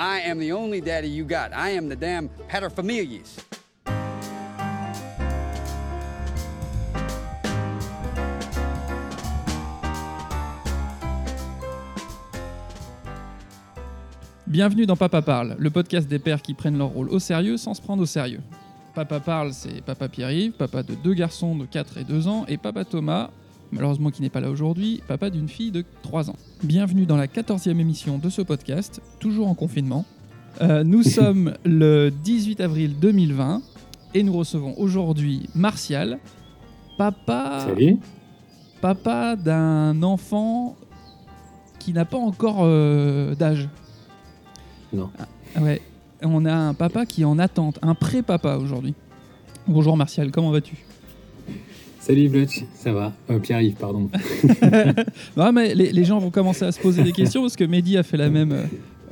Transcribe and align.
I 0.00 0.20
am 0.30 0.38
the 0.38 0.52
only 0.52 0.80
daddy 0.80 1.08
you 1.08 1.24
got. 1.24 1.52
I 1.52 1.70
am 1.70 1.88
the 1.88 1.96
damn 1.96 2.28
paterfamilias. 2.48 3.44
Bienvenue 14.46 14.86
dans 14.86 14.94
Papa 14.94 15.20
Parle, 15.20 15.56
le 15.58 15.68
podcast 15.68 16.06
des 16.06 16.20
pères 16.20 16.42
qui 16.42 16.54
prennent 16.54 16.78
leur 16.78 16.90
rôle 16.90 17.08
au 17.08 17.18
sérieux 17.18 17.56
sans 17.56 17.74
se 17.74 17.82
prendre 17.82 18.00
au 18.00 18.06
sérieux. 18.06 18.40
Papa 18.94 19.18
Parle, 19.18 19.52
c'est 19.52 19.82
Papa 19.82 20.08
Pierre-Yves, 20.08 20.52
papa 20.52 20.84
de 20.84 20.94
deux 20.94 21.14
garçons 21.14 21.56
de 21.56 21.66
4 21.66 21.98
et 21.98 22.04
2 22.04 22.28
ans, 22.28 22.44
et 22.46 22.56
Papa 22.56 22.84
Thomas, 22.84 23.30
malheureusement 23.72 24.10
qui 24.10 24.22
n'est 24.22 24.30
pas 24.30 24.40
là 24.40 24.50
aujourd'hui, 24.50 25.02
papa 25.06 25.30
d'une 25.30 25.48
fille 25.48 25.70
de 25.70 25.84
3 26.02 26.30
ans. 26.30 26.36
Bienvenue 26.62 27.06
dans 27.06 27.16
la 27.16 27.26
14e 27.26 27.78
émission 27.78 28.18
de 28.18 28.28
ce 28.30 28.42
podcast, 28.42 29.00
toujours 29.20 29.48
en 29.48 29.54
confinement. 29.54 30.04
Euh, 30.60 30.84
nous 30.84 31.02
sommes 31.04 31.54
le 31.64 32.10
18 32.10 32.60
avril 32.60 32.98
2020 32.98 33.62
et 34.14 34.22
nous 34.22 34.32
recevons 34.32 34.74
aujourd'hui 34.78 35.48
Martial, 35.54 36.18
papa, 36.96 37.66
Salut. 37.68 37.98
papa 38.80 39.36
d'un 39.36 40.02
enfant 40.02 40.76
qui 41.78 41.92
n'a 41.92 42.04
pas 42.04 42.18
encore 42.18 42.60
euh, 42.60 43.34
d'âge. 43.34 43.68
Non. 44.92 45.10
Ah 45.18 45.60
Ouais, 45.62 45.80
on 46.22 46.44
a 46.44 46.54
un 46.54 46.74
papa 46.74 47.06
qui 47.06 47.22
est 47.22 47.26
en 47.26 47.38
attente, 47.38 47.78
un 47.82 47.94
pré-papa 47.94 48.56
aujourd'hui. 48.56 48.94
Bonjour 49.66 49.96
Martial, 49.96 50.30
comment 50.30 50.50
vas-tu? 50.50 50.76
Salut 52.08 52.30
Blutch, 52.30 52.64
ça 52.74 52.90
va 52.90 53.12
Euh, 53.28 53.38
Pierre-Yves, 53.38 53.74
pardon. 53.74 54.08
Non 55.36 55.52
mais 55.52 55.74
les, 55.74 55.92
les 55.92 56.04
gens 56.04 56.18
vont 56.18 56.30
commencer 56.30 56.64
à 56.64 56.72
se 56.72 56.80
poser 56.80 57.02
des 57.02 57.12
questions 57.12 57.42
parce 57.42 57.54
que 57.54 57.64
Mehdi 57.64 57.98
a 57.98 58.02
fait 58.02 58.16
la 58.16 58.30
même 58.30 58.52
euh, 58.52 58.64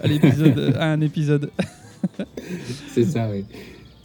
à, 0.03 0.07
l'épisode, 0.07 0.59
euh, 0.59 0.73
à 0.79 0.87
un 0.87 1.03
épisode. 1.03 1.51
C'est 2.95 3.05
ça, 3.05 3.29
oui. 3.31 3.45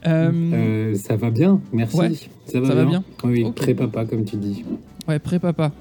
Euh, 0.05 0.93
ça 0.95 1.15
va 1.15 1.29
bien, 1.29 1.61
merci. 1.71 1.97
Ouais, 1.97 2.11
ça 2.45 2.59
va 2.59 2.67
ça 2.67 2.75
va 2.75 2.83
bien 2.83 3.01
Oui, 3.23 3.31
oui, 3.31 3.43
Ok. 3.45 3.55
pré-papa, 3.55 4.03
comme 4.03 4.25
tu 4.25 4.35
dis. 4.35 4.65
Ouais, 5.07 5.19
pré-papa. 5.19 5.71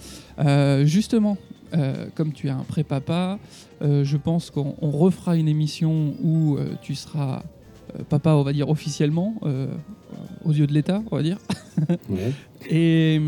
Justement, 0.84 1.36
euh, 1.74 2.06
comme 2.14 2.32
tu 2.32 2.46
es 2.48 2.50
un 2.50 2.64
pré-papa, 2.68 3.38
euh, 3.82 4.04
je 4.04 4.16
pense 4.16 4.50
qu'on 4.50 4.74
on 4.80 4.90
refera 4.90 5.36
une 5.36 5.48
émission 5.48 6.14
où 6.22 6.56
euh, 6.56 6.74
tu 6.82 6.94
seras 6.94 7.42
papa, 8.08 8.30
on 8.34 8.42
va 8.42 8.52
dire 8.52 8.68
officiellement, 8.68 9.34
euh, 9.44 9.66
aux 10.44 10.52
yeux 10.52 10.66
de 10.66 10.72
l'État, 10.72 11.02
on 11.10 11.16
va 11.16 11.22
dire. 11.22 11.38
Ouais. 12.10 12.32
Et 12.70 13.20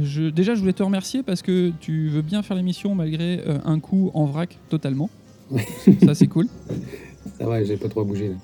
je, 0.00 0.24
déjà, 0.30 0.54
je 0.54 0.60
voulais 0.60 0.72
te 0.72 0.82
remercier 0.82 1.22
parce 1.22 1.42
que 1.42 1.72
tu 1.80 2.08
veux 2.08 2.22
bien 2.22 2.42
faire 2.42 2.56
l'émission 2.56 2.94
malgré 2.94 3.40
euh, 3.46 3.58
un 3.64 3.80
coup 3.80 4.10
en 4.14 4.24
vrac 4.26 4.56
totalement. 4.68 5.10
ça, 6.04 6.14
c'est 6.14 6.26
cool. 6.28 6.46
Ça 7.38 7.46
va, 7.46 7.64
j'ai 7.64 7.76
pas 7.76 7.88
trop 7.88 8.04
bougé. 8.04 8.28
Là. 8.28 8.34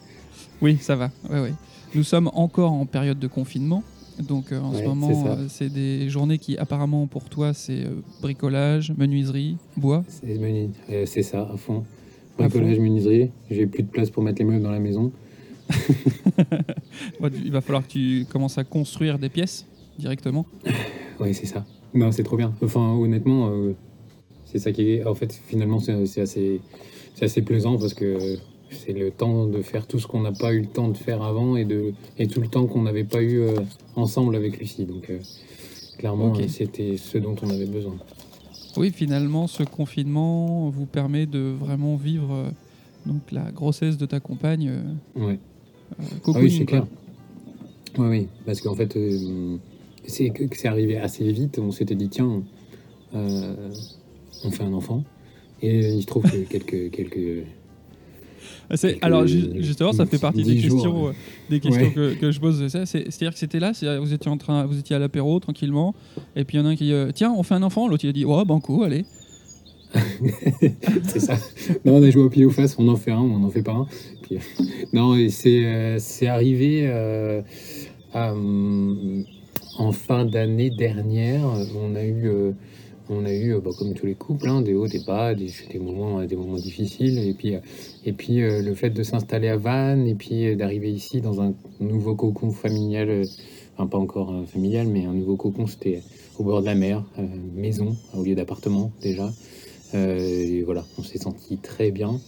Oui, 0.60 0.76
ça 0.80 0.96
va. 0.96 1.10
Ouais, 1.30 1.40
ouais. 1.40 1.52
Nous 1.94 2.02
sommes 2.02 2.30
encore 2.34 2.72
en 2.72 2.86
période 2.86 3.18
de 3.18 3.26
confinement. 3.28 3.82
Donc 4.28 4.52
euh, 4.52 4.60
en 4.60 4.72
ce 4.74 4.82
moment, 4.82 5.36
c'est 5.48 5.66
euh, 5.66 5.68
des 5.68 6.08
journées 6.08 6.38
qui 6.38 6.56
apparemment 6.58 7.06
pour 7.06 7.24
toi, 7.24 7.54
c'est 7.54 7.84
euh, 7.84 8.02
bricolage, 8.20 8.92
menuiserie, 8.96 9.56
bois. 9.76 10.04
C'est 10.08 10.38
menu- 10.38 10.70
euh, 10.90 11.06
c'est 11.06 11.22
ça, 11.22 11.48
à 11.52 11.56
fond. 11.56 11.84
Bricolage, 12.38 12.78
menuiserie, 12.78 13.30
j'ai 13.50 13.66
plus 13.66 13.82
de 13.82 13.88
place 13.88 14.10
pour 14.10 14.22
mettre 14.22 14.38
les 14.40 14.44
meubles 14.44 14.62
dans 14.62 14.70
la 14.70 14.80
maison. 14.80 15.12
Il 17.44 17.52
va 17.52 17.60
falloir 17.60 17.86
que 17.86 17.92
tu 17.92 18.26
commences 18.30 18.58
à 18.58 18.64
construire 18.64 19.18
des 19.18 19.28
pièces 19.28 19.66
directement. 19.98 20.46
Ouais, 21.20 21.32
c'est 21.32 21.46
ça. 21.46 21.64
Non, 21.94 22.10
c'est 22.10 22.22
trop 22.22 22.36
bien. 22.36 22.54
Enfin, 22.62 22.94
honnêtement, 22.94 23.48
euh, 23.50 23.74
c'est 24.46 24.58
ça 24.58 24.72
qui 24.72 24.92
est. 24.92 25.04
En 25.04 25.14
fait, 25.14 25.32
finalement, 25.46 25.78
c'est 25.78 26.20
assez, 26.20 26.60
c'est 27.14 27.24
assez 27.24 27.42
plaisant 27.42 27.78
parce 27.78 27.94
que 27.94 28.38
c'est 28.70 28.92
le 28.92 29.10
temps 29.10 29.46
de 29.46 29.60
faire 29.60 29.86
tout 29.86 29.98
ce 29.98 30.06
qu'on 30.06 30.20
n'a 30.20 30.32
pas 30.32 30.54
eu 30.54 30.60
le 30.60 30.66
temps 30.66 30.88
de 30.88 30.96
faire 30.96 31.22
avant 31.22 31.56
et, 31.56 31.64
de, 31.64 31.92
et 32.18 32.26
tout 32.26 32.40
le 32.40 32.48
temps 32.48 32.66
qu'on 32.66 32.82
n'avait 32.82 33.04
pas 33.04 33.22
eu 33.22 33.40
euh, 33.40 33.56
ensemble 33.96 34.34
avec 34.34 34.58
Lucie. 34.58 34.86
Donc, 34.86 35.10
euh, 35.10 35.18
clairement, 35.98 36.32
c'était 36.48 36.96
ce 36.96 37.18
dont 37.18 37.36
on 37.42 37.50
avait 37.50 37.66
besoin. 37.66 37.96
Oui, 38.78 38.90
finalement, 38.90 39.46
ce 39.46 39.62
confinement 39.62 40.70
vous 40.70 40.86
permet 40.86 41.26
de 41.26 41.54
vraiment 41.60 41.96
vivre 41.96 42.50
donc 43.04 43.30
la 43.32 43.50
grossesse 43.50 43.98
de 43.98 44.06
ta 44.06 44.18
compagne. 44.18 44.72
Ouais. 45.14 45.38
Ah 46.26 46.30
oui, 46.40 46.50
c'est 46.50 46.64
clair. 46.64 46.86
Oui, 47.98 48.06
oui, 48.08 48.28
parce 48.46 48.60
qu'en 48.60 48.74
fait, 48.74 48.96
euh, 48.96 49.56
c'est 50.06 50.30
que 50.30 50.44
c'est 50.56 50.68
arrivé 50.68 50.96
assez 50.98 51.30
vite. 51.32 51.58
On 51.58 51.70
s'était 51.70 51.94
dit, 51.94 52.08
tiens, 52.08 52.42
euh, 53.14 53.54
on 54.44 54.50
fait 54.50 54.64
un 54.64 54.72
enfant. 54.72 55.04
Et 55.60 55.90
il 55.94 56.02
se 56.02 56.06
trouve 56.06 56.24
que 56.24 56.36
quelques, 56.50 56.90
quelques, 56.90 57.44
Ah, 58.70 58.76
quelques- 58.76 58.98
Alors 59.04 59.26
ju- 59.26 59.50
justement, 59.62 59.92
ça 59.92 60.06
fait 60.06 60.18
partie 60.18 60.42
des 60.42 60.58
jours, 60.58 60.72
questions, 60.82 61.04
ouais. 61.04 61.10
euh, 61.10 61.50
des 61.50 61.60
questions 61.60 61.82
Ouais. 61.84 61.92
que, 61.92 62.14
que 62.14 62.30
je 62.32 62.40
pose. 62.40 62.66
C'est- 62.68 62.86
c'est- 62.86 63.04
C'est-à-dire 63.10 63.32
que 63.34 63.38
c'était 63.38 63.60
là, 63.60 63.72
vous 64.00 64.12
étiez 64.12 64.30
en 64.30 64.38
train, 64.38 64.64
vous 64.66 64.78
étiez 64.78 64.96
à 64.96 64.98
l'apéro 64.98 65.38
tranquillement, 65.38 65.94
et 66.34 66.44
puis 66.44 66.56
il 66.56 66.60
y 66.60 66.64
en 66.64 66.66
a 66.66 66.70
un 66.70 66.76
qui, 66.76 66.92
euh, 66.92 67.10
tiens, 67.14 67.32
on 67.36 67.42
fait 67.42 67.54
un 67.54 67.62
enfant. 67.62 67.86
L'autre 67.86 68.04
il 68.04 68.08
a 68.08 68.12
dit, 68.12 68.24
ouais, 68.24 68.44
banco, 68.44 68.82
allez. 68.82 69.04
c'est 71.04 71.20
ça. 71.20 71.36
Non, 71.84 71.96
on 71.96 72.02
a 72.02 72.10
joué 72.10 72.22
au 72.22 72.30
pied 72.30 72.44
ou 72.44 72.50
face, 72.50 72.76
on 72.78 72.88
en 72.88 72.96
fait 72.96 73.10
un, 73.10 73.20
on 73.20 73.44
en 73.44 73.50
fait 73.50 73.62
pas 73.62 73.72
un. 73.72 73.86
Euh, 74.32 74.38
non, 74.92 75.14
euh, 75.16 75.96
c'est 75.98 76.26
arrivé 76.26 76.82
euh, 76.84 77.42
en 78.14 79.92
fin 79.92 80.24
d'année 80.24 80.70
dernière. 80.70 81.44
On 81.76 81.94
a 81.94 82.04
eu, 82.04 82.30
on 83.08 83.24
a 83.24 83.32
eu 83.32 83.54
bah, 83.60 83.70
comme 83.78 83.94
tous 83.94 84.06
les 84.06 84.14
couples, 84.14 84.48
hein, 84.48 84.62
des 84.62 84.74
hauts, 84.74 84.88
des 84.88 85.00
bas, 85.00 85.34
des, 85.34 85.52
moments, 85.78 86.24
des 86.24 86.36
moments 86.36 86.56
difficiles. 86.56 87.18
Et 87.18 87.34
puis, 87.34 87.54
et 88.04 88.12
puis 88.12 88.38
le 88.40 88.74
fait 88.74 88.90
de 88.90 89.02
s'installer 89.02 89.48
à 89.48 89.56
Vannes 89.56 90.06
et 90.06 90.14
puis 90.14 90.56
d'arriver 90.56 90.90
ici 90.90 91.20
dans 91.20 91.40
un 91.40 91.54
nouveau 91.80 92.14
cocon 92.14 92.50
familial, 92.50 93.24
enfin 93.76 93.86
pas 93.86 93.98
encore 93.98 94.32
familial, 94.46 94.86
mais 94.86 95.04
un 95.04 95.14
nouveau 95.14 95.36
cocon, 95.36 95.66
c'était 95.66 96.02
au 96.38 96.44
bord 96.44 96.62
de 96.62 96.66
la 96.66 96.74
mer, 96.74 97.04
maison 97.54 97.96
au 98.14 98.22
lieu 98.22 98.34
d'appartement 98.34 98.90
déjà. 99.02 99.30
Euh, 99.94 100.18
et 100.18 100.62
voilà, 100.62 100.84
on 100.98 101.02
s'est 101.02 101.18
senti 101.18 101.58
très 101.58 101.90
bien. 101.90 102.20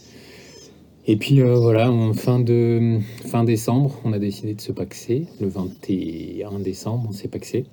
Et 1.07 1.17
puis 1.17 1.41
euh, 1.41 1.55
voilà, 1.55 1.91
en 1.93 2.13
fin, 2.15 2.41
de, 2.41 2.99
fin 3.27 3.45
décembre, 3.45 3.99
on 4.05 4.13
a 4.13 4.19
décidé 4.19 4.55
de 4.55 4.61
se 4.61 4.73
paxer. 4.73 5.27
Le 5.41 5.49
21 5.49 6.61
décembre, 6.61 7.07
on 7.11 7.13
s'est 7.13 7.29
paxé. 7.29 7.67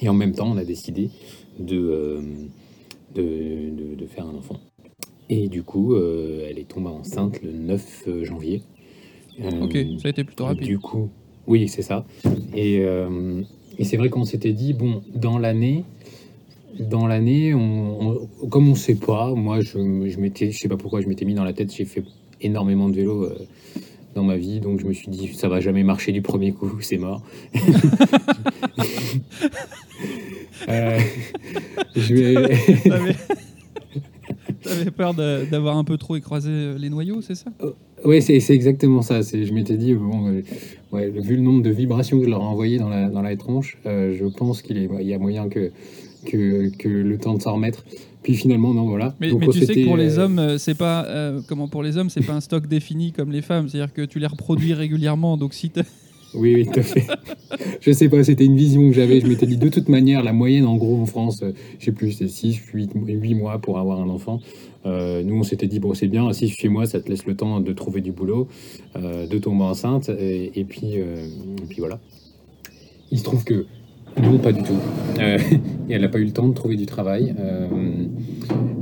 Et 0.00 0.08
en 0.08 0.14
même 0.14 0.32
temps, 0.32 0.48
on 0.52 0.56
a 0.56 0.64
décidé 0.64 1.10
de, 1.58 1.76
euh, 1.76 2.20
de, 3.16 3.22
de- 3.22 3.94
de 3.96 4.06
faire 4.06 4.26
un 4.26 4.34
enfant. 4.36 4.60
Et 5.28 5.48
du 5.48 5.62
coup, 5.64 5.94
euh, 5.94 6.46
elle 6.48 6.58
est 6.58 6.68
tombée 6.68 6.88
enceinte 6.88 7.42
le 7.42 7.52
9 7.52 8.08
janvier. 8.22 8.62
Euh, 9.40 9.62
Ok, 9.64 9.76
ça 10.00 10.06
a 10.08 10.10
été 10.10 10.24
plutôt 10.24 10.44
rapide. 10.46 10.64
du 10.64 10.78
coup, 10.78 11.10
oui, 11.46 11.68
c'est 11.68 11.82
ça. 11.82 12.06
Et, 12.54 12.78
euh, 12.80 13.42
et 13.78 13.84
c'est 13.84 13.96
vrai 13.96 14.08
qu'on 14.08 14.24
s'était 14.24 14.52
dit, 14.52 14.72
bon, 14.72 15.02
dans 15.14 15.38
l'année, 15.38 15.84
dans 16.78 17.06
l'année, 17.06 17.54
on, 17.54 18.18
on- 18.42 18.48
comme 18.48 18.68
on 18.68 18.74
sait 18.74 18.94
pas, 18.94 19.34
moi, 19.34 19.60
je, 19.60 19.72
je 20.08 20.18
m'étais, 20.18 20.50
je 20.50 20.58
sais 20.58 20.68
pas 20.68 20.76
pourquoi, 20.76 21.00
je 21.00 21.08
m'étais 21.08 21.24
mis 21.24 21.34
dans 21.34 21.44
la 21.44 21.52
tête, 21.52 21.74
j'ai 21.74 21.84
fait 21.84 22.04
énormément 22.40 22.88
de 22.88 22.94
vélo 22.96 23.24
euh, 23.24 23.36
dans 24.14 24.22
ma 24.24 24.36
vie, 24.36 24.60
donc 24.60 24.80
je 24.80 24.86
me 24.86 24.92
suis 24.92 25.08
dit, 25.08 25.28
ça 25.34 25.48
va 25.48 25.60
jamais 25.60 25.82
marcher 25.82 26.12
du 26.12 26.22
premier 26.22 26.52
coup, 26.52 26.70
c'est 26.80 26.98
mort. 26.98 27.22
Euh, 30.68 30.98
je 31.96 32.14
vais. 32.14 32.58
T'avais 34.62 34.90
peur 34.90 35.14
d'avoir 35.14 35.76
un 35.78 35.84
peu 35.84 35.96
trop 35.96 36.16
écrasé 36.16 36.50
euh, 36.50 36.76
les 36.78 36.90
noyaux, 36.90 37.22
c'est 37.22 37.34
ça? 37.36 37.50
Oui, 38.04 38.20
c'est 38.20 38.36
exactement 38.50 39.02
ça. 39.02 39.20
Je 39.22 39.52
m'étais 39.52 39.76
dit, 39.76 39.94
bon, 39.94 40.28
euh, 40.28 40.42
ouais, 40.92 41.08
vu 41.10 41.36
le 41.36 41.42
nombre 41.42 41.62
de 41.62 41.70
vibrations 41.70 42.18
que 42.18 42.24
je 42.24 42.30
leur 42.30 42.40
ai 42.40 42.44
envoyées 42.44 42.78
dans 42.78 42.88
la, 42.88 43.08
dans 43.08 43.22
la 43.22 43.34
tronche, 43.36 43.78
euh, 43.86 44.14
je 44.18 44.24
pense 44.26 44.60
qu'il 44.62 44.76
il 45.00 45.06
y 45.06 45.14
a 45.14 45.18
moyen 45.18 45.48
que, 45.48 45.70
que, 46.24 46.68
que 46.76 46.88
le 46.88 47.18
temps 47.18 47.34
de 47.34 47.42
s'en 47.42 47.54
remettre. 47.54 47.84
Puis 48.22 48.34
finalement, 48.34 48.74
non, 48.74 48.86
voilà. 48.86 49.14
Mais, 49.20 49.30
Donc, 49.30 49.40
mais 49.40 49.48
on 49.48 49.52
tu 49.52 49.64
sais 49.64 49.74
que 49.74 49.84
pour 49.84 49.96
les 49.96 50.18
euh, 50.18 50.24
hommes, 50.24 50.38
euh, 50.38 50.58
c'est 50.58 50.76
pas 50.76 51.04
euh, 51.06 51.40
comment 51.48 51.68
pour 51.68 51.82
les 51.82 51.96
hommes, 51.96 52.10
c'est 52.10 52.24
pas 52.24 52.34
un 52.34 52.40
stock 52.40 52.66
défini 52.66 53.12
comme 53.12 53.30
les 53.30 53.42
femmes. 53.42 53.68
C'est-à-dire 53.68 53.92
que 53.92 54.02
tu 54.02 54.18
les 54.18 54.26
reproduis 54.26 54.74
régulièrement. 54.74 55.36
Donc 55.36 55.54
si 55.54 55.70
Oui, 56.34 56.54
oui, 56.54 56.66
tout 56.66 56.80
à 56.80 56.82
fait. 56.82 57.06
je 57.80 57.92
sais 57.92 58.08
pas, 58.08 58.22
c'était 58.24 58.44
une 58.44 58.56
vision 58.56 58.88
que 58.88 58.94
j'avais. 58.94 59.20
Je 59.20 59.26
m'étais 59.26 59.46
dit, 59.46 59.56
de 59.56 59.68
toute 59.68 59.88
manière, 59.88 60.22
la 60.22 60.32
moyenne, 60.32 60.66
en 60.66 60.76
gros, 60.76 61.00
en 61.00 61.06
France, 61.06 61.42
je 61.78 61.84
sais 61.84 61.92
plus, 61.92 62.12
c'est 62.12 62.28
6, 62.28 62.56
8, 62.74 62.90
8 63.06 63.34
mois 63.34 63.58
pour 63.60 63.78
avoir 63.78 64.00
un 64.00 64.08
enfant. 64.08 64.40
Euh, 64.86 65.22
nous, 65.22 65.36
on 65.36 65.42
s'était 65.42 65.66
dit, 65.66 65.80
bon, 65.80 65.94
c'est 65.94 66.06
bien, 66.06 66.32
6, 66.32 66.50
8 66.50 66.68
mois, 66.68 66.86
ça 66.86 67.00
te 67.00 67.08
laisse 67.08 67.26
le 67.26 67.36
temps 67.36 67.60
de 67.60 67.72
trouver 67.72 68.00
du 68.00 68.12
boulot, 68.12 68.48
euh, 68.96 69.26
de 69.26 69.38
tomber 69.38 69.64
enceinte, 69.64 70.08
et, 70.08 70.58
et 70.58 70.64
puis, 70.64 71.00
euh, 71.00 71.26
et 71.62 71.66
puis 71.68 71.78
voilà. 71.78 72.00
Il 73.10 73.18
se 73.18 73.24
trouve 73.24 73.44
que, 73.44 73.66
non, 74.20 74.38
pas 74.38 74.52
du 74.52 74.62
tout. 74.62 74.78
Euh, 75.20 75.38
elle 75.88 76.00
n'a 76.02 76.08
pas 76.08 76.18
eu 76.18 76.24
le 76.24 76.32
temps 76.32 76.48
de 76.48 76.54
trouver 76.54 76.76
du 76.76 76.86
travail. 76.86 77.34
Euh, 77.38 77.68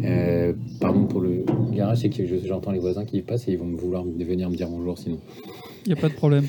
euh, 0.05 0.53
pardon 0.81 1.05
pour 1.07 1.21
le 1.21 1.45
garage, 1.73 1.99
c'est 1.99 2.09
que 2.11 2.27
je- 2.27 2.47
j'entends 2.47 2.71
les 2.73 2.79
voisins 2.79 3.05
qui 3.05 3.21
passent 3.23 3.49
et 3.49 3.53
ils 3.53 3.59
vont 3.59 3.67
vouloir 3.75 4.05
venir 4.05 4.49
me 4.51 4.57
dire 4.57 4.69
bonjour 4.69 4.99
sinon. 4.99 5.19
il 5.85 5.91
y 5.91 5.93
a 5.93 5.97
pas 5.97 6.09
de 6.09 6.15
problème. 6.15 6.47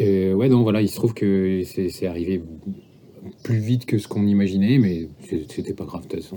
Ouais, 0.00 0.48
donc 0.48 0.62
voilà, 0.62 0.80
il 0.82 0.88
se 0.88 0.96
trouve 0.96 1.14
que 1.14 1.62
c'est 1.64 2.06
arrivé 2.06 2.42
plus 3.42 3.58
vite 3.58 3.84
que 3.86 3.98
ce 3.98 4.06
qu'on 4.08 4.26
imaginait, 4.26 4.78
mais 4.78 5.08
c'était 5.48 5.74
pas 5.74 5.84
grave 5.84 6.02
de 6.04 6.08
toute 6.08 6.22
façon. 6.22 6.36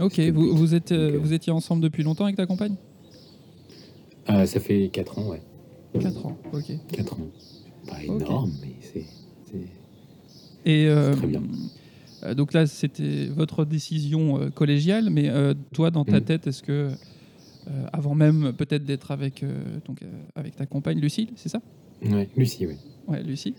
Ok, 0.00 0.18
vous, 0.20 0.74
êtes, 0.74 0.92
Donc, 0.92 1.14
vous 1.16 1.32
étiez 1.34 1.52
ensemble 1.52 1.82
depuis 1.82 2.02
longtemps 2.02 2.24
avec 2.24 2.36
ta 2.36 2.46
compagne? 2.46 2.74
Ça 4.26 4.60
fait 4.60 4.88
4 4.88 5.18
ans, 5.18 5.28
ouais. 5.30 5.42
4 6.00 6.26
ans, 6.26 6.38
ok. 6.54 6.72
4 6.96 7.12
ans. 7.14 7.26
Pas 7.86 8.02
énorme, 8.04 8.52
mais 8.60 8.74
c'est. 8.80 9.06
Et 10.64 10.86
euh, 10.86 11.16
Très 11.16 11.26
bien. 11.26 11.42
euh, 12.24 12.34
donc 12.34 12.52
là, 12.52 12.66
c'était 12.66 13.26
votre 13.26 13.64
décision 13.64 14.40
euh, 14.40 14.50
collégiale, 14.50 15.10
mais 15.10 15.30
toi, 15.72 15.90
dans 15.90 16.04
ta 16.04 16.20
Mm. 16.20 16.24
tête, 16.24 16.46
est-ce 16.46 16.62
que, 16.62 16.92
avant 17.92 18.14
même 18.14 18.52
peut-être 18.52 18.84
d'être 18.84 19.10
avec, 19.10 19.44
donc, 19.86 20.00
avec 20.34 20.56
ta 20.56 20.66
compagne 20.66 21.00
Lucille, 21.00 21.30
c'est 21.36 21.48
ça? 21.48 21.60
Ouais, 22.02 22.28
Lucie, 22.36 22.66
oui. 22.66 22.76
Ouais, 23.08 23.22
Lucie. 23.22 23.54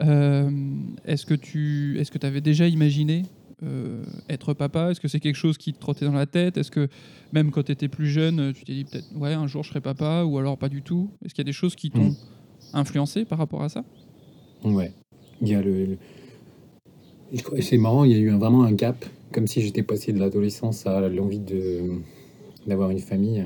Est-ce 0.00 1.26
que 1.26 1.34
tu 1.34 1.98
est-ce 1.98 2.10
que 2.10 2.24
avais 2.26 2.40
déjà 2.40 2.66
imaginé 2.66 3.24
euh, 3.62 4.04
être 4.28 4.54
papa? 4.54 4.90
Est-ce 4.90 5.00
que 5.00 5.08
c'est 5.08 5.20
quelque 5.20 5.36
chose 5.36 5.58
qui 5.58 5.72
te 5.72 5.78
trottait 5.78 6.06
dans 6.06 6.12
la 6.12 6.26
tête? 6.26 6.56
Est-ce 6.56 6.70
que 6.70 6.88
même 7.32 7.50
quand 7.50 7.64
tu 7.64 7.72
étais 7.72 7.88
plus 7.88 8.08
jeune, 8.08 8.52
tu 8.54 8.64
t'es 8.64 8.72
dit 8.74 8.84
peut-être 8.84 9.06
ouais 9.14 9.34
un 9.34 9.46
jour 9.46 9.62
je 9.64 9.68
serai 9.70 9.80
papa 9.80 10.24
ou 10.24 10.38
alors 10.38 10.56
pas 10.58 10.68
du 10.68 10.82
tout? 10.82 11.10
Est-ce 11.24 11.34
qu'il 11.34 11.42
y 11.42 11.46
a 11.46 11.50
des 11.50 11.52
choses 11.52 11.76
qui 11.76 11.90
t'ont 11.90 12.10
Mm. 12.10 12.16
Influencé 12.72 13.24
par 13.24 13.38
rapport 13.38 13.62
à 13.62 13.68
ça? 13.68 13.84
Ouais. 14.64 14.92
Il 15.42 15.48
y 15.48 15.54
a 15.54 15.62
le. 15.62 15.96
C'est 17.60 17.78
marrant, 17.78 18.04
il 18.04 18.12
y 18.12 18.14
a 18.14 18.18
eu 18.18 18.30
un- 18.30 18.38
vraiment 18.38 18.64
un 18.64 18.72
gap, 18.72 19.04
comme 19.32 19.46
si 19.46 19.60
j'étais 19.62 19.82
passé 19.82 20.12
de 20.12 20.18
l'adolescence 20.18 20.86
à 20.86 21.08
l'envie 21.08 21.38
de 21.38 21.82
d'avoir 22.66 22.90
une 22.90 22.98
famille 22.98 23.44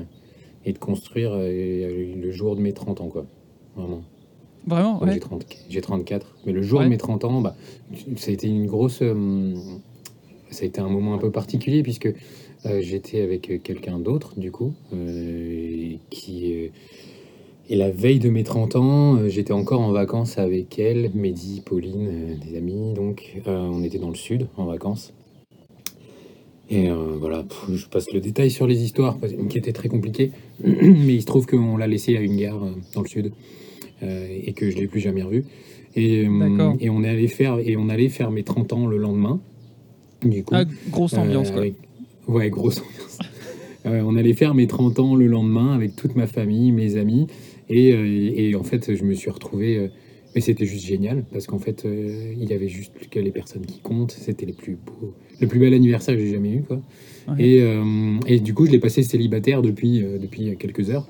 et 0.65 0.73
de 0.73 0.77
construire 0.79 1.31
euh, 1.33 2.15
le 2.15 2.31
jour 2.31 2.55
de 2.55 2.61
mes 2.61 2.73
30 2.73 2.99
ans, 3.01 3.07
quoi. 3.07 3.25
Vraiment. 3.75 4.01
Vraiment 4.67 5.01
ouais. 5.03 5.13
J'ai 5.13 5.19
30 5.19 5.45
j'ai 5.69 5.81
34. 5.81 6.35
Mais 6.45 6.51
le 6.51 6.61
jour 6.63 6.79
Ouais. 6.79 6.85
de 6.85 6.89
mes 6.89 6.97
30 6.97 7.23
ans, 7.23 7.39
bah, 7.41 7.55
ça 8.17 8.31
a 8.31 8.33
été 8.33 8.47
une 8.47 8.65
grosse. 8.65 8.99
euh, 9.03 9.53
ça 10.49 10.63
a 10.63 10.65
été 10.65 10.81
un 10.81 10.89
moment 10.89 11.13
un 11.13 11.17
peu 11.17 11.31
particulier 11.31 11.83
puisque 11.83 12.07
euh, 12.65 12.81
j'étais 12.81 13.21
avec 13.21 13.61
quelqu'un 13.63 13.99
d'autre, 13.99 14.39
du 14.39 14.51
coup, 14.51 14.73
qui. 16.09 16.71
Et 17.69 17.75
la 17.75 17.89
veille 17.89 18.19
de 18.19 18.29
mes 18.29 18.43
30 18.43 18.75
ans, 18.75 19.15
euh, 19.15 19.29
j'étais 19.29 19.53
encore 19.53 19.81
en 19.81 19.91
vacances 19.91 20.37
avec 20.37 20.77
elle, 20.79 21.11
Mehdi, 21.15 21.61
Pauline, 21.65 22.07
euh, 22.07 22.35
des 22.45 22.57
amis. 22.57 22.93
Donc, 22.93 23.41
euh, 23.47 23.57
on 23.57 23.83
était 23.83 23.97
dans 23.97 24.09
le 24.09 24.15
sud 24.15 24.47
en 24.57 24.65
vacances. 24.65 25.13
Et 26.69 26.89
euh, 26.89 27.15
voilà, 27.19 27.43
pff, 27.43 27.75
je 27.75 27.85
passe 27.87 28.11
le 28.11 28.19
détail 28.19 28.49
sur 28.49 28.65
les 28.65 28.83
histoires 28.83 29.17
qui 29.49 29.57
étaient 29.57 29.73
très 29.73 29.87
compliquées. 29.89 30.31
Mais 30.63 31.13
il 31.13 31.21
se 31.21 31.27
trouve 31.27 31.45
qu'on 31.45 31.77
l'a 31.77 31.87
laissé 31.87 32.17
à 32.17 32.21
une 32.21 32.37
gare 32.37 32.59
dans 32.93 33.01
le 33.01 33.07
sud 33.07 33.31
euh, 34.03 34.27
et 34.43 34.53
que 34.53 34.69
je 34.69 34.77
l'ai 34.77 34.87
plus 34.87 34.99
jamais 34.99 35.21
revu. 35.23 35.45
Et, 35.95 36.27
on 36.27 37.03
est 37.03 37.09
allé 37.09 37.27
faire 37.27 37.57
et 37.59 37.77
on 37.77 37.87
allait 37.87 38.09
faire 38.09 38.29
mes 38.29 38.43
30 38.43 38.73
ans 38.73 38.85
le 38.87 38.97
lendemain. 38.97 39.39
Du 40.23 40.43
coup, 40.43 40.55
Ah, 40.57 40.65
grosse 40.89 41.13
ambiance 41.13 41.49
euh, 41.49 41.51
quoi. 41.51 41.61
avec- 41.61 41.75
Ouais, 42.27 42.49
grosse 42.49 42.79
ambiance. 42.79 43.19
On 43.85 44.15
allait 44.17 44.33
faire 44.33 44.55
mes 44.55 44.65
30 44.65 44.97
ans 44.97 45.15
le 45.15 45.27
lendemain 45.27 45.73
avec 45.75 45.95
toute 45.95 46.15
ma 46.15 46.25
famille, 46.25 46.71
mes 46.71 46.97
amis. 46.97 47.27
Et, 47.69 47.93
euh, 47.93 48.31
et 48.35 48.55
en 48.55 48.63
fait, 48.63 48.95
je 48.95 49.03
me 49.03 49.13
suis 49.13 49.29
retrouvé. 49.29 49.77
euh, 49.77 49.87
mais 50.35 50.41
c'était 50.41 50.65
juste 50.65 50.85
génial 50.85 51.23
parce 51.31 51.47
qu'en 51.47 51.59
fait, 51.59 51.85
euh, 51.85 52.33
il 52.37 52.49
y 52.49 52.53
avait 52.53 52.67
juste 52.67 52.91
que 53.09 53.19
les 53.19 53.31
personnes 53.31 53.65
qui 53.65 53.79
comptent. 53.79 54.11
C'était 54.11 54.45
les 54.45 54.51
plus 54.53 54.75
beaux, 54.75 55.13
le 55.39 55.47
plus 55.47 55.59
bel 55.59 55.73
anniversaire 55.73 56.15
que 56.15 56.19
j'ai 56.21 56.33
jamais 56.33 56.51
eu. 56.51 56.61
Quoi. 56.61 56.81
Ouais. 57.29 57.35
Et, 57.39 57.61
euh, 57.61 58.19
et 58.27 58.41
du 58.41 58.53
coup, 58.53 58.65
je 58.65 58.71
l'ai 58.71 58.79
passé 58.79 59.01
célibataire 59.01 59.61
depuis, 59.61 60.03
euh, 60.03 60.17
depuis 60.17 60.57
quelques 60.57 60.89
heures. 60.89 61.07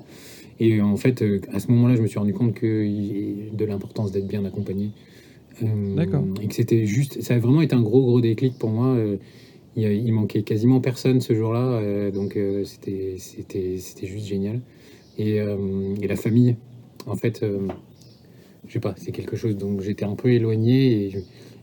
Et 0.60 0.80
en 0.80 0.96
fait, 0.96 1.24
à 1.52 1.58
ce 1.58 1.68
moment-là, 1.72 1.96
je 1.96 2.02
me 2.02 2.06
suis 2.06 2.20
rendu 2.20 2.32
compte 2.32 2.54
que 2.54 2.66
de 3.52 3.64
l'importance 3.64 4.12
d'être 4.12 4.28
bien 4.28 4.44
accompagné. 4.44 4.90
D'accord. 5.60 6.24
Et 6.40 6.46
que 6.46 6.54
c'était 6.54 6.86
juste. 6.86 7.20
Ça 7.20 7.34
a 7.34 7.38
vraiment 7.38 7.62
été 7.62 7.74
un 7.74 7.82
gros, 7.82 8.02
gros 8.02 8.20
déclic 8.20 8.54
pour 8.58 8.70
moi. 8.70 8.96
il, 9.76 10.12
manquait 10.12 10.42
quasiment 10.42 10.80
personne 10.80 11.20
ce 11.20 11.34
jour-là. 11.34 12.10
donc, 12.10 12.38
c'était 12.64 13.16
c'était- 13.18 13.76
c'était 13.78 14.06
juste 14.06 14.26
génial. 14.26 14.62
Et, 15.18 15.40
euh, 15.40 15.94
et 16.00 16.06
la 16.08 16.16
famille, 16.16 16.56
en 17.06 17.14
fait, 17.16 17.42
euh, 17.42 17.68
je 18.66 18.72
sais 18.74 18.80
pas, 18.80 18.94
c'est 18.96 19.12
quelque 19.12 19.36
chose 19.36 19.56
dont 19.56 19.80
j'étais 19.80 20.04
un 20.04 20.14
peu 20.14 20.30
éloigné. 20.32 21.06
Et, 21.06 21.10
je- 21.10 21.18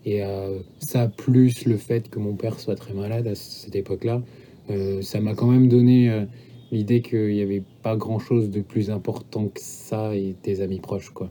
et 0.05 0.23
euh, 0.23 0.59
ça, 0.79 1.07
plus 1.07 1.65
le 1.65 1.77
fait 1.77 2.09
que 2.09 2.19
mon 2.19 2.33
père 2.35 2.59
soit 2.59 2.75
très 2.75 2.93
malade 2.93 3.27
à 3.27 3.35
cette 3.35 3.75
époque-là, 3.75 4.21
euh, 4.69 5.01
ça 5.01 5.19
m'a 5.21 5.33
quand 5.33 5.47
même 5.47 5.67
donné 5.69 6.09
euh, 6.09 6.25
l'idée 6.71 7.01
qu'il 7.01 7.27
n'y 7.33 7.41
avait 7.41 7.63
pas 7.83 7.95
grand-chose 7.95 8.49
de 8.49 8.61
plus 8.61 8.89
important 8.89 9.47
que 9.47 9.61
ça 9.61 10.15
et 10.15 10.35
des 10.43 10.61
amis 10.61 10.79
proches, 10.79 11.09
quoi. 11.11 11.29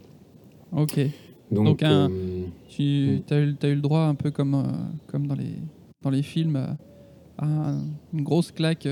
Ok. 0.73 0.99
Donc, 1.51 1.67
Donc, 1.67 1.83
un- 1.83 2.11
Tu 2.69 2.83
Mm. 2.83 3.33
as, 3.35 3.41
eu, 3.41 3.55
t'as 3.57 3.69
eu 3.69 3.75
le 3.75 3.81
droit 3.83 4.01
un 4.05 4.15
peu 4.15 4.31
comme, 4.31 4.63
comme 5.07 5.27
dans, 5.27 5.35
les, 5.35 5.57
dans 6.01 6.09
les 6.09 6.23
films 6.23 6.57
à, 6.57 6.77
à 7.37 7.47
un- 7.47 7.83
une 8.15 8.23
grosse 8.23 8.51
claque, 8.53 8.87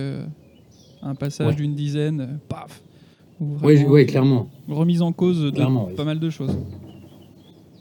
un 1.02 1.14
passage 1.14 1.46
Ouais. 1.46 1.54
d'une 1.54 1.74
dizaine, 1.74 2.38
paf 2.50 2.82
Ou 3.40 3.54
ouais, 3.64 3.74
vraiment 3.76 3.88
ouais, 3.90 4.02
une 4.02 4.08
clairement. 4.08 4.50
Remise 4.68 5.02
en 5.02 5.12
cause 5.12 5.42
de 5.42 5.50
Clairement, 5.50 5.86
oui. 5.88 5.94
pas 5.94 6.04
mal 6.04 6.20
de 6.20 6.30
choses. 6.30 6.56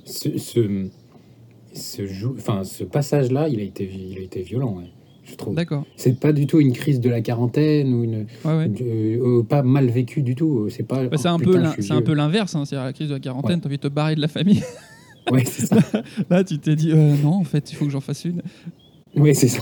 Ce, 0.05 0.37
ce, 0.37 0.87
ce, 1.73 2.07
jou- 2.07 2.35
enfin, 2.37 2.63
ce 2.63 2.83
passage-là, 2.83 3.47
il, 3.49 3.59
a 3.59 3.63
été 3.63 3.87
il 3.87 4.17
a 4.17 4.21
été 4.21 4.41
violent, 4.41 4.77
ouais, 4.77 4.89
je 5.23 5.35
trouve. 5.35 5.53
D'accord. 5.55 5.85
C'est 5.97 6.19
pas 6.19 6.31
du 6.33 6.47
tout 6.47 6.59
une 6.59 6.73
crise 6.73 6.99
de 6.99 7.09
la 7.09 7.21
quarantaine 7.21 7.93
ou 7.93 8.03
une, 8.03 8.25
Ouais, 8.45 8.71
euh, 8.81 9.39
euh, 9.39 9.43
pas 9.43 9.61
mal 9.61 9.87
vécu 9.87 10.23
du 10.23 10.33
tout. 10.35 10.67
C'est 10.69 10.83
pas. 10.83 11.05
Bah, 11.07 11.17
c'est 11.17 11.29
oh, 11.29 11.33
un, 11.33 11.39
peu 11.39 11.61
c'est 11.79 11.91
un 11.91 12.01
peu 12.01 12.13
l'inverse, 12.13 12.55
hein, 12.55 12.65
c'est-à-dire 12.65 12.85
la 12.85 12.93
crise 12.93 13.09
de 13.09 13.13
la 13.13 13.19
quarantaine, 13.19 13.59
t'as 13.61 13.67
envie 13.67 13.77
de 13.77 13.81
te 13.81 13.87
barrer 13.87 14.15
de 14.15 14.21
la 14.21 14.27
famille. 14.29 14.63
Ouais, 15.31 15.43
c'est 15.45 15.67
ça. 15.67 15.77
Là, 16.29 16.43
tu 16.43 16.57
t'es 16.57 16.75
dit, 16.75 16.91
euh, 16.91 17.15
non, 17.21 17.33
en 17.35 17.43
fait, 17.43 17.71
il 17.71 17.75
faut 17.75 17.85
que 17.85 17.91
j'en 17.91 17.99
fasse 18.01 18.25
une. 18.25 18.41
Ouais, 19.15 19.33
c'est 19.35 19.47
ça. 19.49 19.61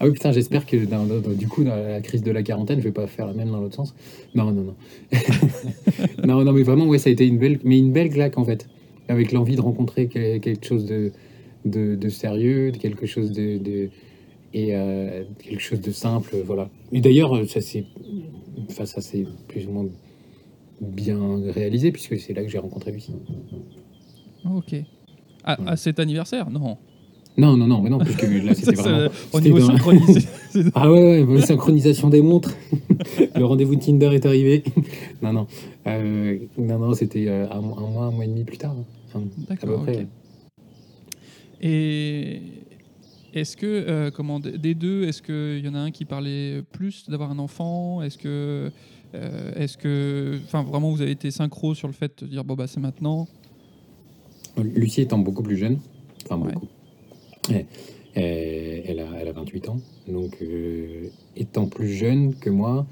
Ah 0.00 0.06
oui, 0.06 0.12
putain, 0.12 0.32
j'espère 0.32 0.66
que 0.66 0.76
dans- 0.84 1.04
dans- 1.06 1.20
dans- 1.20 1.32
du 1.32 1.48
coup, 1.48 1.64
dans 1.64 1.74
la 1.76 2.00
crise 2.00 2.22
de 2.22 2.30
la 2.30 2.42
quarantaine, 2.42 2.78
je 2.78 2.84
vais 2.84 2.92
pas 2.92 3.06
faire 3.06 3.26
la 3.26 3.32
même 3.32 3.50
dans 3.50 3.60
l'autre 3.60 3.74
sens. 3.76 3.94
Non, 4.34 4.50
non, 4.52 4.62
non. 4.62 4.74
non, 6.26 6.44
non, 6.44 6.52
mais 6.52 6.62
vraiment, 6.62 6.86
ouais, 6.86 6.98
ça 6.98 7.10
a 7.10 7.12
été 7.12 7.26
une 7.26 7.38
belle, 7.38 7.58
mais 7.64 7.78
une 7.78 7.92
belle 7.92 8.10
claque 8.10 8.38
en 8.38 8.44
fait, 8.44 8.68
avec 9.08 9.32
l'envie 9.32 9.56
de 9.56 9.60
rencontrer 9.60 10.08
que- 10.08 10.38
quelque 10.38 10.66
chose 10.66 10.84
de, 10.86 11.12
de, 11.64 11.94
de 11.96 12.08
sérieux, 12.08 12.72
de 12.72 12.76
quelque 12.78 13.06
chose 13.06 13.32
de, 13.32 13.58
de- 13.58 13.90
et 14.54 14.74
euh, 14.74 15.24
quelque 15.38 15.60
chose 15.62 15.80
de 15.80 15.90
simple, 15.90 16.36
voilà. 16.46 16.70
Et 16.92 17.00
d'ailleurs, 17.00 17.36
ça 17.48 17.60
c'est, 17.60 17.84
enfin, 18.70 18.86
ça 18.86 19.00
c'est 19.00 19.26
plus 19.48 19.66
ou 19.66 19.72
moins 19.72 19.86
bien 20.80 21.18
réalisé 21.52 21.90
puisque 21.92 22.18
c'est 22.18 22.32
là 22.34 22.42
que 22.42 22.48
j'ai 22.48 22.58
rencontré 22.58 22.92
Lucie. 22.92 23.12
Ok. 24.48 24.74
À, 25.44 25.70
à 25.70 25.76
cet 25.76 25.98
anniversaire? 25.98 26.50
Non. 26.50 26.78
Non, 27.38 27.56
non, 27.56 27.66
non, 27.68 27.80
mais 27.80 27.88
non, 27.88 27.98
puisque 27.98 28.22
là 28.22 28.52
c'était 28.54 28.74
vraiment. 28.74 29.08
Au 29.32 29.40
niveau 29.40 29.60
c'est- 30.50 30.64
Ah 30.74 30.90
ouais, 30.90 31.00
ouais, 31.00 31.22
ouais, 31.22 31.40
synchronisation 31.40 32.08
des 32.10 32.20
montres. 32.20 32.52
le 33.36 33.44
rendez-vous 33.44 33.76
Tinder 33.76 34.10
est 34.12 34.26
arrivé. 34.26 34.64
non, 35.22 35.32
non. 35.32 35.46
Euh, 35.86 36.36
non, 36.58 36.78
non, 36.80 36.94
c'était 36.94 37.26
euh, 37.28 37.46
un, 37.50 37.60
mois- 37.60 37.78
un 37.78 37.86
mois, 37.90 38.04
un 38.06 38.10
mois 38.10 38.24
et 38.24 38.28
demi 38.28 38.44
plus 38.44 38.58
tard. 38.58 38.74
hein. 38.78 38.84
Enfin, 39.06 39.20
à 39.50 39.54
peu 39.56 39.66
D'accord, 39.66 39.82
près. 39.84 40.00
ok. 40.02 40.06
Et 41.60 42.40
est-ce 43.34 43.56
que, 43.56 43.66
euh, 43.66 44.10
comment, 44.10 44.40
des 44.40 44.74
deux, 44.74 45.04
est-ce 45.04 45.22
qu'il 45.22 45.64
y 45.64 45.68
en 45.68 45.74
a 45.74 45.78
un 45.80 45.90
qui 45.90 46.04
parlait 46.04 46.62
plus 46.72 47.08
d'avoir 47.08 47.30
un 47.30 47.38
enfant? 47.38 48.02
Est-ce 48.02 48.18
que, 48.18 48.70
euh, 49.14 49.52
est-ce 49.56 49.76
que, 49.78 50.38
enfin, 50.44 50.62
vraiment, 50.62 50.90
vous 50.90 51.02
avez 51.02 51.10
été 51.12 51.30
synchro 51.30 51.74
sur 51.74 51.88
le 51.88 51.94
fait 51.94 52.22
de 52.24 52.28
dire, 52.28 52.44
bon, 52.44 52.54
bah, 52.54 52.66
c'est 52.66 52.80
maintenant? 52.80 53.26
Lucie 54.56 55.02
étant 55.02 55.18
beaucoup 55.18 55.42
plus 55.44 55.56
jeune, 55.56 55.78
enfin 56.28 56.40
Ouais. 56.44 56.52
beaucoup. 56.52 56.66
Elle, 56.66 56.77
elle- 57.50 57.66
elle 58.14 59.00
a, 59.00 59.08
elle 59.20 59.28
a 59.28 59.32
28 59.32 59.68
ans, 59.68 59.80
donc 60.08 60.38
euh, 60.42 61.08
étant 61.36 61.66
plus 61.66 61.88
jeune 61.92 62.34
que 62.34 62.50
moi, 62.50 62.86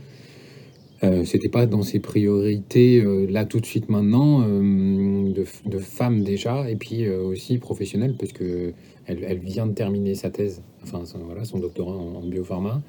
euh, 1.05 1.25
c'était 1.25 1.51
pas 1.51 1.67
dans 1.67 1.83
ses 1.83 2.01
priorités 2.01 3.01
euh, 3.01 3.27
là 3.29 3.45
tout 3.45 3.61
de 3.61 3.67
suite 3.67 3.91
maintenant 3.91 4.43
euh, 4.43 5.31
de, 5.67 5.79
femme 5.79 6.23
déjà 6.23 6.71
et 6.71 6.77
puis 6.77 7.05
euh, 7.05 7.23
aussi 7.23 7.59
professionnelle 7.59 8.15
parce 8.19 8.33
que 8.33 8.73
elle, 9.05 9.39
vient 9.39 9.67
de 9.67 9.75
terminer 9.75 10.15
sa 10.15 10.31
thèse, 10.31 10.63
enfin 10.83 11.03
voilà 11.27 11.45
son 11.45 11.59
doctorat 11.59 11.95
en, 11.95 12.23
biopharma. 12.23 12.83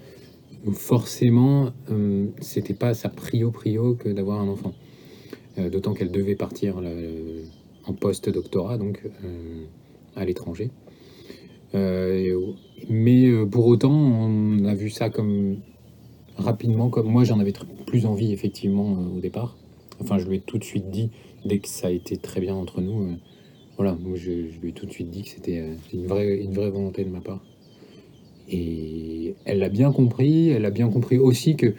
Donc 0.66 0.76
forcément, 0.76 1.72
euh, 1.92 2.28
c'était 2.42 2.74
pas 2.74 2.94
sa 2.94 3.10
prio 3.10 3.52
prio 3.52 3.94
que 3.94 4.10
d'avoir 4.10 4.40
un 4.42 4.48
enfant. 4.48 4.74
Euh, 5.60 5.70
D'autant 5.70 5.94
qu'elle 5.94 6.12
devait 6.12 6.36
partir 6.36 6.80
euh, 6.82 7.44
en 7.86 7.94
post-doctorat, 7.94 8.78
donc 8.78 9.02
euh, 9.24 9.66
à 10.16 10.26
l'étranger. 10.26 10.72
Euh, 11.76 12.54
mais 12.90 13.28
euh, 13.28 13.46
pour 13.46 13.68
autant, 13.68 13.94
on 13.94 14.66
a 14.66 14.76
vu 14.76 14.90
ça 14.90 15.10
comme 15.10 15.58
rapidement, 16.38 16.90
comme 16.90 17.08
moi 17.08 17.24
j'en 17.24 17.40
avais 17.40 17.54
plus 17.86 18.06
envie 18.06 18.32
effectivement 18.32 18.98
euh, 18.98 19.18
au 19.18 19.20
départ. 19.20 19.58
Enfin, 20.00 20.18
je 20.18 20.28
lui 20.28 20.38
ai 20.38 20.40
tout 20.40 20.58
de 20.58 20.64
suite 20.64 20.90
dit, 20.90 21.10
dès 21.46 21.60
que 21.60 21.68
ça 21.68 21.88
a 21.88 21.92
été 21.92 22.18
très 22.18 22.40
bien 22.40 22.56
entre 22.56 22.82
nous, 22.82 23.18
voilà, 23.78 23.98
moi 24.00 24.16
je, 24.16 24.32
lui 24.62 24.70
ai 24.70 24.72
tout 24.72 24.86
de 24.86 24.92
suite 24.92 25.10
dit 25.10 25.24
que 25.24 25.30
c'était 25.30 25.64
une, 25.92 26.06
vraie, 26.06 26.38
une 26.38 26.54
vraie 26.54 26.70
volonté 26.70 27.04
de 27.04 27.10
ma 27.10 27.20
part. 27.20 27.44
Et 28.50 29.36
elle 29.46 29.60
l'a 29.60 29.70
bien 29.70 29.92
compris, 29.92 30.50
elle 30.50 30.66
a 30.66 30.70
bien 30.70 30.90
compris 30.90 31.18
aussi 31.18 31.56
que 31.56 31.74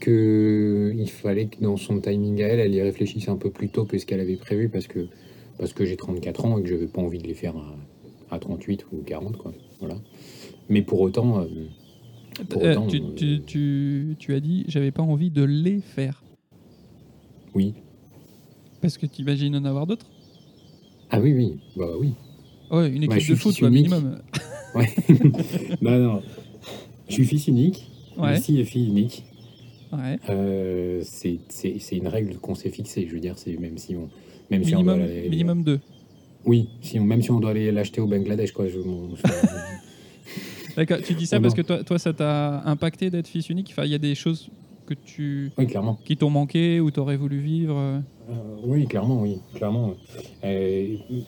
que 0.00 0.92
il 0.94 1.08
fallait 1.08 1.46
que 1.46 1.60
dans 1.60 1.76
son 1.76 2.00
timing 2.00 2.42
à 2.42 2.48
elle, 2.48 2.60
elle 2.60 2.74
y 2.74 2.82
réfléchisse 2.82 3.28
un 3.28 3.36
peu 3.36 3.50
plus 3.50 3.68
tôt 3.68 3.84
que 3.84 3.96
ce 3.96 4.04
qu'elle 4.04 4.20
avait 4.20 4.36
prévu 4.36 4.68
parce 4.68 4.86
que, 4.86 5.06
parce 5.58 5.72
que 5.72 5.84
j'ai 5.84 5.96
34 5.96 6.44
ans 6.44 6.58
et 6.58 6.62
que 6.62 6.68
je 6.68 6.74
n'avais 6.74 6.86
pas 6.86 7.00
envie 7.00 7.18
de 7.18 7.26
les 7.26 7.34
faire 7.34 7.54
à 8.30 8.38
38 8.38 8.86
ou 8.92 9.02
40. 9.04 9.36
Quoi. 9.36 9.52
Voilà. 9.80 9.96
Mais 10.68 10.82
pour 10.82 11.00
autant, 11.00 11.40
euh, 11.40 11.46
Pour 12.48 12.62
Euh, 12.64 12.72
autant, 12.72 12.86
tu, 12.86 12.96
euh, 12.98 13.00
tu, 13.16 13.40
tu, 13.46 14.16
tu 14.18 14.34
as 14.34 14.40
dit 14.40 14.64
j'avais 14.68 14.90
pas 14.90 15.02
envie 15.02 15.30
de 15.30 15.42
les 15.44 15.80
faire. 15.80 16.22
Oui. 17.54 17.74
Parce 18.82 18.98
que 18.98 19.06
tu 19.06 19.22
imagines 19.22 19.56
en 19.56 19.64
avoir 19.64 19.86
d'autres? 19.86 20.06
Ah 21.10 21.20
oui, 21.20 21.32
oui. 21.32 21.56
Bah 21.76 21.86
oui. 21.98 22.12
Ouais, 22.70 22.88
une 22.90 22.96
équipe 23.04 23.10
Bah, 23.10 23.18
je 23.18 23.24
suis 23.24 23.34
de 23.34 23.38
foot, 23.38 23.58
quoi, 23.58 23.70
minimum. 23.70 24.18
Ouais. 24.74 24.90
non, 25.80 25.98
non. 25.98 26.22
Je 27.08 27.14
suis 27.14 27.24
fils 27.24 27.46
unique. 27.48 27.86
Ouais, 28.18 28.36
Ici 28.38 28.62
fille 28.66 28.88
unique. 28.88 29.24
ouais. 29.92 30.18
Euh, 30.28 31.00
c'est 31.04 31.38
une 31.92 32.08
règle 32.08 32.36
qu'on 32.36 32.54
s'est 32.54 32.68
fixée. 32.68 33.06
Je 33.08 33.14
veux 33.14 33.20
dire, 33.20 33.38
c'est 33.38 33.56
même 33.58 33.78
si 33.78 33.96
on, 33.96 34.10
même 34.50 34.64
si 34.64 34.74
on 34.74 34.82
doit 34.82 34.96
Minimum, 34.96 35.16
aller- 35.18 35.28
minimum 35.30 35.62
deux. 35.62 35.80
Oui, 36.46 36.68
si 36.80 36.98
on, 37.00 37.04
même 37.04 37.22
si 37.22 37.30
on 37.30 37.40
doit 37.40 37.50
aller 37.50 37.70
l'acheter 37.72 38.00
au 38.00 38.06
Bangladesh, 38.06 38.52
quoi. 38.52 38.66
Je, 38.68 38.78
mon- 38.78 39.08
D'accord, 40.76 40.98
tu 41.04 41.14
dis 41.14 41.26
ça 41.26 41.38
Oh 41.38 41.42
parce 41.42 41.56
non. 41.56 41.62
que 41.62 41.66
toi, 41.66 41.84
toi 41.84 41.98
ça 41.98 42.12
t'a 42.12 42.62
impacté 42.66 43.10
d'être 43.10 43.26
fils 43.28 43.48
unique? 43.50 43.68
Enfin, 43.72 43.84
il 43.84 43.90
y 43.92 43.94
a 43.94 43.98
des 43.98 44.14
choses 44.14 44.50
que 44.86 44.94
tu... 44.94 45.50
oui, 45.58 45.66
clairement. 45.66 45.98
qui 46.04 46.16
t'ont 46.16 46.30
manqué 46.30 46.80
ou 46.80 46.90
t'aurais 46.90 47.16
voulu 47.16 47.38
vivre? 47.40 47.74
Euh, 47.76 48.00
oui, 48.64 48.86
clairement, 48.86 49.22
oui, 49.22 49.38
clairement. 49.54 49.94
Euh, 50.44 50.96
il 51.10 51.24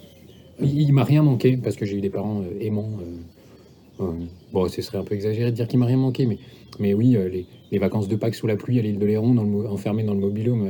il 0.61 0.93
m'a 0.93 1.05
rien 1.05 1.23
manqué 1.23 1.57
parce 1.57 1.77
que 1.77 1.87
j'ai 1.87 1.97
eu 1.97 2.01
des 2.01 2.11
parents 2.11 2.43
euh, 2.43 2.61
aimants. 2.61 2.91
bon, 4.53 4.69
ce 4.69 4.83
serait 4.83 4.99
un 4.99 5.05
peu 5.05 5.15
exagéré 5.15 5.51
de 5.51 5.57
dire 5.57 5.67
qu'il 5.69 5.79
m'a 5.79 5.87
rien 5.87 5.97
manqué, 5.97 6.27
mais, 6.27 6.39
mais 6.81 6.95
oui, 6.95 7.17
les, 7.33 7.47
les 7.71 7.79
vacances 7.79 8.09
de 8.09 8.17
Pâques 8.17 8.35
sous 8.35 8.47
la 8.49 8.57
pluie 8.57 8.79
à 8.79 8.83
l'île 8.83 8.99
de 8.99 9.07
Léron, 9.07 9.35
dans 9.35 9.45
le, 9.45 9.69
enfermé 9.69 10.03
dans 10.05 10.15
le 10.15 10.21
mobilhome, 10.21 10.69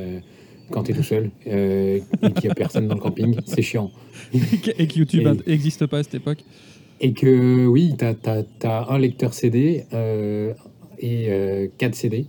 quand 0.71 0.83
t'es 0.85 0.93
tout 0.93 1.03
seul 1.03 1.31
euh, 1.47 1.99
et 2.23 2.33
qu'il 2.33 2.45
n'y 2.45 2.51
a 2.51 2.55
personne 2.55 2.89
dans 2.89 2.95
le 2.95 3.01
camping, 3.01 3.37
c'est 3.47 3.63
chiant. 3.63 3.91
et 4.33 4.87
que 4.87 4.99
YouTube 4.99 5.27
n'existe 5.47 5.87
pas 5.87 5.99
à 5.99 6.03
cette 6.03 6.15
époque. 6.15 6.45
Et 7.01 7.13
que 7.13 7.67
oui, 7.67 7.95
tu 7.99 8.05
as, 8.05 8.87
un 8.91 8.99
lecteur 8.99 9.33
CD 9.33 9.85
euh, 9.93 10.53
et 10.99 11.71
4 11.79 11.95
CD, 11.95 12.27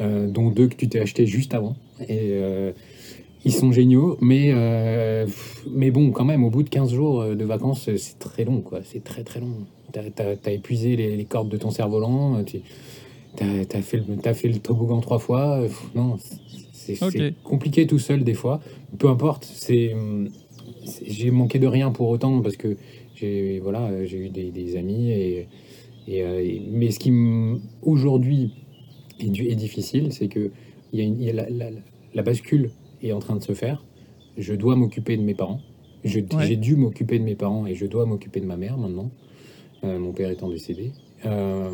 euh, 0.00 0.28
dont 0.28 0.50
deux 0.50 0.68
que 0.68 0.76
tu 0.76 0.88
t'es 0.88 1.00
acheté 1.00 1.26
juste 1.26 1.54
avant. 1.54 1.76
Et 2.08 2.30
euh, 2.32 2.72
ils 3.44 3.52
sont 3.52 3.72
géniaux, 3.72 4.18
mais, 4.20 4.50
euh, 4.52 5.26
mais 5.70 5.90
bon, 5.90 6.10
quand 6.10 6.24
même, 6.24 6.44
au 6.44 6.50
bout 6.50 6.62
de 6.62 6.68
15 6.68 6.92
jours 6.92 7.22
euh, 7.22 7.34
de 7.34 7.44
vacances, 7.44 7.88
euh, 7.88 7.96
c'est 7.96 8.18
très 8.18 8.44
long, 8.44 8.60
quoi. 8.60 8.80
C'est 8.84 9.02
très 9.02 9.24
très 9.24 9.40
long. 9.40 9.66
Tu 9.92 9.98
as, 9.98 10.52
épuisé 10.52 10.94
les, 10.94 11.16
les 11.16 11.24
cordes 11.24 11.48
de 11.48 11.56
ton 11.56 11.70
cerf-volant, 11.70 12.44
tu 12.44 12.60
as, 13.40 13.82
fait, 13.82 13.96
le- 13.96 14.16
t'as 14.16 14.34
fait 14.34 14.48
le 14.48 14.58
toboggan 14.58 15.00
trois 15.00 15.18
fois. 15.18 15.60
euh, 15.60 15.68
non, 15.94 16.18
c'est 17.10 17.34
compliqué 17.44 17.86
tout 17.86 17.98
seul 17.98 18.24
des 18.24 18.34
fois. 18.34 18.60
Peu 18.98 19.08
importe, 19.08 19.44
c'est 19.44 19.94
j'ai 21.06 21.30
manqué 21.30 21.58
de 21.58 21.66
rien 21.66 21.90
pour 21.90 22.08
autant 22.08 22.40
parce 22.40 22.56
que 22.56 22.76
j'ai 23.14 23.58
voilà, 23.60 24.04
j'ai 24.06 24.18
eu 24.18 24.28
des, 24.30 24.50
des 24.50 24.76
amis 24.76 25.10
et, 25.10 25.46
et, 26.08 26.22
euh, 26.22 26.40
et- 26.42 26.62
mais 26.70 26.90
ce 26.90 26.98
qui 26.98 27.12
aujourd'hui 27.82 28.52
est, 29.20 29.54
difficile, 29.54 30.12
c'est 30.12 30.28
que 30.28 30.50
y 30.92 31.00
a, 31.00 31.04
une- 31.04 31.20
il 31.20 31.26
y 31.26 31.30
a 31.30 31.34
la, 31.34 31.50
la- 31.50 31.70
la 32.14 32.22
bascule 32.22 32.70
est 33.02 33.12
en 33.12 33.18
train 33.18 33.36
de 33.36 33.42
se 33.42 33.52
faire. 33.52 33.84
Je 34.38 34.54
dois 34.54 34.74
m'occuper 34.76 35.16
de 35.16 35.22
mes 35.22 35.34
parents. 35.34 35.60
Ouais. 36.38 36.46
J'ai 36.46 36.56
dû 36.56 36.76
m'occuper 36.76 37.18
de 37.18 37.24
mes 37.24 37.34
parents 37.34 37.66
et 37.66 37.74
je 37.74 37.84
dois 37.86 38.06
m'occuper 38.06 38.40
de 38.40 38.46
ma 38.46 38.56
mère 38.56 38.78
maintenant, 38.78 39.10
euh, 39.84 39.98
mon 39.98 40.12
père 40.12 40.30
étant 40.30 40.48
décédé. 40.48 40.92
Euh, 41.26 41.70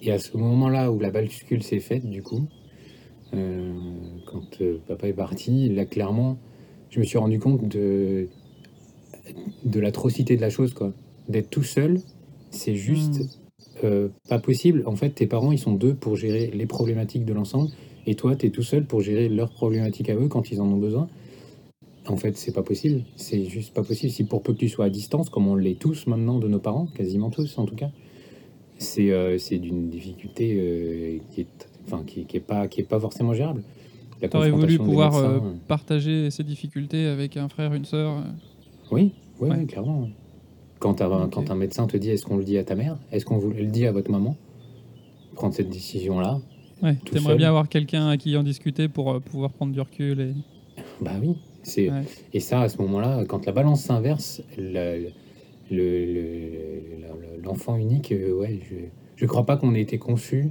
et 0.00 0.10
à 0.10 0.18
ce 0.18 0.34
moment-là 0.38 0.90
où 0.90 0.98
la 0.98 1.10
bascule 1.10 1.62
s'est 1.62 1.80
faite, 1.80 2.08
du 2.08 2.22
coup, 2.22 2.46
euh, 3.34 3.72
quand 4.26 4.60
euh, 4.60 4.78
papa 4.86 5.08
est 5.08 5.12
parti, 5.12 5.68
là 5.68 5.84
clairement, 5.84 6.38
je 6.90 7.00
me 7.00 7.04
suis 7.04 7.18
rendu 7.18 7.38
compte 7.38 7.66
de, 7.68 8.28
de 9.64 9.80
l'atrocité 9.80 10.36
de 10.36 10.40
la 10.40 10.50
chose, 10.50 10.74
quoi. 10.74 10.92
D'être 11.28 11.50
tout 11.50 11.62
seul, 11.62 12.00
c'est 12.50 12.74
juste 12.74 13.20
Hmm. 13.20 13.86
euh, 13.86 14.08
pas 14.28 14.38
possible. 14.38 14.82
En 14.86 14.96
fait, 14.96 15.10
tes 15.10 15.26
parents, 15.26 15.52
ils 15.52 15.58
sont 15.58 15.72
deux 15.72 15.94
pour 15.94 16.16
gérer 16.16 16.50
les 16.52 16.66
problématiques 16.66 17.24
de 17.24 17.32
l'ensemble, 17.32 17.70
et 18.06 18.14
toi, 18.14 18.36
tu 18.36 18.46
es 18.46 18.50
tout 18.50 18.62
seul 18.62 18.84
pour 18.86 19.00
gérer 19.00 19.28
leurs 19.28 19.50
problématiques 19.50 20.10
à 20.10 20.14
eux 20.14 20.28
quand 20.28 20.50
ils 20.50 20.60
en 20.60 20.66
ont 20.66 20.78
besoin. 20.78 21.08
En 22.08 22.16
fait, 22.16 22.36
c'est 22.36 22.52
pas 22.52 22.62
possible. 22.62 23.04
C'est 23.16 23.44
juste 23.44 23.72
pas 23.74 23.84
possible. 23.84 24.12
Si 24.12 24.24
pour 24.24 24.42
peu 24.42 24.52
que 24.52 24.58
tu 24.58 24.68
sois 24.68 24.86
à 24.86 24.90
distance, 24.90 25.30
comme 25.30 25.46
on 25.46 25.54
l'est 25.54 25.78
tous 25.78 26.06
maintenant 26.06 26.38
de 26.38 26.48
nos 26.48 26.58
parents, 26.58 26.86
quasiment 26.86 27.30
tous 27.30 27.58
en 27.58 27.64
tout 27.64 27.76
cas, 27.76 27.90
c'est 28.78 29.58
d'une 29.58 29.88
difficulté 29.88 31.20
qui 31.30 31.42
est, 31.42 31.68
enfin, 31.86 32.02
qui, 32.06 32.24
qui 32.26 32.36
est 32.36 32.40
pas 32.40 32.68
qui 32.68 32.80
est 32.80 32.84
pas 32.84 33.00
forcément 33.00 33.34
gérable. 33.34 33.62
La 34.20 34.28
T'aurais 34.28 34.50
voulu 34.50 34.78
pouvoir 34.78 35.10
médecins, 35.12 35.28
euh, 35.30 35.36
euh, 35.38 35.54
partager 35.66 36.30
ces 36.30 36.44
difficultés 36.44 37.06
avec 37.06 37.36
un 37.36 37.48
frère, 37.48 37.74
une 37.74 37.84
sœur. 37.84 38.18
euh. 38.18 38.22
Oui, 38.92 39.12
oui, 39.40 39.50
Ouais. 39.50 39.56
oui, 39.60 39.66
clairement. 39.66 40.08
Quand, 40.78 40.94
t'as 40.94 41.06
un- 41.08 41.24
Ok. 41.24 41.32
quand 41.34 41.50
un 41.50 41.54
médecin 41.56 41.86
te 41.86 41.96
dit 41.96 42.10
est-ce 42.10 42.24
qu'on 42.24 42.36
le 42.36 42.44
dit 42.44 42.56
à 42.58 42.64
ta 42.64 42.74
mère? 42.76 42.98
Est-ce 43.10 43.24
qu'on 43.24 43.38
le 43.40 43.66
dit 43.66 43.86
à 43.86 43.92
votre 43.92 44.10
maman? 44.10 44.36
Prendre 45.34 45.54
cette 45.54 45.70
décision-là 45.70 46.40
Ouais, 46.82 46.96
t'aimerais 47.10 47.36
bien 47.36 47.48
avoir 47.48 47.68
quelqu'un 47.68 48.08
à 48.08 48.16
qui 48.16 48.36
en 48.36 48.42
discuter 48.42 48.88
pour 48.88 49.20
pouvoir 49.20 49.52
prendre 49.52 49.72
du 49.72 49.80
recul. 49.80 50.20
Et... 50.20 50.34
Bah 51.00 51.12
oui. 51.20 51.36
C'est, 51.64 51.90
Ouais. 51.90 52.02
Et 52.32 52.40
ça, 52.40 52.60
à 52.62 52.68
ce 52.68 52.78
moment-là, 52.78 53.24
quand 53.28 53.46
la 53.46 53.52
balance 53.52 53.82
s'inverse, 53.82 54.42
l'enfant 57.42 57.76
unique, 57.76 58.12
ouais, 58.36 58.60
je 58.68 58.76
je 59.16 59.26
crois 59.26 59.46
pas 59.46 59.56
qu'on 59.56 59.74
ait 59.74 59.80
été 59.80 59.98
conçu 59.98 60.50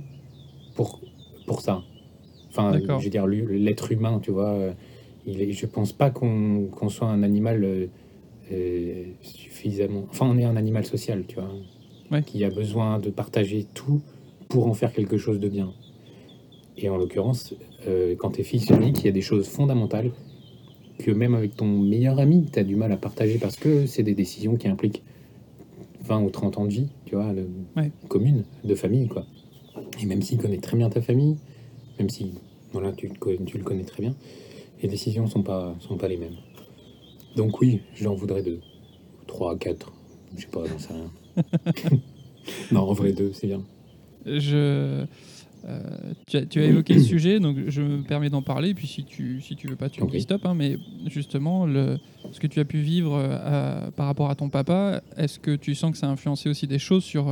pour, 0.75 1.01
pour 1.51 1.61
ça. 1.61 1.83
Enfin, 2.49 2.71
D'accord. 2.71 2.99
je 2.99 3.05
veux 3.05 3.09
dire, 3.11 3.27
l'être 3.27 3.91
humain, 3.91 4.19
tu 4.23 4.31
vois, 4.31 4.49
euh, 4.51 4.71
il 5.25 5.41
est, 5.41 5.51
je 5.51 5.65
pense 5.65 5.91
pas 5.93 6.09
qu'on 6.09 6.69
soit 6.89 7.07
un 7.07 7.23
animal 7.23 7.63
euh, 7.63 7.87
euh, 8.51 9.03
suffisamment... 9.21 10.05
Enfin, 10.09 10.27
on 10.29 10.37
est 10.37 10.43
un 10.45 10.55
animal 10.55 10.85
social, 10.85 11.25
tu 11.27 11.35
vois, 11.35 11.49
Ouais. 12.11 12.23
qui 12.23 12.43
a 12.43 12.49
besoin 12.49 12.99
de 12.99 13.09
partager 13.09 13.65
tout 13.73 14.01
pour 14.49 14.67
en 14.67 14.73
faire 14.73 14.91
quelque 14.93 15.17
chose 15.17 15.39
de 15.39 15.47
bien. 15.49 15.71
Et 16.77 16.89
en 16.89 16.97
l'occurrence, 16.97 17.53
euh, 17.87 18.15
quand 18.17 18.31
tu 18.31 18.41
es 18.41 18.43
fils 18.43 18.69
unique, 18.69 18.99
il 19.01 19.05
y 19.05 19.09
a 19.09 19.13
des 19.13 19.21
choses 19.21 19.47
fondamentales 19.47 20.11
que 20.99 21.11
même 21.11 21.35
avec 21.35 21.55
ton 21.55 21.67
meilleur 21.67 22.19
ami, 22.19 22.45
tu 22.51 22.59
as 22.59 22.63
du 22.63 22.75
mal 22.75 22.91
à 22.91 22.97
partager 22.97 23.37
parce 23.39 23.55
que 23.57 23.85
c'est 23.85 24.03
des 24.03 24.13
décisions 24.15 24.55
qui 24.55 24.67
impliquent 24.67 25.03
20 26.03 26.21
ou 26.23 26.29
30 26.29 26.57
ans 26.57 26.65
de 26.65 26.71
vie, 26.71 26.87
tu 27.05 27.15
vois, 27.15 27.33
de- 27.33 27.47
Ouais. 27.77 27.91
commune, 28.09 28.43
de 28.63 28.75
famille, 28.75 29.07
quoi. 29.07 29.25
Et 30.01 30.05
même 30.05 30.21
s'il 30.21 30.37
connaît 30.37 30.57
très 30.59 30.77
bien 30.77 30.89
ta 30.89 31.01
famille, 31.01 31.37
même 31.99 32.09
si 32.09 32.33
voilà, 32.71 32.91
tu, 32.93 33.07
le 33.07 33.15
co- 33.15 33.35
tu 33.45 33.57
le 33.57 33.63
connais 33.63 33.83
très 33.83 34.01
bien, 34.01 34.15
les 34.81 34.87
décisions 34.89 35.27
sont 35.27 35.43
pas, 35.43 35.75
sont 35.79 35.97
pas 35.97 36.07
les 36.07 36.17
mêmes. 36.17 36.35
Donc 37.35 37.61
oui, 37.61 37.81
j'en 37.95 38.13
voudrais 38.15 38.41
deux. 38.43 38.59
Trois, 39.27 39.57
quatre, 39.57 39.91
je 40.35 40.41
sais 40.41 40.47
pas, 40.47 40.63
j'en 40.67 40.77
sais 40.79 40.93
rien. 40.93 41.11
non, 42.71 42.81
en 42.81 42.93
vrai, 42.93 43.13
deux, 43.13 43.31
c'est 43.33 43.47
bien. 43.47 43.61
Je, 44.25 45.05
euh, 45.65 45.79
tu, 46.27 46.37
as, 46.37 46.45
tu 46.45 46.59
as 46.61 46.65
évoqué 46.65 46.93
le 46.93 46.99
sujet, 46.99 47.39
donc 47.39 47.57
je 47.67 47.81
me 47.81 48.03
permets 48.03 48.29
d'en 48.29 48.41
parler. 48.41 48.73
Puis 48.73 48.87
si 48.87 49.03
tu, 49.05 49.41
si 49.41 49.55
tu 49.55 49.67
veux 49.67 49.75
pas, 49.75 49.89
tu 49.89 50.01
me 50.01 50.05
Ok. 50.07 50.11
dis 50.13 50.21
stop. 50.21 50.45
hein, 50.45 50.53
mais 50.55 50.77
justement, 51.07 51.65
le, 51.65 51.97
ce 52.31 52.39
que 52.39 52.47
tu 52.47 52.59
as 52.59 52.65
pu 52.65 52.79
vivre 52.79 53.13
euh, 53.15 53.85
à- 53.87 53.91
par 53.91 54.05
rapport 54.07 54.29
à 54.29 54.35
ton 54.35 54.49
papa, 54.49 55.01
est-ce 55.17 55.39
que 55.39 55.55
tu 55.55 55.75
sens 55.75 55.91
que 55.91 55.97
ça 55.97 56.07
a 56.07 56.09
influencé 56.11 56.49
aussi 56.49 56.67
des 56.67 56.79
choses 56.79 57.03
sur 57.03 57.29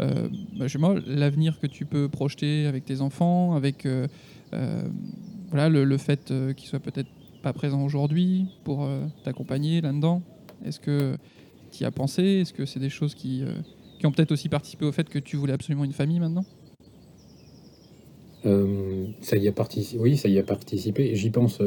euh, 0.00 0.28
bah, 0.56 0.66
l'avenir 1.06 1.58
que 1.60 1.66
tu 1.66 1.84
peux 1.84 2.08
projeter 2.08 2.66
avec 2.66 2.84
tes 2.84 3.00
enfants, 3.00 3.54
avec 3.54 3.86
euh, 3.86 4.06
euh, 4.54 4.82
voilà, 5.50 5.68
le, 5.68 5.96
fait 5.98 6.32
qu'ils 6.56 6.68
soient 6.68 6.80
peut-être 6.80 7.08
pas 7.42 7.52
présents 7.52 7.84
aujourd'hui 7.84 8.46
pour 8.64 8.88
t'accompagner 9.24 9.80
là-dedans 9.80 10.22
Est-ce 10.64 10.80
que 10.80 11.16
tu 11.70 11.82
y 11.82 11.86
as 11.86 11.90
pensé? 11.90 12.22
Est-ce 12.22 12.52
que 12.52 12.64
c'est 12.64 12.80
des 12.80 12.88
choses 12.88 13.14
qui, 13.14 13.42
qui 13.98 14.06
ont 14.06 14.12
peut-être 14.12 14.32
aussi 14.32 14.48
participé 14.48 14.84
au 14.84 14.92
fait 14.92 15.08
que 15.08 15.18
tu 15.18 15.36
voulais 15.36 15.52
absolument 15.52 15.84
une 15.84 15.92
famille 15.92 16.20
maintenant? 16.20 16.44
Ça 19.20 19.36
y 19.36 19.46
a 19.46 19.52
participé. 19.52 20.00
Oui, 20.00 20.16
ça 20.16 20.28
y 20.28 20.38
a 20.38 20.42
participé. 20.42 21.14
J'y 21.14 21.30
pense. 21.30 21.60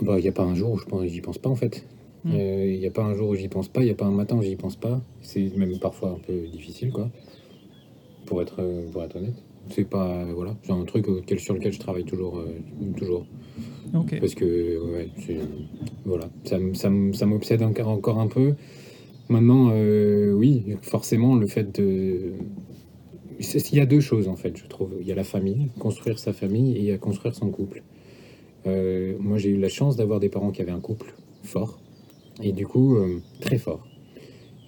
Bah, 0.00 0.18
il 0.18 0.22
n'y 0.22 0.28
a 0.28 0.32
pas 0.32 0.42
un 0.42 0.54
jour 0.54 0.72
où 0.72 0.78
je 0.78 0.84
pense, 0.86 1.04
j'y 1.04 1.20
pense 1.20 1.38
pas 1.38 1.50
en 1.50 1.56
fait. 1.56 1.84
Hmm. 2.24 2.32
Euh, 2.34 2.66
Il 2.66 2.80
n'y 2.80 2.86
a 2.86 2.90
pas 2.90 3.02
un 3.02 3.14
jour 3.14 3.30
où 3.30 3.34
j'y 3.34 3.48
pense 3.48 3.68
pas. 3.68 3.82
Il 3.82 3.86
n'y 3.86 3.90
a 3.90 3.94
pas 3.94 4.06
un 4.06 4.12
matin 4.12 4.36
où 4.36 4.42
j'y 4.42 4.56
pense 4.56 4.76
pas. 4.76 5.02
C'est 5.20 5.54
même 5.56 5.78
parfois 5.78 6.10
un 6.10 6.18
peu 6.18 6.46
difficile, 6.46 6.92
quoi. 6.92 7.10
Pour 8.26 8.40
être, 8.42 8.60
euh, 8.60 8.90
pour 8.90 9.02
être 9.02 9.16
honnête. 9.16 9.42
C'est 9.70 9.88
pas, 9.88 10.24
voilà, 10.34 10.56
c'est 10.62 10.72
un 10.72 10.84
truc 10.84 11.08
auquel, 11.08 11.40
sur 11.40 11.54
lequel 11.54 11.72
je 11.72 11.78
travaille 11.78 12.04
toujours, 12.04 12.38
euh, 12.38 12.48
toujours. 12.96 13.26
Ok. 13.94 14.18
Parce 14.20 14.34
que, 14.34 14.78
ouais, 14.92 15.08
voilà, 16.04 16.28
ça, 16.44 16.58
ça, 16.74 16.90
ça 17.12 17.26
m'obsède 17.26 17.62
encore, 17.62 17.88
encore 17.88 18.18
un 18.18 18.26
peu. 18.26 18.54
Maintenant, 19.28 19.70
euh, 19.72 20.32
oui, 20.32 20.76
forcément, 20.82 21.34
le 21.34 21.46
fait 21.46 21.74
de. 21.80 22.32
Il 23.40 23.74
y 23.74 23.80
a 23.80 23.86
deux 23.86 24.00
choses, 24.00 24.28
en 24.28 24.36
fait, 24.36 24.56
je 24.56 24.66
trouve. 24.66 24.90
Il 25.00 25.06
y 25.06 25.12
a 25.12 25.14
la 25.14 25.24
famille, 25.24 25.70
construire 25.78 26.18
sa 26.18 26.32
famille, 26.32 26.76
et 26.76 26.80
il 26.80 26.84
y 26.84 26.92
a 26.92 26.98
construire 26.98 27.34
son 27.34 27.50
couple. 27.50 27.82
Euh, 28.66 29.16
moi, 29.18 29.38
j'ai 29.38 29.50
eu 29.50 29.58
la 29.58 29.68
chance 29.68 29.96
d'avoir 29.96 30.20
des 30.20 30.28
parents 30.28 30.50
qui 30.50 30.62
avaient 30.62 30.72
un 30.72 30.80
couple 30.80 31.14
fort, 31.42 31.80
et 32.42 32.52
du 32.52 32.66
coup, 32.66 32.96
euh, 32.96 33.20
très 33.40 33.58
fort. 33.58 33.86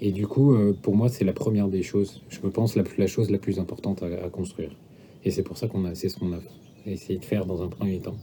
Et 0.00 0.12
du 0.12 0.26
coup, 0.26 0.54
euh, 0.54 0.76
pour 0.80 0.94
moi, 0.94 1.08
c'est 1.08 1.24
la 1.24 1.32
première 1.32 1.68
des 1.68 1.82
choses, 1.82 2.22
je 2.28 2.40
me 2.42 2.50
pense, 2.50 2.76
la, 2.76 3.06
chose 3.06 3.30
la 3.30 3.38
plus 3.38 3.58
importante 3.58 4.02
à, 4.02 4.28
construire. 4.28 4.76
Et 5.24 5.30
c'est 5.30 5.42
pour 5.42 5.56
ça 5.56 5.68
qu'on 5.68 5.84
a, 5.84 5.94
c'est 5.94 6.08
ce 6.08 6.18
qu'on 6.18 6.32
a 6.32 6.38
essayé 6.84 7.18
de 7.18 7.24
faire 7.24 7.46
dans 7.46 7.62
un 7.62 7.68
premier 7.68 7.98
temps 7.98 8.16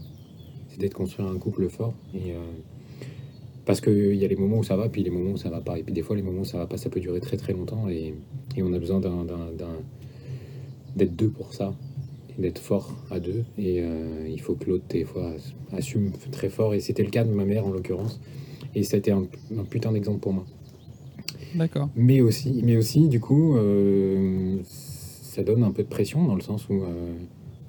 c'était 0.73 0.89
de 0.89 0.93
construire 0.93 1.27
un 1.27 1.37
couple 1.37 1.69
fort. 1.69 1.93
Et, 2.15 2.31
euh, 2.31 2.39
parce 3.65 3.79
qu'il 3.79 4.15
y 4.15 4.25
a 4.25 4.27
les 4.27 4.35
moments 4.35 4.57
où 4.57 4.63
ça 4.63 4.75
va, 4.75 4.89
puis 4.89 5.03
les 5.03 5.09
moments 5.11 5.31
où 5.31 5.37
ça 5.37 5.49
va 5.49 5.61
pas. 5.61 5.77
Et 5.77 5.83
puis 5.83 5.93
des 5.93 6.01
fois, 6.01 6.15
les 6.15 6.21
moments 6.21 6.41
où 6.41 6.45
ça 6.45 6.57
va 6.57 6.65
pas, 6.65 6.77
ça 6.77 6.89
peut 6.89 6.99
durer 6.99 7.21
très 7.21 7.37
très 7.37 7.53
longtemps. 7.53 7.87
Et, 7.89 8.15
on 8.57 8.73
a 8.73 8.79
besoin 8.79 8.99
d'être 10.95 11.15
deux 11.15 11.29
pour 11.29 11.53
ça, 11.53 11.73
d'être 12.37 12.59
fort 12.59 12.95
à 13.09 13.19
deux. 13.19 13.45
Et 13.57 13.81
euh, 13.81 14.27
il 14.29 14.41
faut 14.41 14.55
que 14.55 14.65
l'autre, 14.65 14.85
des 14.89 15.05
fois, 15.05 15.31
assume 15.71 16.11
très 16.31 16.49
fort. 16.49 16.73
Et 16.73 16.79
c'était 16.79 17.03
le 17.03 17.11
cas 17.11 17.23
de 17.23 17.31
ma 17.31 17.45
mère, 17.45 17.65
en 17.65 17.71
l'occurrence. 17.71 18.19
Et 18.75 18.83
ça 18.83 18.95
a 18.95 18.99
été 18.99 19.11
un, 19.11 19.23
un 19.57 19.63
putain 19.63 19.91
d'exemple 19.91 20.19
pour 20.19 20.33
moi. 20.33 20.45
D'accord. 21.55 21.89
Mais 21.95 22.21
aussi, 22.21 22.61
mais 22.63 22.75
aussi 22.77 23.07
du 23.07 23.19
coup, 23.19 23.55
euh, 23.55 24.57
ça 24.63 25.43
donne 25.43 25.63
un 25.63 25.71
peu 25.71 25.83
de 25.83 25.87
pression 25.87 26.25
dans 26.25 26.35
le 26.35 26.41
sens 26.41 26.67
où, 26.69 26.73
euh, 26.81 27.13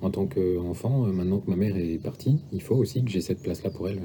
en 0.01 0.11
tant 0.11 0.27
qu'enfant, 0.27 1.07
euh, 1.07 1.13
maintenant 1.13 1.39
que 1.41 1.51
ma 1.51 1.57
mère 1.57 1.77
est 1.77 1.99
partie, 2.03 2.39
il 2.53 2.63
faut 2.63 2.77
aussi 2.77 3.05
que 3.05 3.11
j'ai 3.11 3.21
cette 3.21 3.43
place-là 3.43 3.71
pour 3.71 3.89
elle, 3.89 4.01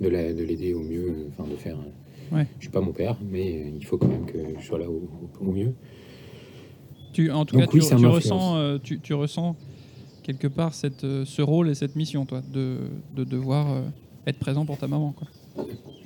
de 0.00 0.08
la- 0.08 0.32
de 0.34 0.42
l'aider 0.42 0.74
au 0.74 0.80
mieux, 0.82 1.28
enfin 1.30 1.48
de 1.50 1.56
faire. 1.56 1.78
Ouais. 2.32 2.46
Je 2.58 2.64
suis 2.64 2.70
pas 2.70 2.80
mon 2.80 2.92
père, 2.92 3.16
mais 3.30 3.72
il 3.74 3.84
faut 3.84 3.96
quand 3.96 4.08
même 4.08 4.26
que 4.26 4.38
je 4.58 4.64
sois 4.66 4.78
là 4.78 4.90
au, 4.90 5.02
au- 5.40 5.52
mieux. 5.52 5.72
Tu, 7.12 7.30
en 7.30 7.44
tout 7.44 7.54
Donc 7.54 7.64
cas, 7.66 7.70
tu, 7.70 7.76
oui, 7.78 8.06
ressens, 8.06 8.78
tu, 8.82 9.00
tu 9.00 9.14
ressens 9.14 9.56
quelque 10.22 10.48
part 10.48 10.74
cette, 10.74 11.02
ce 11.24 11.42
rôle 11.42 11.68
et 11.70 11.74
cette 11.74 11.94
mission, 11.96 12.26
toi, 12.26 12.42
de, 12.52 12.78
de 13.14 13.24
devoir 13.24 13.82
être 14.26 14.38
présent 14.38 14.66
pour 14.66 14.78
ta 14.78 14.88
maman. 14.88 15.12
Quoi. 15.12 15.28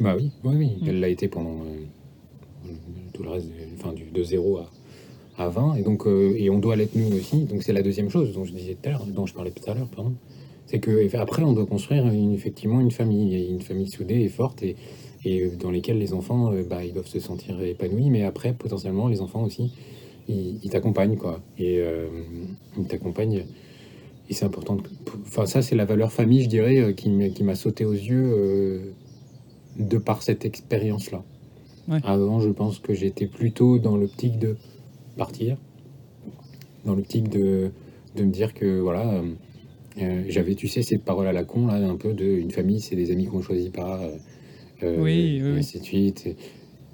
Bah 0.00 0.14
oui, 0.16 0.30
oui, 0.44 0.54
oui, 0.56 0.66
Mm. 0.80 0.88
elle 0.88 1.00
l'a 1.00 1.08
été 1.08 1.28
pendant 1.28 1.62
euh, 1.64 2.70
tout 3.12 3.22
le 3.22 3.30
reste, 3.30 3.46
de- 3.48 3.52
enfin 3.78 3.92
du, 3.92 4.04
de 4.04 4.22
0 4.22 4.58
à, 4.58 4.70
à 5.36 5.48
20, 5.48 5.74
et 5.76 5.82
donc 5.82 6.06
euh, 6.06 6.34
et 6.36 6.50
on 6.50 6.58
doit 6.58 6.76
l'être 6.76 6.94
nous 6.94 7.16
aussi. 7.16 7.44
Donc 7.44 7.62
c'est 7.62 7.72
la 7.72 7.82
deuxième 7.82 8.10
chose 8.10 8.32
dont 8.32 8.44
je 8.44 8.52
disais 8.52 8.74
tout 8.80 8.88
à 8.88 8.92
l'heure, 8.92 9.06
dont 9.06 9.26
je 9.26 9.34
parlais 9.34 9.50
tout 9.50 9.68
à 9.70 9.74
l'heure, 9.74 9.88
pardon. 9.88 10.12
C'est 10.66 10.78
que 10.80 11.16
après 11.16 11.42
on 11.42 11.52
doit 11.52 11.66
construire 11.66 12.06
une- 12.08 12.32
effectivement 12.34 12.80
une 12.80 12.90
famille, 12.90 13.48
une 13.48 13.60
famille 13.62 13.88
soudée 13.88 14.20
et 14.20 14.28
forte 14.28 14.62
et, 14.62 14.76
et 15.24 15.48
dans 15.48 15.70
lesquelles 15.70 15.98
les 15.98 16.12
enfants, 16.12 16.52
euh, 16.52 16.62
bah, 16.62 16.84
ils 16.84 16.92
doivent 16.92 17.06
se 17.08 17.20
sentir 17.20 17.60
épanouis, 17.62 18.10
mais 18.10 18.22
après 18.22 18.52
potentiellement 18.52 19.08
les 19.08 19.20
enfants 19.20 19.42
aussi, 19.44 19.72
ils 20.28 20.60
ils 20.62 20.70
t'accompagnent 20.70 21.16
quoi, 21.16 21.40
et 21.58 21.78
euh, 21.78 22.06
ils 22.78 22.84
t'accompagnent. 22.86 23.44
Et 24.30 24.34
c'est 24.34 24.44
important. 24.44 24.76
de- 24.76 24.82
Enfin, 25.26 25.46
ça, 25.46 25.62
c'est 25.62 25.74
la 25.74 25.86
valeur 25.86 26.12
famille, 26.12 26.42
je 26.42 26.48
dirais, 26.50 26.78
euh, 26.78 26.92
qui 26.92 27.08
m'a 27.08 27.30
qui 27.30 27.42
m'a 27.44 27.54
sauté 27.54 27.84
aux 27.86 27.94
yeux 27.94 28.30
euh, 28.36 28.80
de 29.78 29.98
par 29.98 30.22
cette 30.22 30.44
expérience-là. 30.44 31.22
Ouais. 31.88 32.00
Avant, 32.04 32.40
je 32.40 32.50
pense 32.50 32.78
que 32.78 32.92
j'étais 32.94 33.26
plutôt 33.26 33.78
dans 33.78 33.96
l'optique 33.96 34.38
de 34.38 34.56
partir, 35.16 35.56
dans 36.84 36.94
l'optique 36.94 37.28
de, 37.28 37.70
de 38.16 38.24
me 38.24 38.30
dire 38.30 38.54
que, 38.54 38.80
voilà, 38.80 39.08
euh, 39.14 39.22
euh, 40.02 40.24
j'avais, 40.28 40.54
tu 40.54 40.68
sais, 40.68 40.82
cette 40.82 41.02
parole 41.04 41.26
à 41.26 41.32
la 41.32 41.44
con, 41.44 41.66
là, 41.66 41.74
un 41.74 41.96
peu 41.96 42.12
de 42.12 42.24
une 42.24 42.50
famille, 42.50 42.80
c'est 42.80 42.96
des 42.96 43.10
amis 43.10 43.26
qu'on 43.26 43.42
choisit 43.42 43.72
pas, 43.72 44.00
euh, 44.82 44.96
Oui, 45.02 45.40
oui, 45.42 45.58
ainsi 45.58 45.78
de 45.80 45.84
suite. 45.84 46.26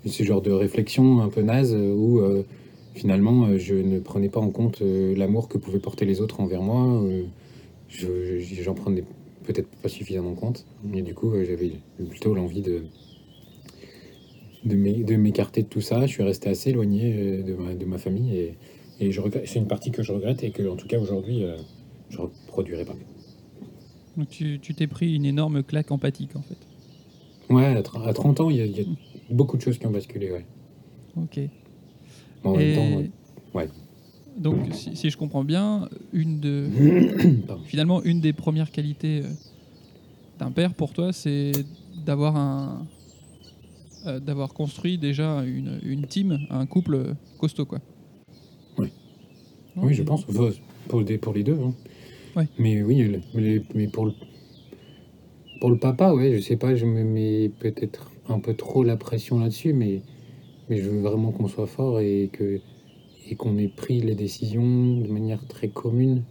Et 0.05 0.09
ce 0.09 0.23
genre 0.23 0.43
de 0.43 0.51
réflexion 0.53 1.21
un 1.21 1.29
peu 1.29 1.43
naze 1.43 1.75
où 1.75 2.21
euh, 2.21 2.45
finalement 2.95 3.57
je 3.59 3.75
ne 3.75 3.99
prenais 4.01 4.29
pas 4.29 4.41
en 4.41 4.51
compte 4.51 4.81
l'amour 4.83 5.49
que 5.49 5.57
pouvaient 5.59 5.79
porter 5.79 6.05
les 6.05 6.21
autres 6.21 6.41
envers 6.41 6.61
moi. 6.63 7.03
je- 7.89 8.39
je- 8.39 8.63
J'en 8.63 8.75
prenais 8.75 9.03
peut-être 9.45 9.69
pas 9.69 9.89
suffisamment 9.89 10.35
compte. 10.35 10.65
Et 10.93 11.03
du 11.03 11.15
coup, 11.15 11.31
euh, 11.33 11.45
j'avais 11.45 11.73
plutôt 12.09 12.35
l'envie 12.35 12.63
de, 12.63 12.83
de 14.65 14.77
m'é- 14.77 15.05
de 15.05 15.17
m'écarter 15.17 15.63
de 15.63 15.69
tout 15.69 15.81
ça. 15.81 16.07
Je 16.07 16.13
suis 16.13 16.23
resté 16.23 16.49
assez 16.49 16.71
éloigné 16.71 17.15
euh, 17.17 17.43
de 17.43 17.55
ma, 17.55 17.75
de 17.75 17.85
ma 17.85 17.99
famille 17.99 18.37
et, 18.37 18.55
et 19.01 19.11
c'est 19.47 19.59
une 19.59 19.67
partie 19.69 19.91
que 19.91 20.03
je 20.03 20.13
regrette 20.13 20.43
et 20.43 20.51
que, 20.51 20.67
en 20.69 20.77
tout 20.77 20.87
cas, 20.87 20.99
aujourd'hui, 20.99 21.45
euh, 21.45 21.57
je 22.11 22.19
reproduirai 22.19 22.85
pas. 22.85 22.95
Donc 24.17 24.29
tu 24.29 24.59
t'es 24.61 24.87
pris 24.87 25.15
une 25.15 25.25
énorme 25.25 25.63
claque 25.63 25.91
empathique, 25.91 26.37
en 26.37 26.43
fait. 26.43 26.57
Ouais, 27.53 27.67
à, 27.67 27.83
tr- 27.83 28.03
à 28.09 28.13
30 28.15 28.41
ans, 28.41 28.51
il 28.51 28.57
y, 28.57 28.61
a- 28.61 28.65
il 28.67 28.79
y 28.79 28.81
a 28.81 28.85
beaucoup 29.31 29.57
de 29.57 29.63
choses 29.63 29.79
qui 29.79 29.87
ont 29.87 29.91
basculé. 29.91 30.31
Ouais. 30.31 30.47
Ok. 31.17 31.41
Bon, 32.43 32.51
en 32.55 32.59
Et- 32.61 32.67
même 32.67 32.77
temps, 32.77 32.97
ouais. 32.99 33.11
ouais. 33.55 33.69
Donc, 34.37 34.57
si, 34.73 34.97
si 34.97 35.11
je 35.11 35.17
comprends 35.17 35.45
bien, 35.45 35.89
une 36.13 36.41
de, 36.41 36.69
Pardon. 37.47 37.63
finalement, 37.67 38.03
une 38.03 38.21
des 38.21 38.33
premières 38.33 38.71
qualités 38.71 39.21
euh, 39.25 39.29
d'un 40.39 40.51
père 40.51 40.75
pour 40.75 40.93
toi, 40.93 41.13
c'est 41.13 41.53
d'avoir 42.05 42.37
un, 42.37 42.87
euh, 44.07 44.19
d'avoir 44.21 44.53
construit 44.53 44.99
déjà 44.99 45.45
une, 45.45 45.79
une 45.85 46.07
team, 46.07 46.39
un 46.51 46.67
couple 46.67 47.15
costaud, 47.39 47.65
quoi. 47.67 47.79
Oui. 48.79 48.89
Oui, 49.77 49.95
je 49.95 50.03
pense. 50.03 50.25
Pour, 50.89 51.01
les- 51.01 51.19
pour 51.19 51.33
les 51.33 51.43
deux. 51.45 51.59
hein. 51.61 51.73
Ouais. 52.37 52.49
Mais 52.59 52.83
oui, 52.83 53.21
mais, 53.35 53.63
mais 53.75 53.87
pour, 53.87 54.07
le, 54.07 54.13
pour 55.61 55.71
le 55.71 55.79
papa, 55.79 56.13
ouais, 56.13 56.35
je 56.35 56.41
sais 56.41 56.57
pas, 56.57 56.75
je 56.75 56.85
me 56.85 57.05
mets 57.05 57.49
peut-être 57.61 58.11
un 58.29 58.41
peu 58.41 58.55
trop 58.55 58.83
la 58.83 58.97
pression 58.97 59.39
là-dessus, 59.39 59.73
mais, 59.73 60.03
mais 60.69 60.79
je 60.79 60.91
veux 60.91 61.01
vraiment 61.01 61.31
qu'on 61.31 61.47
soit 61.49 61.67
fort 61.69 62.01
et 62.01 62.29
que 62.33 62.61
et 63.29 63.35
qu'on 63.37 63.57
ait 63.59 63.69
pris 63.69 64.01
les 64.01 64.15
décisions 64.15 64.99
de 65.01 65.09
manière 65.09 65.45
très 65.47 65.69
commune, 65.69 66.23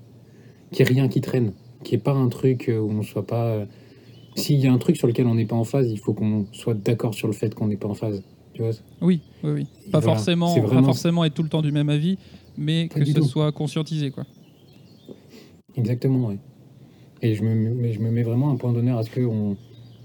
qu'il 0.71 0.85
n'y 0.85 0.91
ait 0.91 0.93
rien 0.95 1.07
qui 1.09 1.21
traîne, 1.21 1.53
qu'il 1.83 1.97
n'y 1.97 2.01
ait 2.01 2.03
pas 2.03 2.13
un 2.13 2.29
truc 2.29 2.69
où 2.69 2.89
on 2.91 3.01
soit 3.03 3.25
pas. 3.25 3.47
euh, 3.47 3.65
S'il 4.35 4.59
y 4.59 4.67
a 4.67 4.73
un 4.73 4.77
truc 4.79 4.97
sur 4.97 5.07
lequel 5.07 5.27
on 5.27 5.35
n'est 5.35 5.45
pas 5.45 5.55
en 5.55 5.63
phase, 5.63 5.91
il 5.91 5.99
faut 5.99 6.13
qu'on 6.13 6.47
soit 6.51 6.73
d'accord 6.73 7.13
sur 7.13 7.27
le 7.27 7.33
fait 7.33 7.53
qu'on 7.53 7.67
n'est 7.67 7.77
pas 7.77 7.87
en 7.87 7.93
phase. 7.93 8.23
Tu 8.53 8.61
vois 8.61 8.71
Oui, 9.01 9.21
oui, 9.43 9.51
oui. 9.51 9.67
Pas 9.91 9.99
Voilà, 9.99 10.15
forcément, 10.15 10.61
pas 10.61 10.81
forcément 10.83 11.23
être 11.25 11.33
tout 11.35 11.43
le 11.43 11.49
temps 11.49 11.61
du 11.61 11.71
même 11.71 11.89
avis, 11.89 12.17
mais 12.57 12.87
Pas 12.87 12.99
que 12.99 13.05
ce 13.05 13.13
tout. 13.13 13.23
soit 13.25 13.51
conscientisé, 13.51 14.09
quoi. 14.11 14.25
Exactement, 15.75 16.27
oui. 16.29 16.35
Et 17.21 17.35
je 17.35 17.43
me, 17.43 17.91
je 17.91 17.99
me 17.99 18.11
mets 18.11 18.23
vraiment 18.23 18.51
un 18.51 18.55
point 18.57 18.73
d'honneur 18.73 18.97
à 18.97 19.03
ce 19.03 19.09
qu'on 19.11 19.55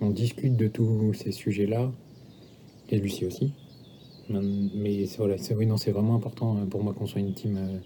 on 0.00 0.10
discute 0.10 0.56
de 0.56 0.68
tous 0.68 1.12
ces 1.14 1.32
sujets-là, 1.32 1.90
et 2.90 2.98
Lucie 2.98 3.26
aussi. 3.26 3.52
Mais 4.30 5.06
c'est- 5.06 5.16
voilà, 5.18 5.36
oui, 5.56 5.66
non, 5.66 5.76
c'est 5.76 5.90
vraiment 5.92 6.14
important 6.14 6.56
euh, 6.58 6.64
pour 6.66 6.82
moi 6.82 6.92
qu'on 6.92 7.06
soit 7.06 7.20
une 7.20 7.32
team 7.34 7.56
euh, 7.56 7.78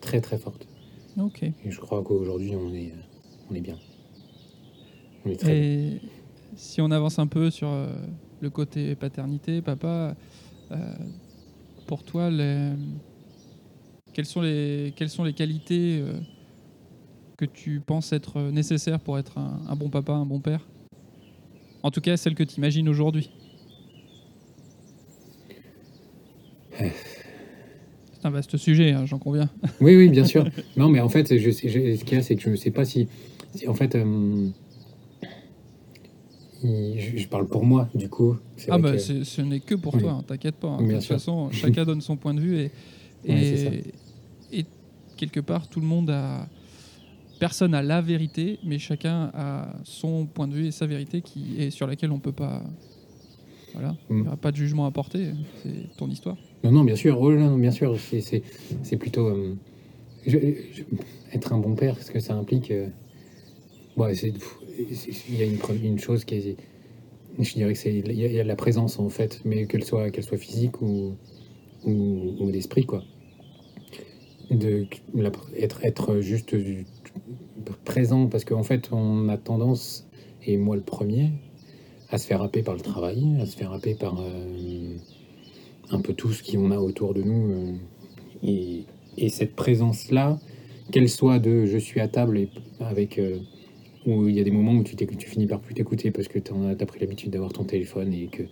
très 0.00 0.20
très 0.20 0.38
forte. 0.38 0.66
Ok. 1.18 1.42
Et 1.42 1.54
je 1.70 1.80
crois 1.80 2.02
qu'aujourd'hui 2.02 2.54
on 2.54 2.72
est, 2.72 2.90
euh, 2.92 3.50
on 3.50 3.54
est 3.54 3.60
bien. 3.60 3.76
On 5.24 5.30
est 5.30 5.36
très 5.36 5.48
bien. 5.52 5.62
Et 5.62 6.00
si 6.56 6.80
on 6.80 6.90
avance 6.90 7.18
un 7.18 7.26
peu 7.26 7.50
sur 7.50 7.68
euh, 7.68 7.88
le 8.40 8.50
côté 8.50 8.94
paternité, 8.94 9.60
papa, 9.60 10.14
euh, 10.70 10.76
pour 11.86 12.02
toi, 12.04 12.30
les- 12.30 12.72
quelles, 14.12 14.26
sont 14.26 14.40
les, 14.42 14.92
quelles 14.96 15.10
sont 15.10 15.24
les 15.24 15.32
qualités 15.32 16.00
euh, 16.00 16.12
que 17.36 17.44
tu 17.44 17.80
penses 17.80 18.12
être 18.12 18.40
nécessaires 18.40 19.00
pour 19.00 19.18
être 19.18 19.36
un, 19.38 19.60
un 19.68 19.76
bon 19.76 19.88
papa, 19.90 20.12
un 20.12 20.26
bon 20.26 20.40
père? 20.40 20.60
En 21.82 21.90
tout 21.90 22.00
cas, 22.00 22.16
celles 22.16 22.34
que 22.34 22.42
tu 22.44 22.56
imagines 22.56 22.88
aujourd'hui. 22.88 23.30
C'est 26.78 28.24
un 28.26 28.30
vaste 28.30 28.56
sujet, 28.56 28.92
hein, 28.92 29.06
j'en 29.06 29.18
conviens. 29.18 29.48
Oui, 29.80 29.96
oui, 29.96 30.08
bien 30.08 30.24
sûr. 30.24 30.46
non, 30.76 30.88
mais 30.88 31.00
en 31.00 31.08
fait, 31.08 31.36
je, 31.38 31.50
sais- 31.50 31.68
je- 31.68 31.96
ce 31.96 32.04
qu'il 32.04 32.16
y 32.16 32.20
a, 32.20 32.22
c'est 32.22 32.36
que 32.36 32.42
je 32.42 32.50
ne 32.50 32.56
sais 32.56 32.70
pas 32.70 32.84
si, 32.84 33.08
si- 33.54 33.68
en 33.68 33.74
fait, 33.74 33.94
euh, 33.94 34.48
il- 36.64 36.94
je, 36.98 37.18
je 37.18 37.28
parle 37.28 37.46
pour 37.46 37.64
moi, 37.64 37.88
du 37.94 38.08
coup. 38.08 38.36
Ah 38.68 38.78
bah 38.78 38.92
que- 38.92 38.98
ce 39.24 39.40
n'est 39.42 39.60
que 39.60 39.74
pour 39.74 39.94
Oui. 39.94 40.00
toi, 40.00 40.12
hein, 40.12 40.24
t'inquiète 40.26 40.56
pas. 40.56 40.68
hein. 40.68 40.82
De 40.82 40.92
toute 40.92 41.00
sûr. 41.02 41.14
façon, 41.16 41.50
chacun 41.50 41.84
donne 41.84 42.00
son 42.00 42.16
point 42.16 42.34
de 42.34 42.40
vue 42.40 42.58
et, 42.58 42.70
Ouais, 43.28 44.64
quelque 45.16 45.40
part, 45.40 45.68
tout 45.68 45.80
le 45.80 45.86
monde 45.86 46.10
a... 46.10 46.46
Personne 47.38 47.74
a 47.74 47.82
la 47.82 48.00
vérité, 48.00 48.58
mais 48.64 48.78
chacun 48.78 49.30
a 49.34 49.74
son 49.84 50.24
point 50.26 50.48
de 50.48 50.54
vue 50.54 50.66
et 50.66 50.70
sa 50.70 50.86
vérité 50.86 51.20
qui 51.20 51.56
est 51.60 51.70
sur 51.70 51.86
laquelle 51.86 52.10
on 52.12 52.18
peut 52.18 52.32
pas... 52.32 52.62
Voilà, 53.74 53.94
il 54.08 54.16
Mm. 54.16 54.20
n'y 54.22 54.26
aura 54.26 54.36
pas 54.38 54.52
de 54.52 54.56
jugement 54.56 54.86
à 54.86 54.90
porter, 54.90 55.32
c'est 55.62 55.96
ton 55.98 56.08
histoire. 56.08 56.36
Non, 56.64 56.72
non, 56.72 56.84
bien 56.84 56.96
sûr, 56.96 57.20
oh 57.20 57.32
non, 57.32 57.56
bien 57.58 57.70
sûr, 57.70 57.98
c'est- 58.00 58.42
plutôt 58.96 59.28
euh, 59.28 59.54
être 61.32 61.52
un 61.52 61.58
bon 61.58 61.74
père, 61.74 62.00
ce 62.02 62.10
que 62.10 62.20
ça 62.20 62.34
implique. 62.34 62.70
euh, 62.70 62.88
il 65.28 65.36
y 65.38 65.42
a 65.42 65.44
une, 65.46 65.98
chose 65.98 66.24
qui 66.24 66.34
est, 66.34 66.56
je 67.38 67.54
dirais 67.54 67.72
que 67.72 67.78
c'est, 67.78 67.94
il 67.94 68.12
y, 68.12 68.40
a- 68.40 68.44
la 68.44 68.56
présence 68.56 68.98
en 68.98 69.08
fait, 69.08 69.40
mais 69.44 69.66
qu'elle 69.66 69.84
soit, 69.84 70.10
qu'elle 70.10 70.24
soit 70.24 70.38
physique 70.38 70.82
ou, 70.82 71.14
ou, 71.84 72.50
d'esprit 72.50 72.84
quoi. 72.84 73.02
De 74.50 74.86
la- 75.14 75.32
être, 75.58 75.84
être 75.84 76.20
juste 76.20 76.54
présent 77.84 78.26
parce 78.26 78.44
qu'en 78.44 78.62
fait, 78.62 78.90
on 78.92 79.28
a 79.28 79.36
tendance, 79.36 80.06
et 80.44 80.56
moi 80.56 80.76
le 80.76 80.82
premier, 80.82 81.30
à 82.10 82.18
se 82.18 82.26
faire 82.26 82.42
happer 82.42 82.62
par 82.62 82.74
le 82.74 82.80
travail, 82.80 83.24
à 83.40 83.46
se 83.46 83.56
faire 83.56 83.72
happer 83.72 83.94
par 83.94 84.20
euh, 84.20 84.96
un 85.90 86.00
peu 86.00 86.14
tout 86.14 86.32
ce 86.32 86.42
qu'on 86.42 86.70
a 86.70 86.78
autour 86.78 87.14
de 87.14 87.22
nous. 87.22 87.52
euh, 87.52 87.72
et, 88.42 88.84
et 89.18 89.28
cette 89.28 89.54
présence-là, 89.56 90.38
qu'elle 90.92 91.08
soit 91.08 91.38
de 91.38 91.66
je 91.66 91.78
suis 91.78 92.00
à 92.00 92.08
table 92.08 92.38
et 92.38 92.48
avec. 92.80 93.18
euh, 93.18 93.38
où 94.06 94.28
il 94.28 94.36
y 94.36 94.40
a 94.40 94.44
des 94.44 94.50
moments 94.50 94.72
où 94.72 94.84
tu, 94.84 94.96
finis 95.26 95.46
par 95.46 95.60
plus 95.60 95.74
t'écouter 95.74 96.10
parce 96.10 96.28
que 96.28 96.38
tu 96.38 96.52
as 96.52 96.86
pris 96.86 97.00
l'habitude 97.00 97.30
d'avoir 97.30 97.52
ton 97.52 97.64
téléphone 97.64 98.12
et 98.12 98.28
que 98.28 98.44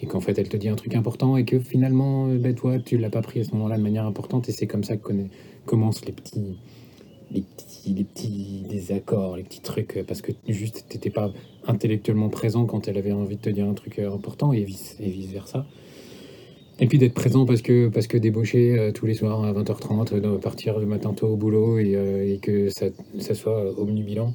et 0.00 0.06
qu'en 0.06 0.20
fait 0.20 0.36
elle 0.38 0.48
te 0.48 0.56
dit 0.56 0.68
un 0.68 0.74
truc 0.74 0.94
important 0.96 1.36
et 1.36 1.44
que 1.44 1.60
finalement 1.60 2.28
euh, 2.28 2.38
ben, 2.38 2.54
toi 2.54 2.78
tu 2.78 2.98
l'as 2.98 3.10
pas 3.10 3.22
pris 3.22 3.40
à 3.40 3.44
ce 3.44 3.52
moment-là 3.52 3.76
de 3.76 3.82
manière 3.82 4.06
importante 4.06 4.48
et 4.48 4.52
c'est 4.52 4.66
comme 4.66 4.84
ça 4.84 4.96
que 4.96 5.12
commencent 5.66 6.04
les 6.04 6.12
petits 6.12 6.56
les 7.30 7.42
petits 7.42 7.94
les 7.94 8.04
petits 8.04 8.64
désaccords 8.68 9.36
les 9.36 9.44
petits 9.44 9.60
trucs 9.60 10.02
parce 10.06 10.22
que 10.22 10.32
juste 10.48 10.86
t'étais 10.88 11.10
pas 11.10 11.32
intellectuellement 11.66 12.30
présent 12.30 12.64
quand 12.64 12.88
elle 12.88 12.98
avait 12.98 13.12
envie 13.12 13.36
de 13.36 13.42
te 13.42 13.50
dire 13.50 13.68
un 13.68 13.74
truc 13.74 13.98
important 13.98 14.52
et 14.52 14.64
vice 14.64 14.96
et 14.98 15.10
vice 15.10 15.30
versa 15.30 15.66
Et 16.80 16.86
puis 16.86 16.98
d'être 16.98 17.14
présent 17.14 17.46
parce 17.46 17.62
que, 17.62 17.88
parce 17.88 18.06
que 18.06 18.16
débaucher 18.16 18.78
euh, 18.78 18.92
tous 18.92 19.06
les 19.06 19.14
soirs 19.14 19.44
à 19.44 19.52
20h30, 19.52 20.18
de 20.20 20.36
partir 20.38 20.78
le 20.78 20.86
matin 20.86 21.12
tôt 21.12 21.28
au 21.28 21.36
boulot 21.36 21.78
et, 21.78 21.94
euh, 21.94 22.36
que 22.38 22.70
ça, 22.70 22.86
ça 23.18 23.34
soit 23.34 23.78
omnibilan. 23.78 24.32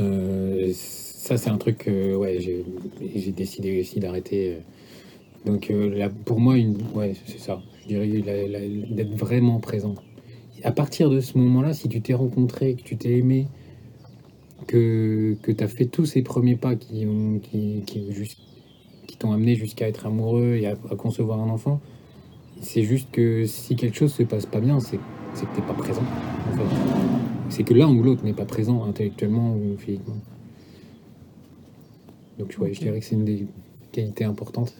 Euh, 0.00 0.70
ça, 0.74 1.36
c'est 1.36 1.50
un 1.50 1.58
truc 1.58 1.78
que 1.78 2.14
ouais, 2.14 2.38
j'ai 2.40 3.32
décidé 3.32 3.80
aussi 3.80 4.00
d'arrêter. 4.00 4.54
euh. 4.54 4.58
Donc 5.46 5.70
euh, 5.70 6.08
pour 6.24 6.40
moi, 6.40 6.54
ouais, 6.94 7.14
c'est 7.26 7.38
ça. 7.38 7.62
Je 7.82 7.88
dirais 7.88 8.48
d'être 8.90 9.14
vraiment 9.14 9.60
présent. 9.60 9.94
À 10.64 10.72
partir 10.72 11.08
de 11.08 11.20
ce 11.20 11.38
moment-là, 11.38 11.72
si 11.72 11.88
tu 11.88 12.00
t'es 12.02 12.14
rencontré, 12.14 12.74
que 12.74 12.82
tu 12.82 12.96
t'es 12.96 13.16
aimé, 13.18 13.46
que, 14.66 15.36
que 15.42 15.52
tu 15.52 15.64
as 15.64 15.68
fait 15.68 15.86
tous 15.86 16.06
ces 16.06 16.22
premiers 16.22 16.56
pas 16.56 16.74
qui, 16.76 17.06
ont- 17.06 17.38
qui, 17.38 17.82
qui, 17.86 18.12
juste- 18.12 18.38
t'ont 19.18 19.32
amené 19.32 19.54
jusqu'à 19.56 19.88
être 19.88 20.06
amoureux 20.06 20.54
et 20.54 20.66
à, 20.66 20.72
à 20.90 20.96
concevoir 20.96 21.40
un 21.40 21.48
enfant, 21.50 21.80
c'est 22.60 22.82
juste 22.84 23.10
que 23.10 23.46
si 23.46 23.76
quelque 23.76 23.96
chose 23.96 24.12
se 24.12 24.22
passe 24.22 24.46
pas 24.46 24.60
bien, 24.60 24.80
c'est 24.80 24.96
que 24.98 25.56
t'es 25.56 25.62
pas 25.62 25.74
présent. 25.74 26.02
en 26.02 26.56
fait. 26.56 26.76
C'est 27.50 27.62
que 27.64 27.74
l'un 27.74 27.88
ou 27.88 28.02
l'autre 28.02 28.24
n'est 28.24 28.32
pas 28.34 28.44
présent 28.44 28.84
intellectuellement 28.84 29.54
ou 29.54 29.76
physiquement. 29.78 30.16
Donc 32.38 32.54
ouais, 32.60 32.72
je 32.74 32.80
dirais 32.80 33.00
que 33.00 33.04
c'est 33.04 33.14
une 33.14 33.24
des 33.24 33.46
qualités 33.92 34.24
importantes. 34.24 34.74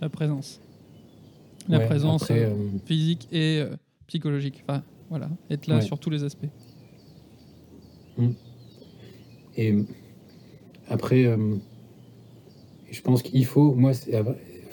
La 0.00 0.08
présence. 0.08 0.60
La 1.68 1.78
Ouais, 1.78 1.86
présence 1.86 2.22
après, 2.24 2.40
euh, 2.44 2.48
euh, 2.50 2.68
physique 2.84 3.26
et 3.32 3.58
euh, 3.60 3.74
psychologique. 4.06 4.62
Enfin, 4.68 4.82
voilà, 5.08 5.30
être 5.48 5.66
là 5.66 5.76
Ouais. 5.76 5.80
sur 5.82 5.98
tous 5.98 6.10
les 6.10 6.24
aspects. 6.24 6.48
Et 9.56 9.72
euh, 9.72 9.82
après, 10.88 11.24
euh, 11.24 11.56
je 12.90 13.00
pense 13.02 13.22
qu'il 13.22 13.44
faut, 13.46 13.74
moi, 13.74 13.94
c'est- 13.94 14.16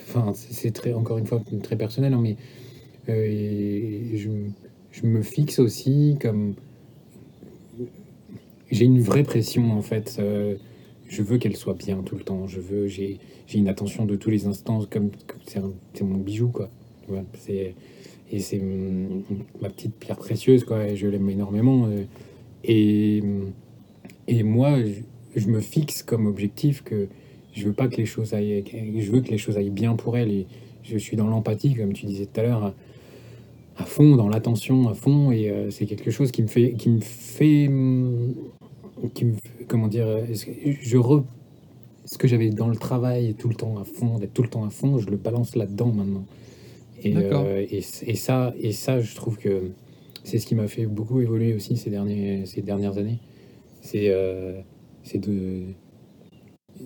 enfin, 0.08 0.34
c'est 0.36 0.72
très, 0.72 0.94
encore 0.94 1.18
une 1.18 1.26
fois, 1.26 1.42
très 1.64 1.76
personnel, 1.78 2.14
hein, 2.14 2.20
mais 2.22 2.38
euh, 3.10 4.18
je, 4.18 5.06
me 5.08 5.22
fixe 5.24 5.60
aussi 5.60 6.18
comme. 6.22 6.56
J'ai 8.72 8.86
une 8.86 9.02
vraie 9.02 9.24
pression, 9.24 9.72
en 9.74 9.82
fait. 9.82 10.18
euh, 10.20 10.56
je 11.08 11.22
veux 11.24 11.38
qu'elle 11.38 11.58
soit 11.58 11.74
bien 11.74 12.02
tout 12.04 12.16
le 12.16 12.24
temps. 12.24 12.48
Je 12.48 12.60
veux, 12.62 12.88
j'ai 12.88 13.20
j'ai 13.48 13.60
une 13.60 13.68
attention 13.68 14.06
de 14.06 14.16
tous 14.16 14.30
les 14.30 14.46
instants, 14.48 14.86
comme 14.90 15.12
c'est 15.46 15.60
c'est 15.94 16.04
mon 16.06 16.18
bijou, 16.18 16.50
quoi. 16.50 16.70
C'est 17.38 17.76
et 18.32 18.40
c'est 18.40 18.62
ma 19.62 19.70
petite 19.70 19.96
pierre 19.96 20.18
précieuse, 20.18 20.64
quoi. 20.64 20.88
Et 20.88 20.96
je 20.96 21.08
l'aime 21.08 21.30
énormément. 21.30 21.88
euh, 21.88 22.04
et 22.64 23.22
et 24.28 24.44
moi, 24.44 24.78
je 25.36 25.48
me 25.48 25.60
fixe 25.62 26.04
comme 26.04 26.26
objectif 26.28 26.84
que 26.84 27.08
je 27.54 27.66
veux 27.66 27.74
pas 27.74 27.88
que 27.88 27.98
les 27.98 28.06
choses 28.06 28.34
aillent, 28.34 28.64
je 28.98 29.12
veux 29.12 29.22
que 29.22 29.30
les 29.30 29.38
choses 29.38 29.58
aillent 29.58 29.70
bien 29.70 29.96
pour 29.96 30.18
elle. 30.18 30.32
Et 30.32 30.48
je 30.84 30.98
suis 30.98 31.18
dans 31.18 31.28
l'empathie, 31.28 31.76
comme 31.76 31.94
tu 31.94 32.06
disais 32.06 32.26
tout 32.26 32.40
à 32.40 32.44
l'heure, 32.44 32.64
à, 32.64 32.74
à 33.78 33.86
fond, 33.86 34.16
dans 34.16 34.30
l'attention, 34.30 34.90
à 34.90 34.94
fond. 34.94 35.32
Et 35.32 35.50
euh, 35.50 35.70
c'est 35.70 35.86
quelque 35.86 36.12
chose 36.12 36.32
qui 36.32 36.42
me 36.42 36.48
fait, 36.48 36.74
qui 36.74 36.90
me 36.90 37.02
fait, 37.02 37.70
qui 39.14 39.26
me, 39.26 39.36
comment 39.68 39.88
dire, 39.88 40.08
je 40.32 40.98
re, 40.98 41.24
ce 42.06 42.18
que 42.18 42.28
j'avais 42.28 42.50
dans 42.50 42.68
le 42.68 42.76
travail 42.76 43.36
tout 43.36 43.48
le 43.48 43.56
temps 43.56 43.78
à 43.78 43.84
fond, 43.84 44.20
d'être 44.20 44.34
tout 44.34 44.44
le 44.44 44.50
temps 44.50 44.66
à 44.66 44.70
fond, 44.70 44.98
je 44.98 45.10
le 45.10 45.18
balance 45.18 45.56
là-dedans 45.56 45.92
maintenant. 45.94 46.26
Et, 47.04 47.16
euh, 47.16 47.66
et, 47.70 47.78
et 47.78 48.16
ça, 48.16 48.54
et 48.60 48.72
ça, 48.72 49.00
je 49.00 49.16
trouve 49.16 49.38
que 49.38 49.72
c'est 50.24 50.38
ce 50.38 50.46
qui 50.46 50.56
m'a 50.56 50.68
fait 50.68 50.86
beaucoup 50.86 51.20
évoluer 51.20 51.54
aussi 51.54 51.78
ces, 51.78 51.90
derniers, 51.90 52.46
ces 52.46 52.62
dernières 52.62 52.98
années. 52.98 53.20
C'est 53.82 54.10
euh, 54.10 54.62
c'est 55.04 55.18
de 55.18 55.64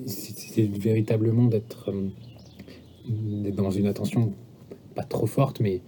c'est 0.06 0.68
véritablement 0.68 1.46
d'être 1.46 1.90
euh, 1.92 2.10
d'être 3.44 3.56
dans 3.56 3.72
une 3.72 3.88
attention 3.88 4.34
pas 4.96 5.04
trop 5.04 5.26
forte 5.28 5.60
mais 5.60 5.82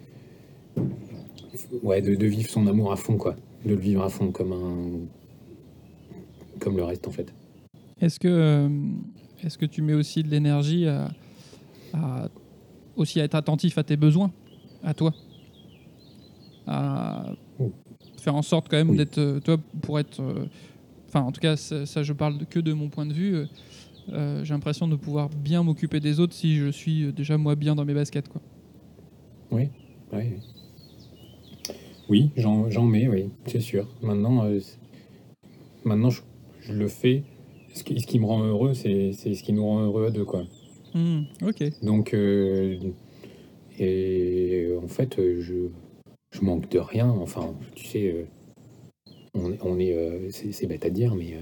ouais 1.84 2.02
de, 2.02 2.16
de 2.16 2.26
vivre 2.26 2.50
son 2.50 2.68
amour 2.68 2.92
à 2.92 2.96
fond 2.96 3.18
quoi 3.18 3.36
de 3.66 3.70
le 3.70 3.80
vivre 3.80 4.04
à 4.04 4.10
fond 4.10 4.32
comme 4.32 4.52
un 4.54 5.00
comme 6.60 6.78
le 6.78 6.84
reste 6.84 7.08
en 7.08 7.12
fait 7.12 7.34
Est-ce 8.02 8.20
que, 8.20 8.28
euh, 8.28 8.70
est-ce 9.44 9.58
que 9.58 9.66
tu 9.66 9.82
mets 9.82 9.94
aussi 9.94 10.24
de 10.24 10.30
l'énergie 10.30 10.88
à, 10.88 11.10
à- 11.94 12.30
aussi 12.96 13.20
à 13.22 13.24
être 13.24 13.36
attentif 13.36 13.78
à 13.78 13.84
tes 13.84 13.96
besoins, 13.96 14.32
à 14.84 14.94
toi? 14.96 15.14
À 16.66 17.32
Oh. 17.60 17.72
faire 18.20 18.36
en 18.36 18.42
sorte 18.42 18.68
quand 18.70 18.78
même 18.78 18.90
Oui. 18.92 18.98
d'être, 18.98 19.20
euh, 19.20 19.40
toi, 19.40 19.58
pour 19.82 20.00
être... 20.00 20.20
Enfin, 21.08 21.22
en 21.22 21.32
tout 21.32 21.40
cas, 21.42 21.56
ça, 21.56 21.86
ça, 21.86 22.02
je 22.04 22.12
parle 22.14 22.46
que 22.50 22.60
de 22.60 22.74
mon 22.74 22.90
point 22.90 23.06
de 23.06 23.14
vue. 23.14 23.46
Euh, 24.14 24.44
j'ai 24.44 24.54
l'impression 24.54 24.88
de 24.88 24.96
pouvoir 24.96 25.30
bien 25.30 25.64
m'occuper 25.64 26.00
des 26.00 26.20
autres 26.20 26.34
si 26.34 26.56
je 26.58 26.70
suis 26.70 27.04
euh, 27.04 27.12
déjà 27.12 27.38
moi 27.38 27.56
bien 27.56 27.76
dans 27.76 27.86
mes 27.86 27.94
baskets. 27.94 28.28
Quoi. 28.30 28.42
Ouais, 29.52 29.70
ouais. 30.14 30.38
Oui, 32.10 32.32
j'en 32.38 32.84
mets, 32.86 33.08
oui, 33.08 33.30
c'est 33.46 33.60
sûr. 33.60 33.88
Maintenant, 34.02 34.46
euh, 34.46 34.60
maintenant 35.84 36.10
je, 36.10 36.22
je 36.62 36.74
le 36.74 36.88
fais. 36.88 37.24
Ce 37.74 37.84
qui, 37.84 38.00
ce 38.00 38.08
qui 38.08 38.18
me 38.20 38.26
rend 38.26 38.44
heureux, 38.44 38.74
c'est 38.74 39.12
ce 39.14 39.44
qui 39.44 39.54
nous 39.54 39.66
rend 39.66 39.82
heureux 39.82 40.08
à 40.08 40.12
deux, 40.12 40.26
quoi. 40.26 40.44
Hmm, 40.96 41.24
ok. 41.46 41.64
Donc, 41.84 42.14
euh, 42.14 42.78
et 43.78 44.70
en 44.82 44.88
fait, 44.88 45.16
je, 45.18 45.68
je 46.32 46.42
manque 46.42 46.70
de 46.72 46.80
rien. 46.80 47.08
Enfin, 47.10 47.54
tu 47.76 47.86
sais, 47.86 48.26
on, 49.36 49.52
est- 49.52 49.60
on 49.64 49.78
est, 49.80 50.32
c'est 50.32 50.66
bête 50.66 50.86
à 50.86 50.90
dire, 50.90 51.14
mais 51.14 51.38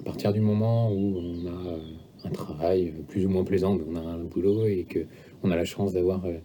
à 0.00 0.02
partir 0.04 0.32
du 0.32 0.40
moment 0.40 0.90
où 0.92 1.16
on 1.18 1.46
a 1.46 1.68
euh, 1.74 1.78
un 2.24 2.30
travail 2.30 2.92
plus 3.08 3.26
ou 3.26 3.28
moins 3.28 3.44
plaisant, 3.44 3.78
on 3.90 3.96
a 3.96 4.00
un 4.00 4.18
boulot 4.24 4.66
et 4.66 4.84
que 4.88 5.00
on 5.42 5.50
a 5.50 5.56
la 5.56 5.64
chance 5.64 5.92
d'avoir, 5.92 6.24
euh, 6.24 6.38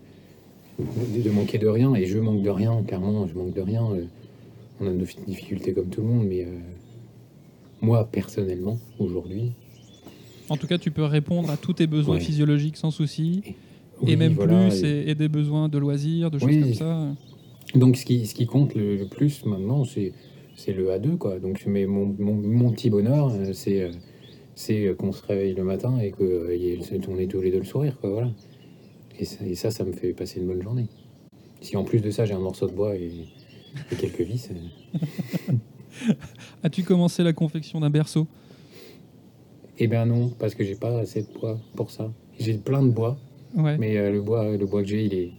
de, 0.79 1.29
manquer 1.29 1.57
de 1.57 1.67
rien, 1.67 1.93
et 1.95 2.05
je 2.05 2.19
manque 2.19 2.41
de 2.43 2.49
rien, 2.49 2.81
clairement, 2.83 3.27
je 3.27 3.35
manque 3.35 3.53
de 3.53 3.61
rien. 3.61 3.83
euh, 3.91 4.05
on 4.79 4.87
a 4.87 4.91
nos 4.91 5.05
difficultés 5.27 5.73
comme 5.73 5.89
tout 5.89 6.01
le 6.01 6.07
monde, 6.07 6.25
mais 6.27 6.47
moi, 7.81 8.07
personnellement, 8.11 8.79
aujourd'hui, 8.99 9.51
En 10.49 10.57
tout 10.57 10.67
cas, 10.67 10.77
tu 10.79 10.89
peux 10.91 11.03
répondre 11.05 11.49
à 11.51 11.57
tous 11.57 11.73
tes 11.73 11.87
besoins 11.87 12.15
Ouais. 12.15 12.19
physiologiques 12.21 12.77
sans 12.77 12.91
souci. 12.91 13.41
et 13.45 13.53
oui, 14.07 14.15
même 14.17 14.33
voilà, 14.33 14.69
plus, 14.69 14.83
et- 14.83 14.87
et, 14.87 15.09
et 15.11 15.15
des 15.15 15.27
besoins 15.29 15.69
de 15.69 15.77
loisirs, 15.77 16.31
de 16.31 16.39
choses 16.39 16.47
Oui. 16.49 16.61
comme 16.61 16.73
ça. 16.73 17.07
Donc, 17.75 17.95
ce 17.95 18.03
qui, 18.05 18.25
ce 18.25 18.33
qui 18.33 18.47
compte 18.47 18.73
le, 18.73 18.97
le 18.97 19.05
plus 19.05 19.45
maintenant, 19.45 19.85
c'est 19.85 20.11
c'est 20.63 20.73
le 20.73 20.89
A2, 20.89 21.17
quoi. 21.17 21.39
Donc, 21.39 21.63
mais 21.65 21.85
mon, 21.85 22.15
mon, 22.19 22.33
mon 22.33 22.71
petit 22.71 22.89
bonheur, 22.89 23.31
euh, 23.33 23.53
c'est 23.53 23.81
euh, 23.81 23.91
c'est 24.55 24.85
euh, 24.87 24.93
qu'on 24.95 25.11
se 25.11 25.23
réveille 25.25 25.53
le 25.55 25.63
matin 25.63 25.97
et 25.99 26.11
qu'on 26.11 26.23
ait 26.49 27.27
tous 27.27 27.41
les 27.41 27.51
deux 27.51 27.59
le 27.59 27.65
sourire, 27.65 27.97
quoi, 27.99 28.09
voilà. 28.11 28.31
Et 29.19 29.25
ça, 29.25 29.45
et 29.45 29.55
ça, 29.55 29.71
ça 29.71 29.83
me 29.83 29.91
fait 29.91 30.13
passer 30.13 30.39
une 30.39 30.47
bonne 30.47 30.61
journée. 30.61 30.87
Si 31.61 31.77
en 31.77 31.83
plus 31.83 32.01
de 32.01 32.11
ça, 32.11 32.25
j'ai 32.25 32.33
un 32.33 32.39
morceau 32.39 32.67
de 32.67 32.73
bois 32.73 32.95
et, 32.95 33.11
et 33.91 33.95
quelques 33.95 34.21
vis, 34.21 34.49
As-tu 36.63 36.83
commencé 36.83 37.23
la 37.23 37.33
confection 37.33 37.79
d'un 37.79 37.89
berceau? 37.89 38.27
Eh 39.79 39.87
ben 39.87 40.05
non, 40.05 40.29
parce 40.39 40.55
que 40.55 40.63
j'ai 40.63 40.75
pas 40.75 40.99
assez 40.99 41.23
de 41.23 41.27
bois 41.39 41.59
pour 41.75 41.91
ça. 41.91 42.11
J'ai 42.39 42.53
plein 42.55 42.83
de 42.83 42.89
bois, 42.91 43.17
Ouais. 43.55 43.77
mais 43.77 43.97
euh, 43.97 44.11
le 44.11 44.21
bois, 44.21 44.55
le 44.55 44.65
bois 44.65 44.81
que 44.81 44.87
j'ai, 44.87 45.05
il 45.05 45.13
est, 45.13 45.31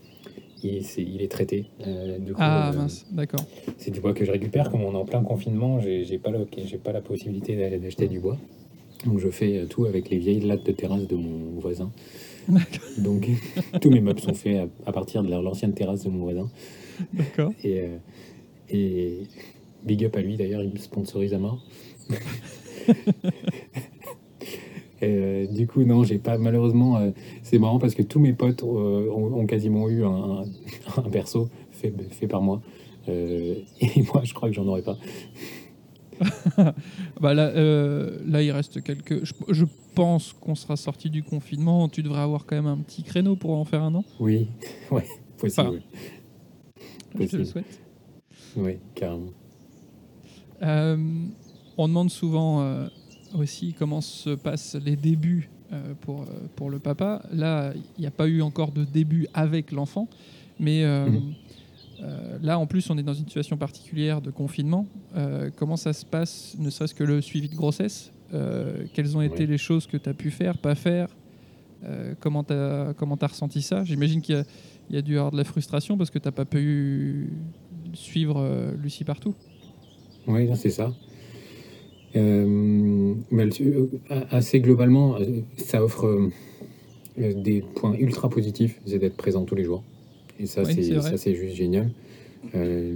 il, 0.65 0.77
est- 0.79 0.83
c'est- 0.83 1.03
il 1.03 1.23
est 1.23 1.31
traité. 1.31 1.67
Euh, 1.87 2.19
du 2.19 2.33
coup, 2.33 2.39
Ah 2.41 2.71
euh, 2.73 2.77
mince, 2.77 3.07
d'accord. 3.11 3.41
C'est 3.79 3.91
du 3.91 4.01
bois 4.01 4.15
que 4.15 4.25
je 4.25 4.31
récupère. 4.33 4.71
Comme 4.71 4.83
on 4.83 4.93
est 4.93 4.97
en 4.97 5.05
plein 5.05 5.23
confinement, 5.23 5.81
j'ai 5.81 6.19
pas, 6.19 6.31
le- 6.31 6.47
pas 6.79 6.93
la 6.93 7.01
possibilité 7.01 7.57
d'aller 7.57 7.79
d'acheter 7.79 8.09
du 8.09 8.21
bois. 8.21 8.39
Donc 9.07 9.19
je 9.19 9.29
fais 9.31 9.59
euh, 9.59 9.67
tout 9.67 9.85
avec 9.87 10.11
les 10.11 10.19
vieilles 10.19 10.41
lattes 10.41 10.65
de 10.65 10.73
terrasse 10.73 11.07
de 11.09 11.17
mon 11.17 11.59
voisin. 11.59 11.91
Donc 12.99 13.29
tous 13.81 13.91
mes 13.91 14.01
meubles 14.01 14.21
sont 14.21 14.35
faits 14.35 14.69
à, 14.87 14.89
à 14.91 14.93
partir 14.93 15.23
de 15.25 15.31
la- 15.31 15.41
l'ancienne 15.43 15.75
terrasse 15.75 16.05
de 16.05 16.11
mon 16.11 16.21
voisin. 16.25 16.49
D'accord. 17.13 17.53
Et, 17.65 17.81
euh, 17.81 17.97
et 18.71 19.23
big 19.85 20.05
up 20.05 20.15
à 20.17 20.21
lui 20.23 20.37
d'ailleurs, 20.37 20.63
il 20.63 20.71
me 20.71 20.77
sponsorise 20.79 21.35
à 21.35 21.39
mort. 21.39 21.65
Euh, 25.03 25.47
du 25.47 25.67
coup, 25.67 25.83
non, 25.85 26.05
j'ai 26.05 26.19
pas. 26.19 26.39
Malheureusement, 26.39 26.97
euh, 26.97 27.11
c'est 27.43 27.59
marrant 27.59 27.79
parce 27.79 27.95
que 27.95 28.03
tous 28.03 28.21
mes 28.21 28.33
potes 28.33 28.63
euh, 28.63 29.11
ont, 29.11 29.41
ont 29.41 29.47
quasiment 29.47 29.89
eu 29.89 30.05
un, 30.05 30.09
un, 30.09 30.45
un 31.05 31.09
berceau 31.09 31.49
fait, 31.71 31.93
fait 32.11 32.27
par 32.27 32.43
moi. 32.43 32.61
Et 33.09 33.65
moi, 34.15 34.23
je 34.25 34.33
crois 34.33 34.49
que 34.49 34.55
j'en 34.55 34.67
aurais 34.67 34.83
pas. 34.83 34.97
Bah 37.21 37.35
là, 37.35 37.49
euh, 37.49 38.19
là, 38.27 38.43
il 38.43 38.51
reste 38.51 38.83
quelques. 38.83 39.25
Je, 39.25 39.33
je 39.49 39.65
pense 39.95 40.33
qu'on 40.33 40.55
sera 40.55 40.77
sorti 40.77 41.11
du 41.11 41.23
confinement. 41.23 41.89
Tu 41.89 42.03
devrais 42.03 42.21
avoir 42.21 42.47
quand 42.47 42.57
même 42.57 42.67
un 42.67 42.79
petit 42.79 43.03
créneau 43.03 43.37
pour 43.37 43.53
en 43.57 43.65
faire 43.65 43.83
un 43.83 43.95
an. 43.95 44.05
Oui, 44.21 44.49
ouais, 44.91 45.07
possible. 45.39 45.83
Enfin, 47.15 47.21
Je 47.21 47.27
te 47.27 47.37
le 47.37 47.45
souhaite. 47.45 47.81
Oui, 48.57 48.79
carrément. 48.95 49.31
Euh, 50.63 50.97
on 51.77 51.89
demande 51.89 52.11
souvent 52.11 52.61
euh, 52.61 52.87
aussi 53.35 53.75
comment 53.79 54.01
se 54.01 54.31
passent 54.31 54.77
les 54.85 54.97
débuts 54.97 55.49
euh, 55.73 55.95
pour, 56.01 56.23
euh, 56.23 56.25
pour 56.57 56.71
le 56.71 56.79
papa. 56.79 57.23
Là, 57.33 57.73
il 57.97 58.01
n'y 58.01 58.07
a 58.07 58.11
pas 58.11 58.27
eu 58.29 58.43
encore 58.43 58.73
de 58.73 58.85
début 58.85 59.27
avec 59.35 59.73
l'enfant, 59.73 60.09
mais 60.61 60.85
euh, 60.85 61.09
Mhm. 61.11 61.23
euh, 62.03 62.39
là, 62.43 62.59
en 62.59 62.67
plus, 62.67 62.91
on 62.91 62.99
est 62.99 63.03
dans 63.03 63.15
une 63.15 63.25
situation 63.27 63.57
particulière 63.57 64.21
de 64.21 64.31
confinement. 64.31 64.87
Euh, 65.17 65.51
comment 65.57 65.77
ça 65.77 65.93
se 65.93 66.05
passe, 66.05 66.57
ne 66.59 66.69
serait-ce 66.71 66.95
que 66.95 67.05
le 67.05 67.21
suivi 67.21 67.49
de 67.49 67.55
grossesse 67.57 68.13
Euh, 68.35 68.87
Quelles 68.95 69.15
ont 69.15 69.21
été 69.21 69.47
les 69.47 69.59
choses 69.59 69.87
que 69.87 69.99
tu 69.99 70.09
as 70.09 70.15
pu 70.15 70.31
faire, 70.31 70.57
pas 70.57 70.75
faire 70.75 71.09
comment 72.21 72.45
tu 72.45 72.55
as, 72.55 72.95
comment 72.97 73.17
as 73.21 73.27
ressenti 73.27 73.61
ça? 73.61 73.85
J'imagine 73.85 74.23
qu'il 74.23 74.37
y, 74.37 74.39
a- 74.39 74.45
il 74.89 74.95
y 74.97 74.99
a 74.99 75.03
dû 75.03 75.17
avoir 75.19 75.33
de 75.33 75.37
la 75.37 75.45
frustration 75.45 75.99
parce 75.99 76.11
que 76.11 76.19
tu 76.19 76.31
pas 76.33 76.45
pu 76.47 77.29
suivre 77.93 78.73
Lucie 78.83 79.05
partout. 79.05 79.35
Oui, 80.27 80.49
c'est 80.55 80.71
ça. 80.71 80.87
Euh, 80.87 80.91
mais 80.91 80.93
le- 80.93 80.93
euh, 80.93 82.02
assez 84.31 84.61
globalement, 84.61 85.17
euh, 85.17 85.41
ça 85.57 85.83
offre 85.83 86.31
euh, 87.19 87.35
des 87.35 87.63
points 87.75 87.95
ultra 87.95 88.29
positifs, 88.29 88.81
c'est 88.87 88.99
d'être 88.99 89.17
présent 89.17 89.45
tous 89.45 89.55
les 89.55 89.65
jours. 89.65 89.83
Et 90.39 90.47
ça, 90.47 90.63
Oui, 90.63 90.75
c'est 91.17 91.35
juste 91.35 91.57
génial. 91.57 91.91
Euh, 92.55 92.95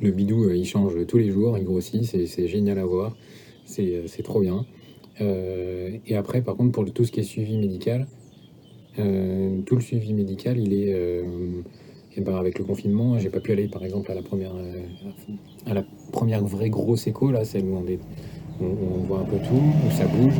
le 0.00 0.10
bidou, 0.10 0.44
euh, 0.44 0.56
il 0.56 0.66
change 0.66 0.94
tous 1.06 1.18
les 1.18 1.30
jours, 1.30 1.56
il 1.58 1.64
grossit, 1.64 2.04
c'est 2.04 2.48
génial 2.48 2.78
à 2.78 2.84
voir, 2.84 3.16
c'est 3.64 3.96
euh, 3.96 4.22
trop 4.22 4.40
bien. 4.40 4.66
Euh, 5.20 5.96
et 6.06 6.14
après, 6.14 6.42
par 6.42 6.56
contre, 6.56 6.72
pour 6.72 6.84
tout 6.92 7.04
ce 7.04 7.12
qui 7.12 7.20
est 7.20 7.24
suivi 7.24 7.56
médical, 7.56 8.06
euh, 8.98 9.60
tout 9.62 9.76
le 9.76 9.80
suivi 9.80 10.12
médical, 10.12 10.58
il 10.58 10.74
est 10.74 11.24
euh, 12.16 12.20
eh 12.20 12.20
ben, 12.22 12.36
avec 12.36 12.58
le 12.58 12.64
confinement, 12.64 13.18
j'ai 13.18 13.28
pas 13.30 13.40
pu 13.40 13.52
aller 13.52 13.68
par 13.68 13.84
exemple 13.84 14.10
à 14.10 14.14
la 14.14 14.22
première, 14.22 14.54
euh, 14.54 14.82
à 15.66 15.74
la 15.74 15.84
première 16.12 16.44
vraie 16.44 16.70
grosse 16.70 17.06
écho, 17.06 17.30
là, 17.30 17.44
celle 17.44 17.64
où 17.64 17.76
on, 17.76 17.86
est- 17.88 17.98
on- 18.60 18.64
on 18.64 18.98
voit 19.06 19.20
un 19.20 19.24
peu 19.24 19.36
tout, 19.38 19.54
où 19.54 19.90
ça 19.90 20.06
bouge. 20.06 20.34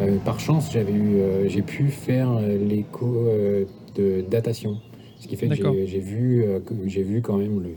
Euh, 0.00 0.18
par 0.24 0.40
chance, 0.40 0.70
j'avais 0.72 0.92
eu, 0.92 1.16
euh, 1.16 1.48
j'ai 1.48 1.62
pu 1.62 1.88
faire 1.88 2.40
l'écho 2.40 3.06
euh, 3.28 3.64
de 3.94 4.24
datation, 4.28 4.78
ce 5.20 5.28
qui 5.28 5.36
fait 5.36 5.48
que 5.48 5.54
j'ai- 5.54 5.86
j'ai 5.86 6.00
vu, 6.00 6.44
j'ai 6.86 7.02
vu 7.02 7.22
quand 7.22 7.36
même 7.38 7.60
le. 7.62 7.70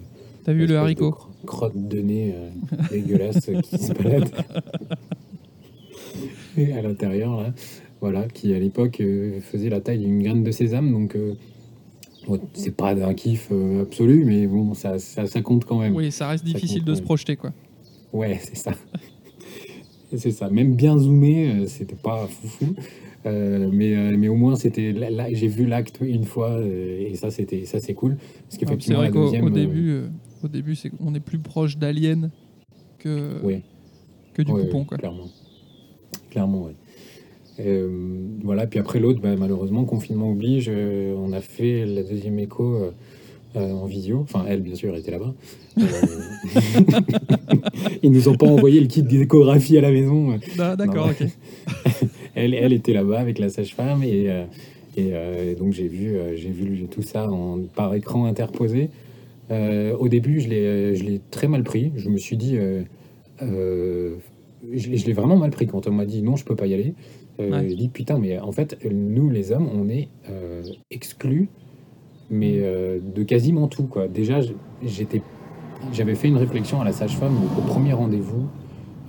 T'as 0.43 0.53
vu 0.53 0.61
le 0.61 0.67
de 0.67 0.75
haricot 0.75 1.11
cro- 1.11 1.27
Crotte 1.45 1.73
de 1.87 1.99
nez 2.01 2.33
dégueulasse 2.89 3.49
qui 3.63 3.77
se 3.83 3.93
balade. 3.93 4.29
Et 6.57 6.73
à 6.73 6.81
l'intérieur, 6.81 7.37
là, 7.41 7.53
voilà, 8.01 8.27
qui 8.33 8.53
à 8.53 8.59
l'époque 8.59 9.01
faisait 9.41 9.69
la 9.69 9.79
taille 9.81 9.99
d'une 9.99 10.21
graine 10.23 10.43
de 10.43 10.51
sésame, 10.51 10.91
donc 10.91 11.15
bon, 12.27 12.39
c'est 12.53 12.75
pas 12.75 12.93
d'un 12.95 13.13
kiff 13.13 13.47
euh, 13.51 13.83
absolu, 13.83 14.23
mais 14.25 14.47
bon, 14.47 14.73
ça, 14.73 14.99
ça, 14.99 15.25
ça 15.25 15.41
compte 15.41 15.65
quand 15.65 15.79
même. 15.79 15.95
Oui, 15.95 16.11
ça 16.11 16.27
reste 16.27 16.45
Ça 16.45 16.53
difficile 16.53 16.83
de 16.83 16.93
se 16.93 16.99
ouais. 16.99 17.05
projeter, 17.05 17.35
quoi. 17.35 17.51
Ouais, 18.13 18.39
c'est 18.43 18.57
ça. 18.57 18.71
c'est 20.15 20.31
ça. 20.31 20.49
Même 20.49 20.75
bien 20.75 20.97
zoomé, 20.97 21.49
euh, 21.51 21.65
c'était 21.67 21.95
pas 21.95 22.27
foufou. 22.27 22.75
Euh, 23.25 23.69
mais, 23.73 24.15
mais 24.17 24.27
au 24.29 24.35
moins, 24.35 24.55
c'était 24.55 24.91
là, 24.93 25.09
là, 25.09 25.27
j'ai 25.33 25.47
vu 25.47 25.65
l'acte 25.65 25.99
une 26.01 26.23
fois, 26.23 26.61
et 26.61 27.13
ça, 27.15 27.29
c'était 27.31 27.65
ça 27.65 27.79
c'est 27.79 27.93
cool. 27.93 28.17
Parce 28.49 28.61
Ouais, 28.61 28.77
C'est 28.79 28.93
vrai 28.93 29.11
qu'au 29.11 29.25
deuxième. 29.25 29.45
au 29.45 29.49
début, 29.49 30.03
au 30.43 30.47
début, 30.47 30.75
c'est 30.75 30.91
on 31.01 31.13
est 31.13 31.19
plus 31.19 31.39
proche 31.39 31.77
d'Alien 31.77 32.29
que, 32.99 33.41
que 34.33 34.41
du 34.41 34.51
Ouais, 34.51 34.61
ouais, 34.61 34.85
quoi. 34.85 34.97
Clairement. 34.97 35.27
Clairement, 36.29 36.69
oui. 37.59 37.65
voilà, 38.43 38.67
puis 38.67 38.79
après 38.79 38.99
l'autre, 38.99 39.19
bah, 39.21 39.35
malheureusement, 39.37 39.83
confinement 39.85 40.31
oblige, 40.31 40.69
euh, 40.73 41.15
on 41.17 41.31
a 41.33 41.41
fait 41.41 41.85
la 41.85 42.03
deuxième 42.03 42.39
écho 42.39 42.75
euh, 42.75 42.91
euh, 43.55 43.71
en 43.71 43.85
visio. 43.85 44.19
Enfin, 44.21 44.45
elle, 44.47 44.61
bien 44.61 44.75
sûr, 44.75 44.95
était 44.95 45.11
là-bas. 45.11 45.33
Euh, 45.79 45.83
Ils 48.03 48.11
nous 48.11 48.29
ont 48.29 48.35
pas 48.35 48.47
envoyé 48.47 48.79
le 48.79 48.87
kit 48.87 49.03
d'échographie 49.03 49.77
à 49.77 49.81
la 49.81 49.91
maison. 49.91 50.37
Ah, 50.59 50.75
D'accord, 50.75 51.09
ok. 51.09 51.27
Elle, 52.35 52.53
elle 52.53 52.71
était 52.71 52.93
là-bas 52.93 53.19
avec 53.19 53.39
la 53.39 53.49
sage-femme 53.49 54.03
et, 54.03 54.29
euh, 54.29 54.43
et, 54.95 55.09
euh, 55.13 55.55
donc 55.55 55.73
j'ai 55.73 55.87
vu, 55.87 56.15
euh, 56.15 56.35
j'ai 56.35 56.51
vu 56.51 56.85
tout 56.85 57.01
ça 57.01 57.27
en, 57.27 57.57
par 57.75 57.95
écran 57.95 58.25
interposé. 58.25 58.91
Euh, 59.49 59.95
au 59.97 60.07
début, 60.07 60.39
je 60.39 60.47
l'ai, 60.49 61.19
très 61.31 61.47
mal 61.47 61.63
pris. 61.63 61.91
Je 61.95 62.09
me 62.09 62.17
suis 62.19 62.37
dit, 62.37 62.57
euh, 62.57 62.83
euh, 63.41 64.17
je, 64.71 64.87
l'ai- 64.89 64.97
je 64.97 65.07
l'ai 65.07 65.13
vraiment 65.13 65.35
mal 65.37 65.49
pris 65.49 65.65
quand 65.65 65.87
on 65.87 65.91
m'a 65.91 66.05
dit 66.05 66.21
non, 66.21 66.35
je 66.35 66.45
peux 66.45 66.55
pas 66.55 66.67
y 66.67 66.75
aller. 66.75 66.93
Euh, 67.39 67.51
Ouais. 67.51 67.67
Dit 67.67 67.89
putain, 67.89 68.17
mais 68.19 68.39
en 68.39 68.51
fait, 68.51 68.77
nous 68.91 69.29
les 69.29 69.51
hommes, 69.51 69.69
on 69.73 69.89
est 69.89 70.07
euh, 70.29 70.63
exclus, 70.89 71.49
mais 72.29 72.55
euh, 72.59 72.99
de 72.99 73.23
quasiment 73.23 73.67
tout 73.67 73.83
quoi. 73.83 74.07
Déjà, 74.07 74.39
j'étais, 74.83 75.21
j'avais 75.93 76.15
fait 76.15 76.27
une 76.27 76.37
réflexion 76.37 76.81
à 76.81 76.85
la 76.85 76.91
sage-femme 76.91 77.35
au, 77.37 77.59
au 77.59 77.63
premier 77.63 77.93
rendez-vous. 77.93 78.47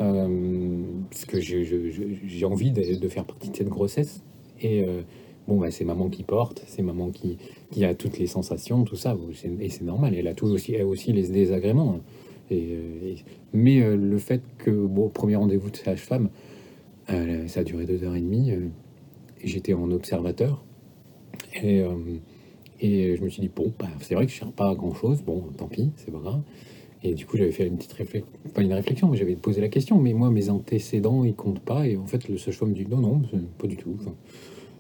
Euh, 0.00 0.82
parce 1.10 1.24
que 1.24 1.40
je- 1.40 1.64
je- 1.64 1.90
je- 1.90 2.02
j'ai 2.26 2.44
envie 2.46 2.70
de, 2.70 2.94
de 3.00 3.08
faire 3.08 3.24
partie 3.24 3.50
de 3.50 3.56
cette 3.56 3.68
grossesse. 3.68 4.22
Et 4.62 4.84
bon, 5.48 5.58
bah, 5.58 5.70
c'est 5.70 5.84
maman 5.84 6.08
qui 6.08 6.22
porte, 6.22 6.62
c'est 6.66 6.82
maman 6.82 7.10
qui, 7.10 7.38
qui 7.70 7.84
a 7.84 7.94
toutes 7.94 8.18
les 8.18 8.26
sensations, 8.26 8.84
tout 8.84 8.96
ça. 8.96 9.16
Et 9.60 9.68
c'est 9.70 9.84
normal, 9.84 10.14
elle 10.14 10.28
a 10.28 10.34
tout 10.34 10.46
aussi, 10.46 10.74
elle 10.74 10.82
a 10.82 10.86
aussi 10.86 11.12
les 11.12 11.28
désagréments. 11.28 12.00
Et, 12.50 12.56
et- 12.58 13.16
mais 13.52 13.96
le 13.96 14.18
fait 14.18 14.42
que, 14.58 14.70
bon, 14.70 15.08
premier 15.08 15.36
rendez-vous 15.36 15.70
de 15.70 15.76
sage-femme, 15.76 16.28
ça 17.08 17.60
a 17.60 17.64
duré 17.64 17.84
deux 17.86 18.04
heures 18.04 18.14
et 18.16 18.20
demie, 18.20 18.50
euh, 18.50 18.68
et 19.40 19.48
j'étais 19.48 19.74
en 19.74 19.90
observateur. 19.90 20.64
Et, 21.62 21.80
euh, 21.80 21.94
et 22.80 23.16
je 23.16 23.22
me 23.22 23.28
suis 23.28 23.40
dit, 23.40 23.50
bon, 23.54 23.72
bah, 23.78 23.88
c'est 24.00 24.14
vrai 24.14 24.26
que 24.26 24.32
je 24.32 24.36
ne 24.36 24.40
sers 24.46 24.52
pas 24.52 24.70
à 24.70 24.74
grand-chose, 24.74 25.22
bon, 25.22 25.42
tant 25.56 25.66
pis, 25.68 25.90
c'est 25.96 26.10
pas 26.10 26.18
grave. 26.18 26.42
Et 27.02 27.14
du 27.14 27.26
coup, 27.26 27.36
j'avais 27.36 27.52
fait 27.52 27.66
une 27.66 27.76
petite 27.76 27.92
réflexion, 27.92 28.28
pas 28.54 28.62
une 28.62 28.72
réflexion, 28.72 29.08
mais 29.08 29.16
j'avais 29.16 29.36
posé 29.36 29.60
la 29.60 29.68
question, 29.68 30.00
mais 30.00 30.12
moi, 30.12 30.30
mes 30.30 30.50
antécédents, 30.50 31.24
ils 31.24 31.34
comptent 31.34 31.60
pas. 31.60 31.86
Et 31.86 31.96
en 31.96 32.06
fait, 32.06 32.28
le 32.28 32.36
sage-femme 32.38 32.70
me 32.70 32.74
dit, 32.74 32.86
non, 32.86 32.98
non, 32.98 33.22
pas 33.56 33.68
du 33.68 33.76
tout. 33.76 33.94
Enfin, 34.00 34.14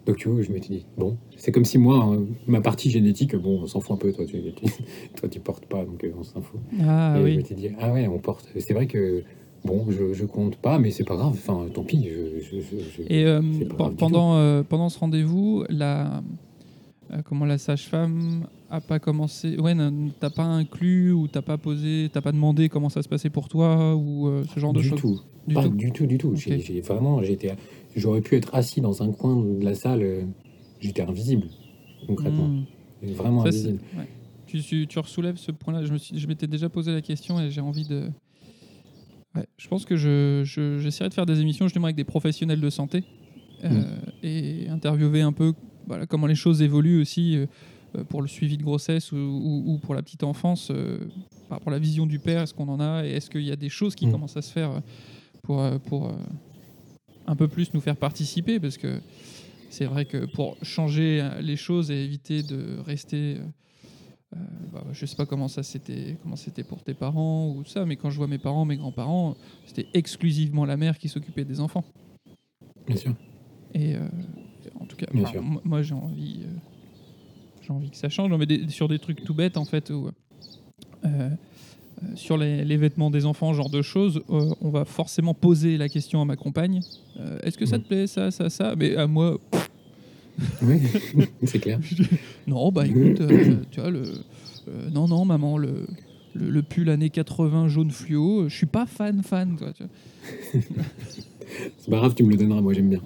donc, 0.04 0.16
tu 0.16 0.28
vois, 0.28 0.42
je 0.42 0.50
m'étais 0.50 0.68
dit, 0.68 0.86
bon, 0.96 1.16
c'est 1.36 1.52
comme 1.52 1.64
si 1.64 1.78
moi, 1.78 2.02
hein, 2.02 2.24
ma 2.46 2.60
partie 2.60 2.90
génétique, 2.90 3.36
bon, 3.36 3.60
on 3.62 3.66
s'en 3.66 3.80
fout 3.80 3.92
un 3.92 3.98
peu, 3.98 4.12
toi, 4.12 4.24
tu, 4.24 4.40
tu, 4.52 4.64
toi, 5.16 5.28
tu 5.28 5.38
portes 5.38 5.66
pas, 5.66 5.84
donc 5.84 6.02
euh, 6.02 6.12
on 6.18 6.24
s'en 6.24 6.40
fout. 6.40 6.60
Ah 6.80 7.14
et 7.16 7.20
je 7.20 7.24
oui. 7.24 7.36
m'étais 7.36 7.54
dit, 7.54 7.70
ah 7.78 7.92
ouais, 7.92 8.08
on 8.08 8.18
porte. 8.18 8.48
C'est 8.58 8.74
vrai 8.74 8.86
que, 8.86 9.22
bon, 9.64 9.86
je, 9.90 10.12
je 10.14 10.24
compte 10.24 10.56
pas, 10.56 10.78
mais 10.78 10.90
c'est 10.90 11.04
pas 11.04 11.16
grave, 11.16 11.32
enfin, 11.32 11.66
tant 11.72 11.82
pis. 11.84 12.08
Je, 12.08 12.40
je- 12.40 13.02
Et 13.08 13.24
euh, 13.24 13.40
pendant, 13.98 14.36
euh, 14.36 14.62
pendant 14.62 14.88
ce 14.88 14.98
rendez-vous, 14.98 15.64
la, 15.68 16.22
euh, 17.12 17.22
comment 17.24 17.44
la 17.44 17.58
sage-femme 17.58 18.46
a 18.70 18.80
pas 18.80 18.98
commencé. 18.98 19.56
Ouais, 19.58 19.74
t'as 20.20 20.30
pas 20.30 20.44
inclus 20.44 21.12
ou 21.12 21.26
t'as 21.28 21.42
pas 21.42 21.56
posé, 21.58 22.10
t'as 22.12 22.20
pas 22.20 22.32
demandé 22.32 22.68
comment 22.68 22.88
ça 22.90 23.02
se 23.02 23.08
passait 23.08 23.30
pour 23.30 23.48
toi 23.48 23.94
ou 23.96 24.28
euh, 24.28 24.44
ce 24.54 24.60
genre 24.60 24.72
de 24.72 24.82
choses? 24.82 25.00
tout. 25.00 25.20
Du 25.46 25.54
pas 25.54 25.62
tout. 25.62 25.70
du 25.70 25.92
tout, 25.92 26.06
du 26.06 26.18
tout. 26.18 26.36
J'ai- 26.36 26.80
vraiment, 26.82 27.22
j'étais, 27.22 27.54
j'aurais 27.96 28.20
pu 28.20 28.36
être 28.36 28.54
assis 28.54 28.82
dans 28.82 29.02
un 29.02 29.10
coin 29.12 29.36
de 29.42 29.64
la 29.64 29.74
salle, 29.74 30.26
j'étais 30.80 31.02
invisible, 31.02 31.46
concrètement. 32.06 32.48
Hmm. 32.48 32.64
Vraiment 33.14 33.42
Ça, 33.42 33.48
invisible. 33.48 33.78
ouais. 33.96 34.08
Tu, 34.46 34.60
tu, 34.60 34.86
tu 34.86 34.98
ressoulèves 34.98 35.36
ce 35.36 35.52
point-là. 35.52 35.82
Je 35.84 36.26
m'étais 36.26 36.46
déjà 36.46 36.68
posé 36.68 36.92
la 36.92 37.00
question 37.00 37.38
et 37.40 37.50
j'ai 37.50 37.60
envie 37.60 37.86
de. 37.86 38.10
Ouais, 39.38 39.46
je 39.56 39.68
pense 39.68 39.84
que 39.84 39.96
je, 39.96 40.42
je- 40.44 40.78
j'essaierai 40.78 41.08
de 41.08 41.14
faire 41.14 41.26
des 41.26 41.40
émissions 41.40 41.66
justement 41.66 41.86
avec 41.86 41.96
des 41.96 42.04
professionnels 42.04 42.60
de 42.60 42.70
santé 42.70 43.04
euh, 43.64 43.68
Mm. 43.68 43.84
et 44.22 44.68
interviewer 44.68 45.20
un 45.22 45.32
peu 45.32 45.52
voilà, 45.86 46.06
comment 46.06 46.26
les 46.26 46.34
choses 46.34 46.60
évoluent 46.62 47.00
aussi 47.00 47.36
euh, 47.36 48.04
pour 48.10 48.20
le 48.22 48.28
suivi 48.28 48.56
de 48.58 48.62
grossesse 48.62 49.12
ou, 49.12 49.16
ou- 49.16 49.62
ou 49.66 49.78
pour 49.78 49.94
la 49.94 50.02
petite 50.02 50.22
enfance, 50.22 50.70
euh, 50.70 50.98
par 51.48 51.58
rapport 51.58 51.72
à 51.72 51.76
la 51.76 51.78
vision 51.80 52.06
du 52.06 52.18
père, 52.18 52.42
est-ce 52.42 52.52
qu'on 52.54 52.68
en 52.68 52.78
a 52.80 53.04
et 53.06 53.12
est-ce 53.12 53.30
qu'il 53.30 53.42
y 53.42 53.50
a 53.52 53.56
des 53.56 53.70
choses 53.70 53.94
qui 53.94 54.06
Mm. 54.06 54.12
commencent 54.12 54.36
à 54.36 54.42
se 54.42 54.52
faire 54.52 54.82
pour, 55.42 55.62
pour 55.86 56.12
un 57.26 57.36
peu 57.36 57.48
plus 57.48 57.72
nous 57.74 57.80
faire 57.80 57.96
participer 57.96 58.60
parce 58.60 58.76
que 58.78 59.00
c'est 59.70 59.84
vrai 59.86 60.04
que 60.04 60.24
pour 60.26 60.56
changer 60.62 61.26
les 61.42 61.56
choses 61.56 61.90
et 61.90 62.02
éviter 62.04 62.42
de 62.42 62.78
rester 62.86 63.36
euh, 64.34 64.38
bah, 64.72 64.84
je 64.92 65.06
sais 65.06 65.16
pas 65.16 65.24
comment 65.26 65.48
ça 65.48 65.62
c'était 65.62 66.16
comment 66.22 66.36
c'était 66.36 66.62
pour 66.64 66.82
tes 66.82 66.94
parents 66.94 67.48
ou 67.50 67.64
ça 67.64 67.86
mais 67.86 67.96
quand 67.96 68.10
je 68.10 68.16
vois 68.18 68.26
mes 68.26 68.38
parents 68.38 68.64
mes 68.66 68.76
grands-parents 68.76 69.36
c'était 69.66 69.86
exclusivement 69.94 70.64
la 70.66 70.76
mère 70.76 70.98
qui 70.98 71.08
s'occupait 71.08 71.44
des 71.46 71.60
enfants. 71.60 71.84
Bien 72.86 72.96
sûr. 72.96 73.14
et 73.74 73.94
euh, 73.96 74.06
en 74.80 74.84
tout 74.86 74.96
cas 74.96 75.06
moi- 75.64 75.82
j'ai 75.82 75.94
envie 75.94 76.40
euh, 76.42 76.48
j'ai 77.62 77.72
envie 77.72 77.90
que 77.90 77.96
ça 77.96 78.08
change. 78.08 78.30
Non, 78.30 78.38
mais 78.38 78.46
des- 78.46 78.68
sur 78.68 78.88
des 78.88 78.98
trucs 78.98 79.24
tout 79.24 79.34
bêtes 79.34 79.56
en 79.58 79.64
fait 79.64 79.90
où, 79.90 80.10
sur 82.14 82.36
les, 82.38 82.64
les 82.64 82.76
vêtements 82.76 83.10
des 83.10 83.26
enfants, 83.26 83.52
genre 83.52 83.70
de 83.70 83.82
choses, 83.82 84.22
euh, 84.30 84.50
on 84.60 84.70
va 84.70 84.84
forcément 84.84 85.34
poser 85.34 85.76
la 85.76 85.88
question 85.88 86.22
à 86.22 86.24
ma 86.24 86.36
compagne. 86.36 86.80
Euh, 87.18 87.38
est-ce 87.42 87.58
que 87.58 87.66
ça 87.66 87.76
Mhm. 87.76 87.82
te 87.82 87.88
plaît, 87.88 88.06
ça, 88.06 88.30
ça, 88.30 88.48
ça? 88.50 88.74
Mais 88.76 88.94
à 88.96 89.06
moi, 89.08 89.36
Oui, 90.62 90.78
c'est 91.44 91.58
clair. 91.58 91.80
non, 92.46 92.70
bah 92.72 92.86
écoute, 92.86 93.20
euh, 93.20 93.56
tu 93.70 93.80
vois, 93.80 93.90
le, 93.90 94.02
euh, 94.68 94.90
non, 94.92 95.08
non, 95.08 95.24
maman, 95.24 95.58
le, 95.58 95.86
le, 96.34 96.50
le 96.50 96.62
pull 96.62 96.88
années 96.90 97.10
80 97.10 97.68
jaune 97.68 97.90
fluo, 97.90 98.42
euh, 98.42 98.48
je 98.48 98.56
suis 98.56 98.66
pas 98.66 98.86
fan, 98.86 99.22
fan, 99.22 99.56
quoi, 99.56 99.72
tu 99.72 99.82
vois. 99.84 100.62
C'est 101.78 101.90
pas 101.90 101.96
grave, 101.96 102.14
tu 102.14 102.24
me 102.24 102.30
le 102.30 102.36
donneras, 102.36 102.60
moi 102.60 102.74
j'aime 102.74 102.90
bien. 102.90 103.00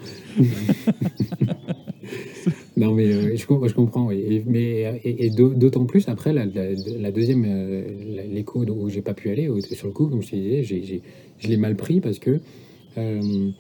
non, 2.77 2.93
mais 2.95 3.07
euh, 3.13 3.37
je, 3.37 3.47
com- 3.47 3.67
je 3.69 3.75
comprends. 3.75 4.07
oui. 4.09 4.17
Et, 4.19 4.43
mais, 4.47 5.01
et, 5.05 5.27
et 5.27 5.31
d'au- 5.31 5.55
d'autant 5.55 5.85
plus, 5.85 6.09
après, 6.09 6.33
la, 6.33 6.45
la- 6.47 6.73
la 6.99 7.13
deuxième, 7.13 7.45
euh, 7.47 7.85
l'écho 8.33 8.65
où 8.65 8.89
j'ai 8.89 9.03
pas 9.03 9.15
pu 9.15 9.31
aller, 9.31 9.49
où- 9.49 9.61
sur 9.61 9.87
le 9.87 9.93
coup, 9.93 10.07
comme 10.09 10.23
je 10.23 10.31
te 10.31 10.37
disais, 10.37 11.01
je 11.39 11.49
l'ai 11.49 11.57
mal 11.57 11.77
pris 11.77 12.01
parce 12.01 12.19
que, 12.19 12.41
euh, 12.99 13.51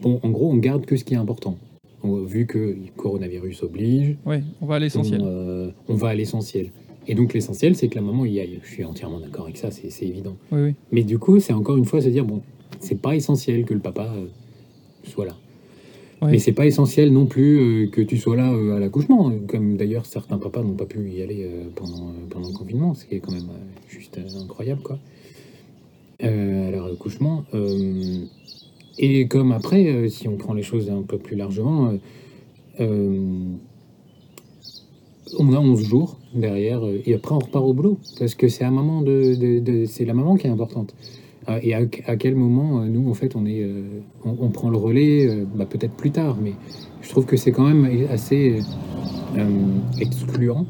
bon, 0.00 0.20
en 0.22 0.30
gros, 0.30 0.52
on 0.52 0.56
garde 0.56 0.86
que 0.86 0.96
ce 0.96 1.04
qui 1.04 1.14
est 1.14 1.18
important. 1.18 1.56
On- 2.04 2.22
vu 2.24 2.46
que 2.46 2.58
le 2.58 2.76
coronavirus 2.96 3.62
oblige, 3.64 4.16
Ouais, 4.24 4.42
on 4.60 4.66
va 4.66 4.76
à 4.76 4.78
l'essentiel. 4.78 5.20
on, 5.22 5.26
euh, 5.26 5.70
on 5.88 5.94
va 5.94 6.08
à 6.08 6.14
l'essentiel. 6.14 6.70
Et 7.08 7.14
donc, 7.14 7.32
l'essentiel, 7.34 7.74
c'est 7.74 7.88
que 7.88 7.94
la 7.96 8.02
maman 8.02 8.24
y 8.24 8.38
aille. 8.38 8.60
Je 8.62 8.68
suis 8.70 8.84
entièrement 8.84 9.18
d'accord 9.18 9.44
avec 9.46 9.56
ça, 9.56 9.70
c'est 9.70 10.06
évident. 10.06 10.36
Oui, 10.52 10.60
oui. 10.62 10.74
Mais 10.92 11.02
du 11.02 11.18
coup, 11.18 11.40
c'est 11.40 11.52
encore 11.54 11.76
une 11.76 11.86
fois 11.86 12.00
se 12.02 12.08
dire 12.08 12.24
bon, 12.24 12.42
c'est 12.80 13.00
pas 13.00 13.16
essentiel 13.16 13.64
que 13.64 13.74
le 13.74 13.80
papa 13.80 14.12
euh, 14.16 14.26
soit 15.04 15.24
là. 15.26 15.36
Ouais. 16.20 16.32
Mais 16.32 16.38
c'est 16.38 16.52
pas 16.52 16.66
essentiel 16.66 17.12
non 17.12 17.26
plus 17.26 17.58
euh, 17.58 17.86
que 17.90 18.00
tu 18.02 18.18
sois 18.18 18.36
là 18.36 18.48
à 18.48 18.78
l'accouchement, 18.80 19.32
comme 19.46 19.76
d'ailleurs 19.76 20.04
certains 20.04 20.36
papas 20.38 20.62
n'ont 20.62 20.74
pas 20.74 20.84
pu 20.86 21.08
y 21.10 21.22
aller 21.22 21.48
pendant, 21.76 22.12
pendant 22.28 22.48
le 22.48 22.54
confinement, 22.54 22.92
ce 22.94 23.04
qui 23.06 23.14
est 23.14 23.20
quand 23.20 23.32
même 23.32 23.48
juste 23.88 24.18
incroyable 24.40 24.82
quoi. 24.82 24.98
À 26.20 26.28
leur 26.72 26.86
accouchement. 26.92 27.44
Et 28.98 29.28
comme 29.28 29.52
après, 29.52 29.86
euh, 29.86 30.08
si 30.08 30.28
on 30.28 30.36
prend 30.36 30.54
les 30.54 30.62
choses 30.62 30.90
un 30.90 31.02
peu 31.02 31.18
plus 31.18 31.36
largement, 31.36 31.88
euh, 31.88 31.96
euh, 32.80 33.54
on 35.38 35.52
a 35.52 35.58
11 35.58 35.84
jours 35.84 36.18
derrière, 36.34 36.82
et 37.04 37.14
après 37.14 37.34
on 37.34 37.38
repart 37.38 37.64
au 37.64 37.74
boulot, 37.74 37.98
parce 38.18 38.34
que 38.34 38.48
c'est 38.48 38.64
la 38.64 38.70
maman 38.70 39.02
qui 40.36 40.46
est 40.46 40.50
importante. 40.50 40.94
Et 41.62 41.72
à, 41.72 41.86
quel 41.86 42.34
moment, 42.34 42.84
nous, 42.84 43.08
en 43.08 43.14
fait, 43.14 43.34
on, 43.34 43.46
est, 43.46 43.66
on, 44.22 44.50
prend 44.50 44.68
le 44.68 44.76
relais, 44.76 45.46
bah, 45.54 45.64
peut-être 45.64 45.94
plus 45.94 46.10
tard, 46.10 46.36
mais 46.42 46.52
je 47.00 47.08
trouve 47.08 47.24
que 47.24 47.38
c'est 47.38 47.52
quand 47.52 47.66
même 47.66 48.06
assez 48.10 48.60
euh, 49.36 49.78
excluant. 50.00 50.66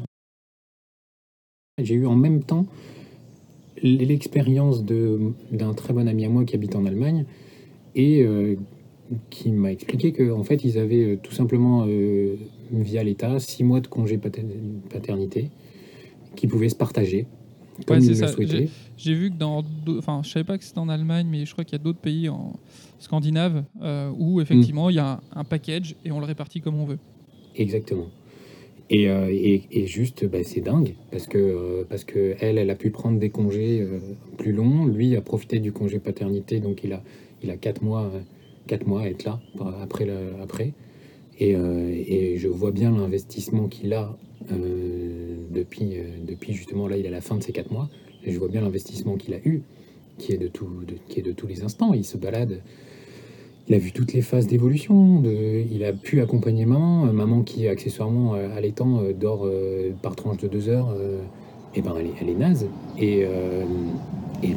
J'ai 1.81 1.95
eu 1.95 2.05
en 2.05 2.15
même 2.15 2.43
temps 2.43 2.65
l'expérience 3.81 4.83
d'un 4.83 5.73
très 5.73 5.93
bon 5.93 6.07
ami 6.07 6.25
à 6.25 6.29
moi 6.29 6.43
qui 6.43 6.55
habite 6.55 6.75
en 6.75 6.85
Allemagne 6.85 7.25
et 7.95 8.23
euh, 8.23 8.55
qui 9.29 9.51
m'a 9.51 9.71
expliqué 9.71 10.11
qu'en 10.13 10.43
fait, 10.43 10.63
ils 10.63 10.77
avaient 10.77 11.03
euh, 11.13 11.17
tout 11.21 11.31
simplement, 11.33 11.85
euh, 11.87 12.35
via 12.71 13.03
l'État, 13.03 13.39
six 13.39 13.63
mois 13.63 13.81
de 13.81 13.87
congé 13.87 14.17
pater- 14.17 14.45
paternité 14.89 15.49
qui 16.35 16.47
pouvaient 16.47 16.69
se 16.69 16.75
partager 16.75 17.25
comme 17.87 17.97
Ouais, 17.97 18.03
ils 18.03 18.09
le 18.09 18.15
ça. 18.15 18.27
souhaitaient. 18.27 18.69
J'ai 18.97 19.13
vu 19.13 19.31
que 19.31 19.37
dans. 19.37 19.63
Enfin, 19.97 20.21
je 20.23 20.29
savais 20.29 20.43
pas 20.43 20.57
que 20.57 20.63
c'était 20.63 20.79
en 20.79 20.89
Allemagne, 20.89 21.27
mais 21.29 21.45
je 21.45 21.51
crois 21.53 21.63
qu'il 21.63 21.77
y 21.77 21.81
a 21.81 21.83
d'autres 21.83 21.99
pays 21.99 22.29
en 22.29 22.53
scandinaves 22.99 23.63
euh, 23.81 24.11
où 24.17 24.41
effectivement 24.41 24.89
il 24.89 24.97
y 24.97 24.99
a 24.99 25.13
un, 25.13 25.39
un 25.39 25.43
package 25.43 25.95
et 26.05 26.11
on 26.11 26.19
le 26.19 26.25
répartit 26.25 26.59
comme 26.61 26.75
on 26.79 26.85
veut. 26.85 26.99
Exactement. 27.55 28.07
Et, 28.91 29.07
euh, 29.09 29.29
et, 29.31 29.63
et 29.71 29.87
juste, 29.87 30.25
bah, 30.25 30.39
c'est 30.43 30.61
dingue, 30.61 30.95
parce 31.11 31.27
que, 31.27 31.37
euh, 31.37 31.83
parce 31.87 32.03
que 32.03 32.35
elle, 32.39 32.57
elle 32.57 32.69
a 32.69 32.75
pu 32.75 32.89
prendre 32.89 33.19
des 33.19 33.29
congés 33.29 33.87
plus 34.37 34.51
longs. 34.51 34.85
Lui 34.85 35.15
a 35.15 35.21
profité 35.21 35.59
du 35.59 35.71
congé 35.71 35.99
paternité, 35.99 36.59
donc 36.59 36.83
il 36.83 36.93
a, 36.93 37.01
il 37.43 37.51
a 37.51 37.57
quatre 37.57 37.81
mois, 37.81 38.11
quatre 38.67 38.87
mois 38.87 39.01
à 39.01 39.07
être 39.07 39.23
là 39.23 39.39
après. 39.81 40.07
après. 40.41 40.73
Et, 41.39 41.55
euh, 41.55 41.89
et 41.89 42.37
je 42.37 42.47
vois 42.47 42.71
bien 42.71 42.91
l'investissement 42.91 43.67
qu'il 43.67 43.93
a 43.93 44.15
euh, 44.51 45.35
depuis, 45.51 45.97
euh, 45.97 46.03
depuis 46.27 46.53
justement 46.53 46.87
là, 46.87 46.97
il 46.97 47.05
est 47.05 47.07
à 47.07 47.11
la 47.11 47.21
fin 47.21 47.35
de 47.37 47.43
ses 47.43 47.53
quatre 47.53 47.71
mois. 47.71 47.89
Et 48.25 48.33
je 48.33 48.39
vois 48.39 48.49
bien 48.49 48.61
l'investissement 48.61 49.15
qu'il 49.15 49.33
a 49.33 49.37
eu, 49.45 49.61
qui 50.17 50.33
est 50.33 50.37
de, 50.37 50.51
qui 51.07 51.19
est 51.19 51.23
de 51.23 51.31
tous 51.31 51.47
les 51.47 51.63
instants. 51.63 51.93
Il 51.93 52.03
se 52.03 52.17
balade. 52.17 52.61
Il 53.69 53.75
a 53.75 53.77
vu 53.77 53.93
toutes 53.93 54.13
les 54.13 54.21
phases 54.21 54.47
d'évolution. 54.47 55.23
Il 55.71 55.83
a 55.85 55.93
pu 55.93 56.19
accompagner 56.19 56.65
maman. 56.65 57.05
Maman 57.13 57.43
qui, 57.43 57.67
accessoirement, 57.67 58.33
allaitant, 58.33 59.01
euh, 59.01 59.13
dort 59.13 59.49
par 60.01 60.15
tranche 60.15 60.37
de 60.37 60.47
deux 60.49 60.67
heures. 60.67 60.93
et 61.73 61.81
ben, 61.81 61.93
elle 61.97 62.07
est, 62.07 62.13
elle 62.21 62.29
est 62.29 62.35
naze. 62.35 62.67
Et, 62.97 63.25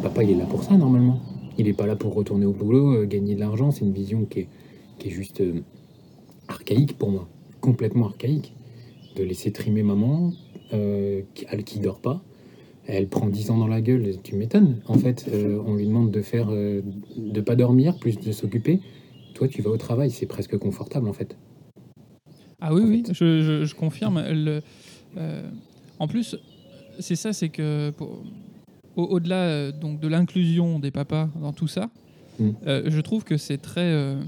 papa, 0.03 0.25
il 0.25 0.31
est 0.31 0.35
là 0.35 0.47
pour 0.47 0.64
ça, 0.64 0.77
normalement. 0.77 1.21
Il 1.59 1.67
n'est 1.67 1.73
pas 1.73 1.87
là 1.87 1.97
pour 1.97 2.15
retourner 2.15 2.47
au 2.47 2.53
boulot, 2.53 2.95
euh, 2.95 3.07
gagner 3.07 3.35
de 3.35 3.41
l'argent. 3.41 3.71
C'est 3.71 3.85
une 3.85 3.93
vision 3.93 4.25
qui 4.25 4.41
est, 4.41 4.49
juste 5.09 5.41
euh, 5.41 5.61
archaïque 6.49 6.97
pour 6.97 7.11
moi. 7.11 7.29
Complètement 7.61 8.07
archaïque. 8.07 8.55
De 9.17 9.25
laisser 9.25 9.53
trimer 9.53 9.83
maman, 9.83 10.33
euh, 10.73 11.23
qui, 11.35 11.45
elle 11.51 11.65
qui 11.65 11.81
dort 11.81 12.01
pas. 12.01 12.23
Elle 12.87 13.09
prend 13.09 13.27
10 13.27 13.51
ans 13.51 13.59
dans 13.59 13.69
la 13.69 13.81
gueule, 13.81 14.17
tu 14.23 14.35
m'étonnes. 14.35 14.81
En 14.87 14.95
fait, 14.95 15.31
on 15.65 15.75
lui 15.75 15.87
demande 15.87 16.11
de 16.11 16.21
faire, 16.21 16.49
de 16.51 17.41
pas 17.41 17.55
dormir, 17.55 17.97
plus 17.97 18.19
de 18.19 18.33
s'occuper. 18.33 18.81
Toi, 19.35 19.47
tu 19.47 19.62
vas 19.62 19.71
au 19.71 19.77
travail, 19.77 20.11
c'est 20.11 20.27
presque 20.27 20.59
confortable 20.59 21.09
en 21.09 21.12
fait. 21.12 21.37
Ah 22.61 22.75
oui, 22.75 22.83
oui, 22.85 23.05
je, 23.12 23.73
confirme. 23.75 24.21
En 26.01 26.09
plus, 26.09 26.37
c'est 26.99 27.15
ça, 27.15 27.33
c'est 27.33 27.51
que 27.51 27.93
au-delà 28.97 29.37
euh, 29.37 29.73
donc 29.73 30.01
de 30.01 30.09
l'inclusion 30.09 30.79
des 30.79 30.91
papas 30.91 31.29
dans 31.41 31.53
tout 31.53 31.69
ça, 31.69 31.91
Mm. 32.39 32.51
euh, 32.67 32.83
je 32.91 33.01
trouve 33.03 33.25
que 33.25 33.37
c'est 33.37 33.59
très, 33.59 33.83
euh, 33.85 34.23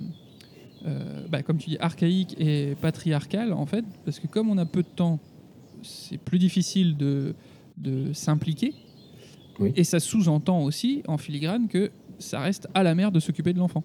bah, 1.31 1.43
comme 1.43 1.57
tu 1.57 1.71
dis, 1.71 1.79
archaïque 1.81 2.37
et 2.39 2.75
patriarcal 2.81 3.53
en 3.55 3.65
fait, 3.65 3.85
parce 4.05 4.21
que 4.21 4.27
comme 4.27 4.51
on 4.51 4.59
a 4.59 4.67
peu 4.67 4.83
de 4.83 4.89
temps, 4.95 5.19
c'est 5.83 6.19
plus 6.19 6.39
difficile 6.39 6.97
de, 6.99 7.35
de 7.79 8.13
s'impliquer. 8.13 8.75
Oui. 9.59 9.73
Et 9.77 9.85
ça 9.85 10.01
sous-entend 10.01 10.63
aussi, 10.65 11.03
en 11.09 11.17
filigrane, 11.17 11.69
que 11.69 11.91
ça 12.19 12.41
reste 12.41 12.69
à 12.75 12.83
la 12.83 12.95
mère 12.95 13.11
de 13.11 13.21
s'occuper 13.21 13.53
de 13.55 13.59
l'enfant. 13.59 13.85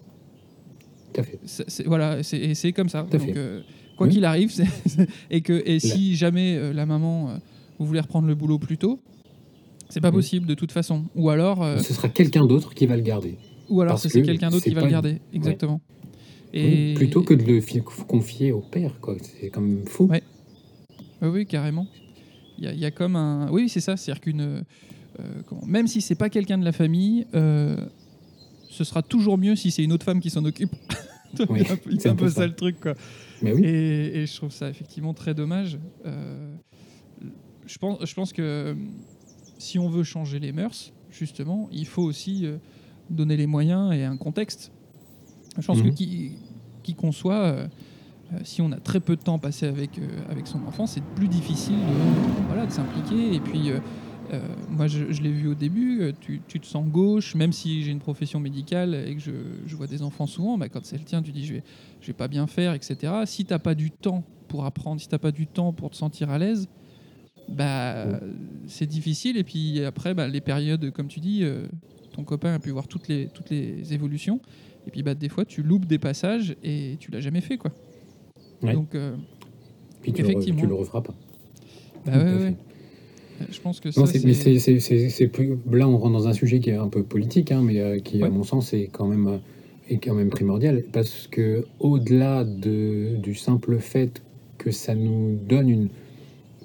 C'est- 1.44 1.86
voilà, 1.86 2.22
c'est 2.22 2.72
comme 2.72 2.88
ça. 2.88 3.02
Donc, 3.02 3.28
euh, 3.36 3.60
quoi 3.96 4.06
Oui. 4.06 4.12
qu'il 4.14 4.24
arrive, 4.24 4.50
c'est- 4.86 5.08
et 5.30 5.40
que 5.40 5.62
et 5.66 5.78
si 5.80 6.14
jamais 6.16 6.56
euh, 6.56 6.72
la 6.72 6.86
maman 6.86 7.30
euh, 7.30 7.36
vous 7.78 7.86
voulez 7.86 8.00
reprendre 8.00 8.28
le 8.28 8.34
boulot 8.34 8.58
plus 8.58 8.78
tôt, 8.78 9.00
c'est 9.90 10.00
pas 10.00 10.10
possible 10.12 10.46
de 10.46 10.54
toute 10.54 10.72
façon. 10.72 11.04
Ou 11.14 11.28
alors, 11.30 11.62
euh, 11.62 11.78
Ce 11.78 11.92
sera 11.94 12.08
quelqu'un 12.08 12.46
d'autre 12.46 12.74
qui 12.74 12.86
va 12.86 12.96
le 12.96 13.02
garder. 13.02 13.36
ou 13.68 13.80
alors 13.82 13.92
parce 13.92 14.02
c'est 14.04 14.08
c'est 14.08 14.20
que 14.22 14.26
quelqu'un 14.26 14.48
d'autre 14.50 14.64
c'est 14.64 14.70
qui 14.70 14.74
va 14.74 14.80
le 14.82 14.86
une- 14.86 14.92
garder. 14.92 15.20
Exactement. 15.32 15.80
Et 16.52 16.94
plutôt 16.94 17.22
que 17.22 17.34
de 17.34 17.44
le 17.44 17.60
fi- 17.60 17.80
confier 18.08 18.50
au 18.52 18.60
père, 18.60 18.98
quoi. 19.00 19.16
C'est 19.22 19.50
quand 19.50 19.60
même 19.60 19.86
fou. 19.86 20.06
Ouais. 20.06 20.22
Oui, 21.22 21.28
oui, 21.28 21.46
carrément. 21.46 21.86
Il 22.58 22.68
y, 22.72 22.78
y 22.78 22.84
a 22.84 22.90
comme 22.90 23.14
un. 23.14 23.48
Oui, 23.52 23.68
c'est 23.68 23.80
ça. 23.80 23.96
C'est-à-dire 23.96 24.20
qu'une. 24.20 24.40
euh, 24.40 24.62
comment- 25.46 25.64
Même 25.66 25.86
si 25.86 26.00
c'est 26.00 26.14
pas 26.16 26.28
quelqu'un 26.28 26.58
de 26.58 26.64
la 26.64 26.72
famille, 26.72 27.26
euh, 27.34 27.76
ce 28.68 28.82
sera 28.84 29.02
toujours 29.02 29.38
mieux 29.38 29.54
si 29.54 29.70
c'est 29.70 29.84
une 29.84 29.92
autre 29.92 30.04
femme 30.04 30.20
qui 30.20 30.30
s'en 30.30 30.44
occupe. 30.44 30.72
Oui, 31.48 31.60
c'est 32.00 32.08
un 32.08 32.16
peu, 32.16 32.28
ça 32.28 32.34
ça. 32.40 32.46
le 32.48 32.54
truc, 32.56 32.80
quoi. 32.80 32.94
Mais 33.40 33.52
oui, 33.52 33.62
Et, 33.64 34.18
et 34.22 34.26
je 34.26 34.34
trouve 34.34 34.50
ça 34.50 34.68
effectivement 34.68 35.14
très 35.14 35.32
dommage. 35.32 35.78
Je, 37.66 37.78
pense, 37.78 38.04
je 38.04 38.14
pense 38.14 38.32
que 38.32 38.74
si 39.60 39.78
on 39.78 39.88
veut 39.88 40.02
changer 40.02 40.38
les 40.40 40.52
mœurs, 40.52 40.92
justement, 41.10 41.68
il 41.72 41.86
faut 41.86 42.02
aussi 42.02 42.46
euh, 42.46 42.56
donner 43.10 43.36
les 43.36 43.46
moyens 43.46 43.92
et 43.94 44.04
un 44.04 44.16
contexte. 44.16 44.72
Je 45.58 45.66
pense 45.66 45.78
Mhm. 45.78 45.90
que 45.90 45.94
qui, 45.96 46.32
qui 46.82 46.94
qu'on 46.94 47.12
soit, 47.12 47.34
euh, 47.42 47.68
euh, 48.32 48.38
si 48.44 48.62
on 48.62 48.70
a 48.72 48.78
très 48.78 49.00
peu 49.00 49.16
de 49.16 49.22
temps 49.22 49.38
passé 49.38 49.66
avec, 49.66 49.98
euh, 49.98 50.06
avec 50.28 50.46
son 50.46 50.62
enfant, 50.64 50.86
c'est 50.86 51.04
plus 51.04 51.28
difficile 51.28 51.86
de, 51.86 52.42
voilà, 52.46 52.66
de 52.66 52.72
s'impliquer. 52.72 53.34
Et 53.34 53.40
puis, 53.40 53.70
moi, 54.68 54.86
je, 54.86 55.10
je 55.12 55.22
l'ai 55.22 55.32
vu 55.32 55.48
au 55.48 55.56
début, 55.56 56.12
tu, 56.20 56.40
tu 56.46 56.60
te 56.60 56.66
sens 56.66 56.86
gauche, 56.86 57.34
même 57.34 57.52
si 57.52 57.82
j'ai 57.82 57.90
une 57.90 57.98
profession 57.98 58.38
médicale 58.38 58.94
et 58.94 59.16
que 59.16 59.20
je, 59.20 59.32
je 59.66 59.74
vois 59.74 59.88
des 59.88 60.02
enfants 60.02 60.28
souvent, 60.28 60.56
bah, 60.56 60.68
quand 60.68 60.84
c'est 60.84 60.98
le 60.98 61.02
tien, 61.04 61.20
tu 61.20 61.32
dis 61.32 61.44
je 61.44 61.54
vais, 61.54 61.64
je 62.00 62.06
vais 62.06 62.12
pas 62.12 62.28
bien 62.28 62.46
faire, 62.46 62.72
etc. 62.74 63.12
Si 63.26 63.44
t'as 63.44 63.58
pas 63.58 63.74
du 63.74 63.90
temps 63.90 64.22
pour 64.46 64.64
apprendre, 64.64 65.00
si 65.00 65.08
t'as 65.08 65.18
pas 65.18 65.32
du 65.32 65.48
temps 65.48 65.72
pour 65.72 65.90
te 65.90 65.96
sentir 65.96 66.30
à 66.30 66.38
l'aise, 66.38 66.68
bah, 67.50 68.20
c'est 68.66 68.86
difficile. 68.86 69.36
Et 69.36 69.44
puis 69.44 69.84
après, 69.84 70.14
bah, 70.14 70.28
les 70.28 70.40
périodes, 70.40 70.90
comme 70.92 71.08
tu 71.08 71.20
dis, 71.20 71.40
euh, 71.42 71.66
ton 72.12 72.24
copain 72.24 72.54
a 72.54 72.58
pu 72.58 72.70
voir 72.70 72.88
toutes 72.88 73.08
les, 73.08 73.28
toutes 73.28 73.50
les 73.50 73.92
évolutions. 73.92 74.40
Et 74.86 74.90
puis 74.90 75.02
bah, 75.02 75.14
des 75.14 75.28
fois, 75.28 75.44
tu 75.44 75.62
loupes 75.62 75.86
des 75.86 75.98
passages 75.98 76.56
et 76.62 76.96
tu 76.98 77.10
l'as 77.10 77.20
jamais 77.20 77.40
fait. 77.40 77.56
Quoi. 77.56 77.72
Ouais. 78.62 78.72
Donc, 78.72 78.94
euh, 78.94 79.14
puis 80.02 80.12
tu, 80.12 80.22
le 80.22 80.30
effectivement. 80.30 80.62
tu 80.62 80.66
le 80.66 80.74
referas 80.74 81.02
pas. 81.02 81.14
bah, 82.06 82.12
ouais, 82.16 82.34
ouais. 82.34 82.54
Je 83.50 83.60
pense 83.60 83.80
que 83.80 83.90
ça, 83.90 84.02
mais 84.02 85.28
plus. 85.28 85.56
Là, 85.70 85.88
on 85.88 85.96
rentre 85.96 86.12
dans 86.12 86.28
un 86.28 86.32
sujet 86.32 86.60
qui 86.60 86.70
est 86.70 86.76
un 86.76 86.88
peu 86.88 87.02
politique, 87.02 87.52
hein, 87.52 87.62
mais 87.64 87.80
euh, 87.80 87.98
qui, 87.98 88.22
à 88.22 88.28
mon 88.28 88.42
sens, 88.42 88.74
est 88.74 88.88
quand 88.92 89.06
même, 89.06 89.26
euh, 89.28 89.38
est 89.88 89.96
quand 89.96 90.14
même 90.14 90.28
primordial. 90.28 90.84
Parce 90.92 91.26
que, 91.26 91.64
au-delà 91.78 92.44
de, 92.44 93.16
du 93.16 93.34
simple 93.34 93.78
fait 93.78 94.22
que 94.58 94.70
ça 94.70 94.94
nous 94.94 95.38
donne 95.48 95.70
une 95.70 95.88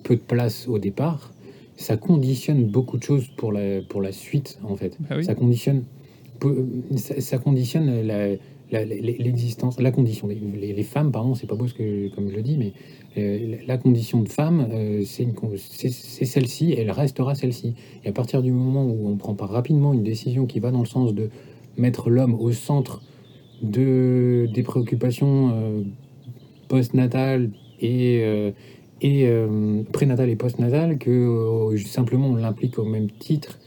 peu 0.05 0.15
de 0.15 0.21
place 0.21 0.67
au 0.67 0.79
départ, 0.79 1.33
ça 1.75 1.97
conditionne 1.97 2.63
beaucoup 2.65 2.97
de 2.97 3.03
choses 3.03 3.27
pour 3.35 3.51
la, 3.51 3.81
pour 3.81 4.01
la 4.01 4.11
suite, 4.11 4.59
en 4.63 4.75
fait. 4.75 4.97
Bah 5.01 5.15
oui. 5.17 5.25
Ça 5.25 5.35
conditionne, 5.35 5.83
ça, 6.95 7.19
ça 7.19 7.37
conditionne 7.37 8.01
la, 8.07 8.37
l'existence, 8.71 9.79
la 9.79 9.91
condition 9.91 10.27
les, 10.27 10.73
les 10.73 10.83
femmes, 10.83 11.11
pardon, 11.11 11.35
c'est 11.35 11.47
pas 11.47 11.55
beau 11.55 11.67
ce 11.67 11.73
que, 11.73 12.13
comme 12.15 12.29
je 12.29 12.35
le 12.35 12.41
dis, 12.41 12.57
mais 12.57 12.73
euh, 13.17 13.57
la 13.67 13.77
condition 13.77 14.21
de 14.21 14.29
femme, 14.29 14.67
euh, 14.71 15.03
c'est 15.05 16.25
celle-ci, 16.25 16.73
elle 16.77 16.91
restera 16.91 17.35
celle-ci. 17.35 17.75
Et 18.03 18.09
à 18.09 18.11
partir 18.11 18.41
du 18.41 18.51
moment 18.51 18.85
où 18.85 19.09
on 19.09 19.17
prend 19.17 19.35
pas 19.35 19.47
rapidement 19.47 19.93
une 19.93 20.03
décision 20.03 20.45
qui 20.45 20.59
va 20.59 20.71
dans 20.71 20.81
le 20.81 20.85
sens 20.85 21.13
de 21.13 21.29
mettre 21.77 22.09
l'homme 22.09 22.35
au 22.35 22.51
centre 22.51 23.01
de, 23.61 24.47
des 24.53 24.63
préoccupations 24.63 25.51
euh, 25.53 25.81
postnatales 26.67 27.51
et, 27.79 28.21
euh, 28.23 28.51
et 29.01 29.27
euh, 29.27 29.83
prénatales 29.91 30.29
et 30.29 30.35
postnatales, 30.35 30.97
que 30.97 31.09
euh, 31.09 31.77
simplement 31.77 32.29
on 32.29 32.35
l'implique 32.35 32.79
au 32.79 32.85
même 32.85 33.09
titre 33.09 33.59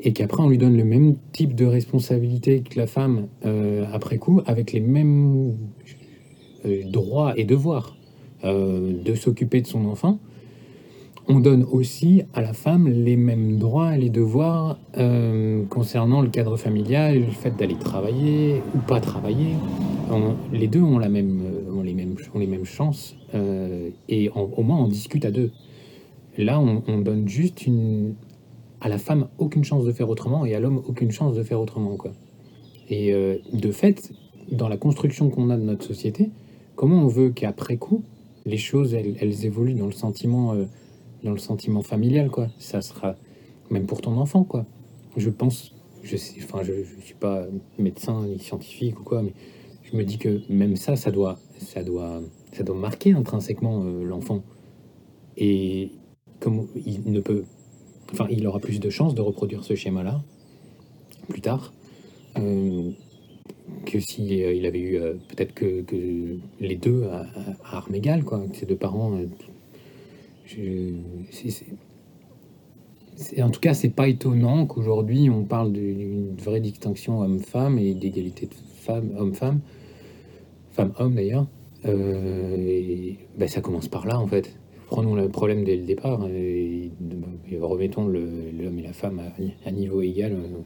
et 0.00 0.12
qu'après 0.12 0.42
on 0.42 0.48
lui 0.48 0.58
donne 0.58 0.76
le 0.76 0.84
même 0.84 1.14
type 1.32 1.54
de 1.54 1.64
responsabilité 1.64 2.60
que 2.60 2.78
la 2.78 2.88
femme 2.88 3.28
euh, 3.44 3.84
après 3.92 4.18
coup, 4.18 4.40
avec 4.46 4.72
les 4.72 4.80
mêmes 4.80 5.54
droits 6.84 7.34
et 7.36 7.44
devoirs 7.44 7.96
de 8.44 9.14
s'occuper 9.14 9.60
de 9.60 9.68
son 9.68 9.84
enfant, 9.86 10.18
on 11.28 11.38
donne 11.38 11.64
aussi 11.70 12.22
à 12.34 12.42
la 12.42 12.52
femme 12.52 12.88
les 12.88 13.16
mêmes 13.16 13.58
droits 13.58 13.94
et 13.94 13.98
les 13.98 14.10
devoirs 14.10 14.78
concernant 15.70 16.22
le 16.22 16.28
cadre 16.28 16.56
familial, 16.56 17.20
le 17.20 17.30
fait 17.30 17.56
d'aller 17.56 17.76
travailler 17.76 18.62
ou 18.74 18.78
pas 18.78 19.00
travailler, 19.00 19.54
les 20.52 20.66
deux 20.66 20.82
ont, 20.82 20.98
la 20.98 21.08
même, 21.08 21.40
ont 22.34 22.38
les 22.38 22.46
mêmes 22.46 22.64
chances 22.64 23.16
euh, 23.34 23.90
et 24.08 24.28
au 24.30 24.62
moins 24.62 24.78
on 24.78 24.88
discute 24.88 25.24
à 25.24 25.30
deux. 25.30 25.50
Là, 26.38 26.60
on, 26.60 26.82
on 26.86 26.98
donne 27.00 27.28
juste 27.28 27.66
une, 27.66 28.14
à 28.82 28.88
la 28.88 28.98
femme 28.98 29.28
aucune 29.38 29.64
chance 29.64 29.84
de 29.84 29.92
faire 29.92 30.08
autrement 30.08 30.44
et 30.44 30.54
à 30.54 30.60
l'homme 30.60 30.82
aucune 30.86 31.12
chance 31.12 31.36
de 31.36 31.42
faire 31.42 31.60
autrement. 31.60 31.96
Quoi. 31.96 32.12
Et 32.88 33.12
euh, 33.12 33.38
de 33.52 33.70
fait, 33.70 34.12
dans 34.50 34.68
la 34.68 34.76
construction 34.76 35.30
qu'on 35.30 35.50
a 35.50 35.56
de 35.56 35.62
notre 35.62 35.84
société, 35.84 36.30
comment 36.74 37.04
on 37.04 37.06
veut 37.06 37.30
qu'après 37.30 37.76
coup, 37.76 38.02
les 38.44 38.56
choses, 38.56 38.92
elles, 38.94 39.44
évoluent 39.44 39.74
dans 39.74 39.86
le 39.86 39.92
sentiment, 39.92 40.52
euh, 40.52 40.64
dans 41.22 41.30
le 41.30 41.38
sentiment 41.38 41.82
familial, 41.82 42.28
quoi. 42.28 42.48
Ça 42.58 42.82
sera 42.82 43.14
même 43.70 43.86
pour 43.86 44.00
ton 44.00 44.16
enfant, 44.16 44.42
quoi. 44.42 44.66
Je 45.16 45.30
pense, 45.30 45.74
je 46.02 46.16
sais, 46.16 46.40
je 46.40 47.04
suis 47.04 47.14
pas 47.14 47.46
médecin 47.78 48.26
ni 48.26 48.40
scientifique 48.40 48.98
ou 48.98 49.04
quoi, 49.04 49.22
mais 49.22 49.32
je 49.84 49.96
me 49.96 50.02
dis 50.02 50.18
que 50.18 50.40
même 50.48 50.74
ça, 50.74 50.96
ça 50.96 51.12
doit, 51.12 51.38
ça 51.62 51.82
doit, 51.82 52.20
ça 52.52 52.62
doit 52.62 52.76
marquer 52.76 53.12
intrinsèquement 53.12 53.82
euh, 53.84 54.04
l'enfant. 54.04 54.42
Et 55.36 55.92
comme 56.40 56.66
il 56.86 57.10
ne 57.10 57.20
peut, 57.20 57.44
enfin, 58.12 58.26
il 58.30 58.46
aura 58.46 58.58
plus 58.60 58.80
de 58.80 58.90
chances 58.90 59.14
de 59.14 59.20
reproduire 59.22 59.64
ce 59.64 59.74
schéma-là 59.74 60.22
plus 61.28 61.40
tard. 61.40 61.72
euh, 62.38 62.90
que 63.86 64.00
si 64.00 64.42
euh, 64.42 64.52
il 64.52 64.66
avait 64.66 64.80
eu 64.80 64.98
peut-être 65.28 65.54
que, 65.54 65.84
les 66.60 66.76
deux 66.76 67.04
à, 67.04 67.26
à- 67.64 67.84
égales, 67.94 68.24
quoi, 68.24 68.42
ses 68.52 68.66
deux 68.66 68.76
parents. 68.76 69.18
en 73.40 73.50
tout 73.50 73.60
cas, 73.60 73.74
c'est 73.74 73.88
pas 73.90 74.08
étonnant 74.08 74.66
qu'aujourd'hui 74.66 75.30
on 75.30 75.44
parle 75.44 75.72
d'une 75.72 76.34
vraie 76.36 76.60
distinction 76.60 77.20
homme-femme 77.20 77.78
et 77.78 77.94
d'égalité 77.94 78.48
homme-femme, 79.16 79.60
femme-homme 80.72 81.14
d'ailleurs. 81.14 81.46
Euh, 81.84 82.56
et, 82.58 83.18
ben, 83.38 83.48
ça 83.48 83.60
commence 83.60 83.88
par 83.88 84.06
là 84.06 84.18
en 84.18 84.26
fait. 84.26 84.56
Prenons 84.86 85.14
le 85.14 85.28
problème 85.28 85.64
dès 85.64 85.76
le 85.76 85.84
départ 85.84 86.26
et, 86.28 86.90
et 87.50 87.58
remettons 87.58 88.06
l'homme 88.06 88.78
et 88.78 88.82
la 88.82 88.92
femme 88.92 89.20
à, 89.20 89.68
à 89.68 89.72
niveau 89.72 90.02
égal 90.02 90.32
euh, 90.32 90.58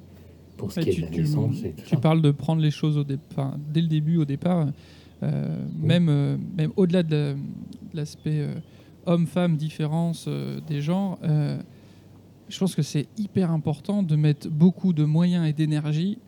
pour 0.57 0.73
ce 0.73 0.81
qui 0.81 0.91
est 0.91 0.97
de 0.97 1.03
la 1.03 1.07
tu- 1.09 1.21
naissance. 1.21 1.63
tu 1.87 1.97
parles 1.97 2.23
de 2.23 2.31
prendre 2.33 2.61
les 2.61 2.71
choses 2.73 2.99
au 2.99 3.05
dé- 3.05 3.19
enfin, 3.31 3.57
dès 3.73 3.81
le 3.83 3.89
début, 3.89 4.17
au 4.17 4.25
départ, 4.25 4.67
euh, 5.23 5.65
même, 5.81 6.09
euh, 6.09 6.37
même 6.57 6.73
au-delà 6.77 7.03
de 7.03 7.15
la- 7.17 7.33
de 7.35 7.39
l'aspect 7.95 8.41
euh, 8.41 8.55
homme-femme, 9.07 9.57
différence 9.57 10.29
des 10.69 10.81
genres, 10.81 11.19
je 12.49 12.59
pense 12.59 12.75
que 12.75 12.83
c'est 12.83 13.07
hyper 13.19 13.51
important 13.53 14.03
de 14.03 14.17
mettre 14.17 14.49
beaucoup 14.51 14.93
de 14.93 15.05
moyens 15.05 15.49
et 15.49 15.53
d'énergie 15.53 16.19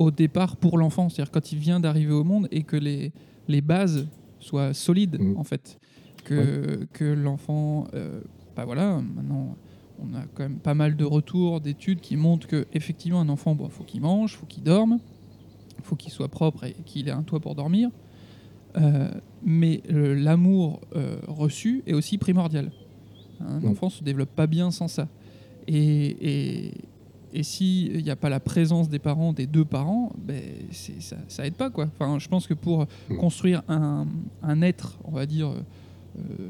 au 0.00 0.10
départ 0.10 0.56
pour 0.56 0.78
l'enfant, 0.78 1.08
c'est-à-dire 1.08 1.30
quand 1.30 1.52
il 1.52 1.58
vient 1.58 1.78
d'arriver 1.78 2.12
au 2.12 2.24
monde 2.24 2.48
et 2.50 2.62
que 2.64 2.76
les, 2.76 3.12
les 3.48 3.60
bases 3.60 4.08
soient 4.40 4.72
solides 4.74 5.18
Mhm. 5.20 5.36
en 5.36 5.44
fait, 5.44 5.78
que, 6.24 6.86
que 6.92 7.04
l'enfant, 7.04 7.86
euh, 7.94 8.20
bah 8.56 8.64
voilà, 8.64 9.00
maintenant 9.16 9.56
on 10.02 10.14
a 10.14 10.22
quand 10.34 10.44
même 10.44 10.58
pas 10.58 10.72
mal 10.74 10.96
de 10.96 11.04
retours, 11.04 11.60
d'études 11.60 12.00
qui 12.00 12.16
montrent 12.16 12.46
que 12.46 12.66
effectivement 12.72 13.20
un 13.20 13.28
enfant, 13.28 13.54
il 13.60 13.70
faut 13.70 13.84
qu'il 13.84 14.00
mange, 14.00 14.36
faut 14.36 14.46
qu'il 14.46 14.62
dorme, 14.62 14.98
faut 15.82 15.96
qu'il 15.96 16.10
soit 16.12 16.28
propre 16.28 16.64
et 16.64 16.74
qu'il 16.86 17.06
ait 17.08 17.12
un 17.12 17.22
toit 17.22 17.40
pour 17.40 17.54
dormir. 17.54 17.90
Euh, 18.76 19.10
mais 19.42 19.82
l'amour 19.90 20.80
euh, 20.96 21.16
reçu 21.28 21.82
est 21.86 21.92
aussi 21.92 22.16
primordial. 22.16 22.72
Un 23.40 23.60
Mm. 23.60 23.66
enfant 23.68 23.90
se 23.90 24.02
développe 24.02 24.30
pas 24.34 24.46
bien 24.46 24.70
sans 24.70 24.88
ça. 24.88 25.08
Et, 25.68 26.16
et, 26.20 26.72
et 27.32 27.42
s'il 27.42 28.02
n'y 28.02 28.10
a 28.10 28.16
pas 28.16 28.28
la 28.28 28.40
présence 28.40 28.88
des 28.88 28.98
parents, 28.98 29.32
des 29.32 29.46
deux 29.46 29.64
parents, 29.64 30.12
ben 30.18 30.42
ça, 30.72 31.16
ça 31.28 31.46
aide 31.46 31.54
pas. 31.54 31.70
Quoi. 31.70 31.88
Enfin, 31.98 32.18
je 32.18 32.28
pense 32.28 32.46
que 32.46 32.54
pour 32.54 32.86
Mm. 33.08 33.16
construire 33.18 33.62
un, 33.68 34.06
un 34.42 34.62
être, 34.62 34.98
on 35.04 35.12
va 35.12 35.26
dire, 35.26 35.48
euh, 35.48 36.48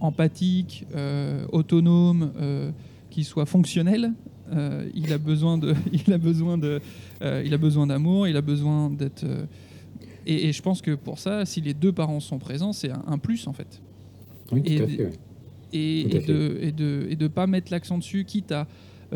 empathique, 0.00 0.86
euh, 0.94 1.44
autonome, 1.52 2.32
euh, 2.40 2.70
qui 3.10 3.24
soit 3.24 3.46
fonctionnel, 3.46 4.12
il 4.94 5.12
a 5.12 5.18
besoin 5.18 5.56
de, 5.56 5.74
il 5.92 6.12
a 6.12 6.18
besoin 6.18 6.58
de, 6.58 6.80
il 7.22 7.54
a 7.54 7.58
besoin 7.58 7.86
d'amour, 7.86 8.28
il 8.28 8.36
a 8.36 8.42
besoin 8.42 8.90
d'être. 8.90 9.24
et, 10.26 10.48
et 10.48 10.52
je 10.52 10.60
pense 10.62 10.82
que 10.82 10.94
pour 10.94 11.18
ça, 11.18 11.46
si 11.46 11.60
les 11.62 11.72
deux 11.74 11.92
parents 11.92 12.20
sont 12.20 12.38
présents, 12.38 12.72
c'est 12.74 12.90
un, 12.90 13.02
un 13.06 13.18
plus 13.18 13.46
en 13.46 13.52
fait. 13.54 13.80
Oui, 14.50 14.62
tout 14.62 14.70
et 14.72 14.80
à 14.82 14.86
fait. 14.86 15.10
Et, 15.74 16.04
de, 16.20 16.58
et 16.60 16.70
de 16.72 17.06
et 17.08 17.16
de 17.16 17.28
pas 17.28 17.46
mettre 17.46 17.72
l'accent 17.72 17.96
dessus, 17.96 18.26
quitte 18.26 18.52
à 18.52 18.66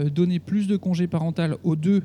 donner 0.05 0.39
plus 0.39 0.67
de 0.67 0.77
congés 0.77 1.07
parental 1.07 1.57
aux 1.65 1.77
deux, 1.77 2.03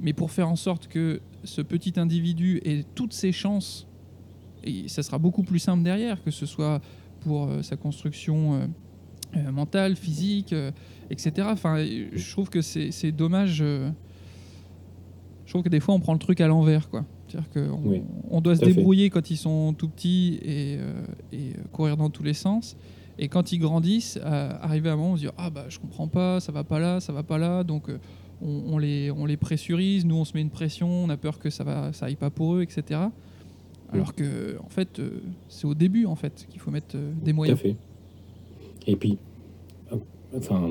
mais 0.00 0.12
pour 0.12 0.30
faire 0.30 0.48
en 0.48 0.56
sorte 0.56 0.86
que 0.88 1.20
ce 1.44 1.60
petit 1.62 1.98
individu 1.98 2.60
ait 2.64 2.84
toutes 2.94 3.12
ses 3.12 3.32
chances, 3.32 3.86
et 4.64 4.88
ça 4.88 5.02
sera 5.02 5.18
beaucoup 5.18 5.42
plus 5.42 5.58
simple 5.58 5.82
derrière, 5.82 6.22
que 6.22 6.30
ce 6.30 6.46
soit 6.46 6.80
pour 7.20 7.44
euh, 7.48 7.62
sa 7.62 7.76
construction 7.76 8.54
euh, 8.54 8.66
euh, 9.36 9.50
mentale, 9.52 9.96
physique, 9.96 10.52
euh, 10.52 10.70
etc. 11.10 11.48
Enfin, 11.50 11.84
je 11.84 12.30
trouve 12.32 12.50
que 12.50 12.60
c'est 12.60 13.12
dommage. 13.12 13.60
euh, 13.62 13.90
je 15.46 15.52
trouve 15.52 15.62
que 15.62 15.68
des 15.68 15.80
fois, 15.80 15.94
on 15.94 16.00
prend 16.00 16.12
le 16.12 16.18
truc 16.18 16.40
à 16.40 16.46
l'envers, 16.46 16.88
quoi. 16.88 17.04
C'est-à-dire 17.26 17.50
qu'on 17.50 17.88
Oui, 17.88 18.02
on 18.30 18.40
doit 18.40 18.54
se 18.56 18.64
fait. 18.64 18.72
débrouiller 18.72 19.08
quand 19.10 19.30
ils 19.30 19.36
sont 19.36 19.72
tout 19.76 19.88
petits 19.88 20.38
et, 20.42 20.76
euh, 20.78 21.02
et 21.32 21.36
euh, 21.50 21.62
courir 21.72 21.96
dans 21.96 22.10
tous 22.10 22.22
les 22.22 22.34
sens. 22.34 22.76
Et 23.22 23.28
quand 23.28 23.52
ils 23.52 23.58
grandissent, 23.58 24.18
euh, 24.24 24.52
arriver 24.62 24.88
à 24.88 24.94
un 24.94 24.96
moment, 24.96 25.12
on 25.12 25.16
se 25.16 25.20
dit 25.26 25.28
ah 25.36 25.50
bah 25.50 25.66
je 25.68 25.78
comprends 25.78 26.08
pas, 26.08 26.40
ça 26.40 26.52
va 26.52 26.64
pas 26.64 26.78
là, 26.80 27.00
ça 27.00 27.12
va 27.12 27.22
pas 27.22 27.36
là, 27.36 27.62
donc 27.64 27.90
euh, 27.90 27.98
on, 28.40 28.62
on 28.74 28.78
les 28.78 29.10
on 29.10 29.26
les 29.26 29.36
pressurise, 29.36 30.06
nous 30.06 30.16
on 30.16 30.24
se 30.24 30.32
met 30.34 30.40
une 30.40 30.48
pression, 30.48 30.88
on 30.88 31.10
a 31.10 31.18
peur 31.18 31.38
que 31.38 31.50
ça 31.50 31.62
va 31.62 31.92
ça 31.92 32.06
aille 32.06 32.16
pas 32.16 32.30
pour 32.30 32.54
eux, 32.54 32.62
etc. 32.62 32.98
Alors 33.92 34.14
que 34.14 34.56
en 34.64 34.70
fait 34.70 34.98
euh, 35.00 35.20
c'est 35.48 35.66
au 35.66 35.74
début 35.74 36.06
en 36.06 36.16
fait 36.16 36.46
qu'il 36.48 36.60
faut 36.60 36.70
mettre 36.70 36.96
euh, 36.96 37.12
des 37.22 37.24
Tout 37.24 37.30
à 37.30 37.32
moyens. 37.34 37.58
fait. 37.58 37.76
Et 38.86 38.96
puis, 38.96 39.18
enfin, 40.34 40.70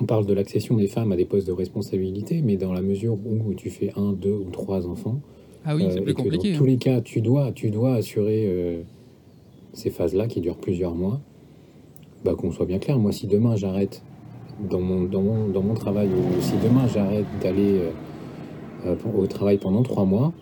on 0.00 0.04
parle 0.04 0.24
de 0.24 0.32
l'accession 0.32 0.76
des 0.78 0.86
femmes 0.86 1.12
à 1.12 1.16
des 1.16 1.26
postes 1.26 1.46
de 1.46 1.52
responsabilité, 1.52 2.40
mais 2.40 2.56
dans 2.56 2.72
la 2.72 2.80
mesure 2.80 3.18
où 3.26 3.52
tu 3.52 3.68
fais 3.68 3.92
un, 3.96 4.12
deux 4.12 4.32
ou 4.32 4.48
trois 4.50 4.86
enfants, 4.86 5.20
Ah 5.66 5.76
oui, 5.76 5.86
c'est 5.90 6.00
plus 6.00 6.14
compliqué. 6.14 6.48
dans 6.50 6.54
hein. 6.54 6.58
tous 6.58 6.64
les 6.64 6.78
cas, 6.78 7.02
tu 7.02 7.20
dois, 7.20 7.52
tu 7.52 7.70
dois 7.70 7.96
assurer 7.96 8.84
ces 9.78 9.90
phases-là 9.90 10.26
qui 10.26 10.40
durent 10.40 10.56
plusieurs 10.58 10.94
mois. 10.94 11.20
Bah, 12.24 12.34
qu'on 12.34 12.50
soit 12.50 12.66
bien 12.66 12.78
clair, 12.78 12.98
moi, 12.98 13.12
si 13.12 13.26
demain 13.28 13.54
j'arrête 13.56 14.02
dans 14.68 14.80
mon, 14.80 15.04
dans 15.04 15.22
mon, 15.22 15.48
dans 15.48 15.62
mon 15.62 15.74
travail, 15.74 16.08
ou 16.08 16.40
si 16.42 16.54
demain 16.64 16.86
j'arrête 16.88 17.26
d'aller 17.40 17.78
euh, 17.78 17.90
euh, 18.86 18.96
au 19.16 19.26
travail 19.28 19.58
pendant 19.58 19.82
trois 19.84 20.04
mois, 20.04 20.32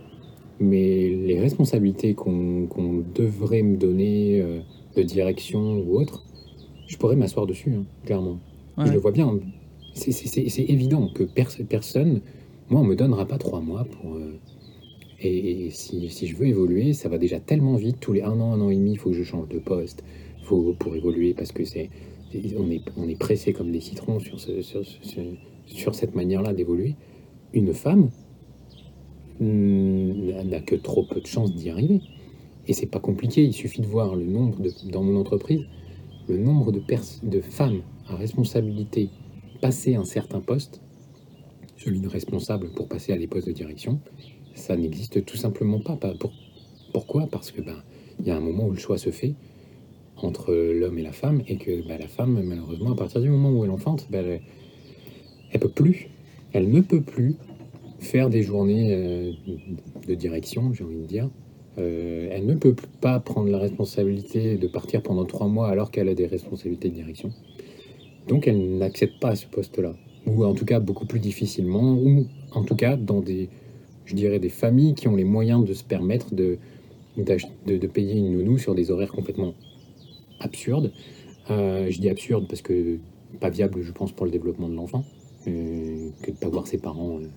mais 0.59 1.11
les 1.11 1.39
responsabilités 1.39 2.15
qu'on 2.15 2.67
devrait 3.15 3.63
me 3.63 3.77
donner 3.77 4.41
euh, 4.41 4.61
de 4.97 5.03
direction 5.03 5.79
ou 5.81 5.99
autre, 6.01 6.25
je 6.87 6.97
pourrais 6.97 7.17
m'asseoir 7.17 7.47
dessus, 7.47 7.75
hein, 7.75 7.85
clairement. 8.07 8.39
Ouais. 8.79 8.87
Je 8.87 8.93
le 8.93 8.99
vois 8.99 9.13
bien. 9.13 9.39
C'est- 9.93 10.11
évident 10.71 11.09
que 11.15 11.25
pers- 11.25 11.51
personne, 11.69 12.21
moi, 12.71 12.81
on 12.81 12.85
me 12.85 12.95
donnera 12.97 13.27
pas 13.27 13.39
trois 13.39 13.61
mois 13.61 13.85
pour. 13.85 14.15
euh, 14.15 14.39
et 15.21 15.71
si, 15.71 16.09
je 16.09 16.37
veux 16.37 16.47
évoluer, 16.47 16.93
ça 16.93 17.09
va 17.09 17.19
déjà 17.19 17.41
tellement 17.41 17.77
vite. 17.77 17.99
Tous 18.01 18.13
les 18.13 18.23
un 18.23 18.39
an, 18.41 18.53
un 18.53 18.61
an 18.61 18.71
et 18.71 18.77
demi, 18.77 18.93
il 18.93 18.99
faut 18.99 19.11
que 19.11 19.17
je 19.17 19.23
change 19.23 19.49
de 19.49 19.59
poste 19.59 20.05
faut, 20.43 20.75
pour 20.79 20.95
évoluer 20.95 21.35
parce 21.35 21.53
que 21.53 21.65
c'est 21.65 21.91
on 22.59 22.71
est, 22.71 22.83
on 22.97 23.09
est 23.09 23.19
pressé 23.19 23.53
comme 23.53 23.71
des 23.71 23.81
citrons 23.81 24.19
sur, 24.19 24.39
sur, 24.39 24.83
sur 25.65 25.95
cette 25.95 26.15
manière-là 26.15 26.53
d'évoluer. 26.53 26.95
Une 27.55 27.73
femme 27.73 28.11
hmm, 29.41 30.43
n'a 30.45 30.61
que 30.61 30.75
trop 30.75 31.05
peu 31.05 31.21
de 31.21 31.27
chances 31.27 31.55
d'y 31.55 31.71
arriver. 31.71 32.03
Et 32.67 32.73
c'est 32.73 32.87
pas 32.87 32.99
compliqué, 32.99 33.45
il 33.45 33.53
suffit 33.53 33.81
de 33.81 33.87
voir 33.87 34.17
le 34.17 34.25
nombre 34.25 34.61
de, 34.61 34.71
dans 34.91 35.03
mon 35.03 35.19
entreprise, 35.19 35.63
le 36.29 36.37
nombre 36.37 36.73
de, 36.73 36.83
de 37.23 37.41
femmes 37.41 37.83
à 38.09 38.17
responsabilité 38.17 39.09
passer 39.61 39.95
un 39.95 40.05
certain 40.05 40.41
poste, 40.41 40.83
celui 41.77 42.01
de 42.01 42.09
responsable 42.09 42.71
pour 42.75 42.89
passer 42.89 43.13
à 43.13 43.17
des 43.17 43.29
postes 43.29 43.47
de 43.47 43.53
direction, 43.53 44.01
ça 44.57 44.77
n'existe 44.77 45.25
tout 45.25 45.37
simplement 45.37 45.79
pas. 45.79 45.95
Pas- 45.97 46.15
pour- 46.15 46.33
pourquoi? 46.93 47.29
Parce 47.31 47.53
que 47.53 47.61
ben 47.61 47.77
il 48.19 48.27
y 48.27 48.31
a 48.31 48.37
un 48.37 48.41
moment 48.41 48.67
où 48.67 48.73
le 48.73 48.79
choix 48.79 48.99
se 48.99 49.11
fait 49.11 49.35
entre 50.17 50.55
l'homme 50.55 50.99
et 50.99 51.03
la 51.03 51.13
femme 51.13 51.43
et 51.47 51.57
que 51.57 51.87
ben, 51.87 51.99
la 51.99 52.09
femme 52.09 52.43
malheureusement 52.43 52.93
à 52.93 52.97
partir 52.97 53.21
du 53.21 53.29
moment 53.29 53.51
où 53.53 53.65
elle 53.65 53.71
enfante, 53.71 54.07
ben, 54.11 54.41
elle, 55.53 55.61
peut 55.61 55.69
plus, 55.69 56.09
elle 56.53 56.71
ne 56.71 56.81
peut 56.81 57.03
plus 57.03 57.37
faire 57.99 58.31
des 58.31 58.43
journées 58.43 58.95
euh, 58.95 59.33
de 60.09 60.15
direction, 60.15 60.73
j'ai 60.73 60.85
envie 60.85 60.97
de 60.97 61.07
dire. 61.07 61.29
Euh, 61.79 62.29
elle 62.33 62.47
ne 62.47 62.55
peut 62.55 62.75
pas 63.03 63.21
prendre 63.21 63.51
la 63.51 63.59
responsabilité 63.59 64.57
de 64.57 64.67
partir 64.67 65.03
pendant 65.03 65.27
trois 65.27 65.49
mois 65.49 65.69
alors 65.69 65.91
qu'elle 65.91 66.09
a 66.09 66.15
des 66.15 66.27
responsabilités 66.27 66.89
de 66.89 66.95
direction. 66.95 67.31
Donc 68.29 68.49
elle 68.49 68.79
n'accède 68.79 69.19
pas 69.21 69.37
ce 69.37 69.47
poste-là. 69.47 69.95
Ou 70.27 70.45
en 70.45 70.55
tout 70.55 70.65
cas 70.65 70.81
beaucoup 70.81 71.07
plus 71.07 71.21
difficilement, 71.21 71.93
ou 71.93 72.27
en 72.53 72.65
tout 72.65 72.75
cas 72.75 72.97
dans 72.97 73.21
des, 73.21 73.51
je 74.07 74.15
dirais, 74.15 74.39
des 74.39 74.49
familles 74.49 74.95
qui 74.95 75.09
ont 75.09 75.17
les 75.17 75.25
moyens 75.25 75.65
de 75.65 75.75
se 75.75 75.85
permettre 75.85 76.35
de, 76.35 76.59
de, 77.17 77.77
de 77.77 77.87
payer 77.87 78.15
une 78.15 78.33
nounou 78.33 78.57
sur 78.59 78.75
des 78.75 78.91
horaires 78.91 79.13
complètement 79.13 79.55
absurdes. 80.41 80.93
Euh, 81.51 81.91
je 81.91 82.01
dis 82.01 82.09
absurde 82.09 82.47
parce 82.49 82.63
que 82.63 82.99
pas 83.41 83.51
viable, 83.51 83.83
je 83.83 83.93
pense, 83.93 84.13
pour 84.13 84.27
le 84.27 84.33
développement 84.33 84.69
de 84.69 84.75
l'enfant, 84.75 85.05
euh, 85.47 86.09
que 86.23 86.31
de 86.31 86.37
pas 86.37 86.49
voir 86.49 86.67
ses 86.67 86.79
parents 86.79 87.19
euh, 87.21 87.29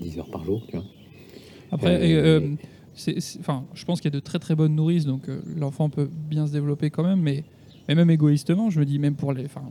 10 0.00 0.18
heures 0.18 0.30
par 0.30 0.44
jour, 0.44 0.62
tu 0.68 0.76
vois. 0.76 0.84
Après, 1.70 1.98
Euh, 2.14 2.40
et, 2.40 2.56
c'est- 2.94 3.20
c'est- 3.20 3.38
enfin, 3.40 3.64
je 3.74 3.84
pense 3.84 4.00
qu'il 4.00 4.10
y 4.12 4.14
a 4.14 4.18
de 4.18 4.22
très 4.24 4.38
très 4.38 4.54
bonnes 4.54 4.74
nourrices, 4.74 5.04
donc 5.04 5.28
l'enfant 5.56 5.90
peut 5.90 6.08
bien 6.12 6.46
se 6.46 6.52
développer 6.52 6.90
quand 6.90 7.02
même, 7.02 7.20
mais, 7.20 7.44
mais 7.88 7.94
même 7.94 8.10
égoïstement, 8.10 8.70
je 8.70 8.80
me 8.80 8.84
dis, 8.84 8.98
même 8.98 9.14
pour 9.16 9.32
les. 9.32 9.44
Enfin, 9.46 9.62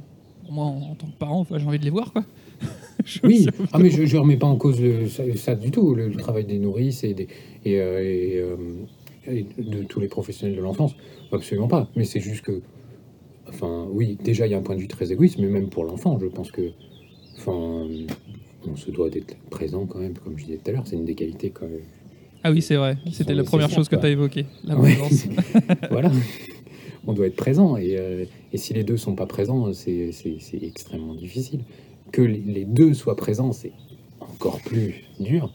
moi, 0.49 0.65
en, 0.65 0.91
en 0.91 0.95
tant 0.95 1.07
que 1.07 1.17
parent, 1.17 1.45
j'ai 1.49 1.65
envie 1.65 1.79
de 1.79 1.83
les 1.85 1.89
voir, 1.89 2.11
quoi. 2.13 2.23
Oui, 3.23 3.47
ah, 3.71 3.79
mais 3.79 3.89
je 3.89 4.01
ne 4.03 4.19
remets 4.21 4.37
pas 4.37 4.47
en 4.47 4.55
cause 4.55 4.79
le- 4.81 5.07
ça, 5.07 5.23
ça 5.35 5.55
du 5.55 5.71
tout, 5.71 5.95
le, 5.95 6.07
le 6.07 6.15
travail 6.15 6.45
des 6.45 6.59
nourrices 6.59 7.03
et, 7.03 7.13
des, 7.13 7.27
et, 7.65 7.79
euh, 7.79 7.99
et, 8.01 8.39
euh, 8.39 8.55
et 9.27 9.45
de 9.61 9.83
tous 9.83 9.99
les 9.99 10.07
professionnels 10.07 10.55
de 10.55 10.61
l'enfance. 10.61 10.95
Absolument 11.31 11.67
pas. 11.67 11.89
Mais 11.95 12.03
c'est 12.05 12.19
juste 12.19 12.41
que, 12.43 12.61
enfin, 13.49 13.85
oui, 13.91 14.17
déjà, 14.23 14.47
il 14.47 14.51
y 14.51 14.53
a 14.53 14.57
un 14.57 14.61
point 14.61 14.75
de 14.75 14.81
vue 14.81 14.87
très 14.87 15.11
égoïste, 15.11 15.37
mais 15.39 15.47
même 15.47 15.69
pour 15.69 15.83
l'enfant, 15.83 16.17
je 16.19 16.27
pense 16.27 16.51
que, 16.51 16.71
enfin, 17.37 17.87
on 18.67 18.75
se 18.75 18.91
doit 18.91 19.09
d'être 19.09 19.35
présent 19.49 19.85
quand 19.85 19.99
même, 19.99 20.13
comme 20.13 20.37
je 20.37 20.45
disais 20.45 20.57
tout 20.63 20.69
à 20.69 20.73
l'heure, 20.73 20.83
c'est 20.87 20.95
une 20.95 21.05
des 21.05 21.15
qualités 21.15 21.49
quand 21.49 21.67
même. 21.67 21.81
Ah 22.43 22.51
oui, 22.51 22.61
c'est 22.61 22.75
vrai. 22.75 22.97
C'était 23.11 23.33
la 23.33 23.43
première 23.43 23.69
chose 23.69 23.89
que 23.89 23.95
tu 23.95 24.05
as 24.05 24.09
évoquée, 24.09 24.45
la 24.63 24.77
Ouais. 24.77 24.95
voilà. 25.89 26.11
On 27.07 27.13
doit 27.13 27.27
être 27.27 27.35
présent. 27.35 27.77
Et, 27.77 27.97
euh, 27.97 28.25
et 28.53 28.57
si 28.57 28.73
les 28.73 28.83
deux 28.83 28.97
sont 28.97 29.15
pas 29.15 29.25
présents, 29.25 29.71
c'est 29.73 30.11
extrêmement 30.61 31.15
difficile. 31.15 31.61
Que 32.15 32.21
les 32.21 32.63
deux 32.65 32.93
soient 32.93 33.17
présents, 33.17 33.51
c'est 33.51 33.73
encore 34.21 34.61
plus 34.61 35.03
dur. 35.19 35.51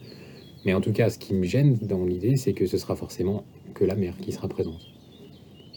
Mais 0.63 0.73
en 0.75 0.81
tout 0.81 0.91
cas, 0.91 1.09
ce 1.09 1.17
qui 1.17 1.33
me 1.33 1.43
gêne 1.43 1.77
dans 1.81 2.05
l'idée, 2.05 2.35
c'est 2.35 2.53
que 2.53 2.67
ce 2.67 2.77
sera 2.77 2.95
forcément 2.95 3.43
que 3.73 3.83
la 3.83 3.95
mère 3.95 4.15
qui 4.17 4.31
sera 4.31 4.47
présente. 4.47 4.81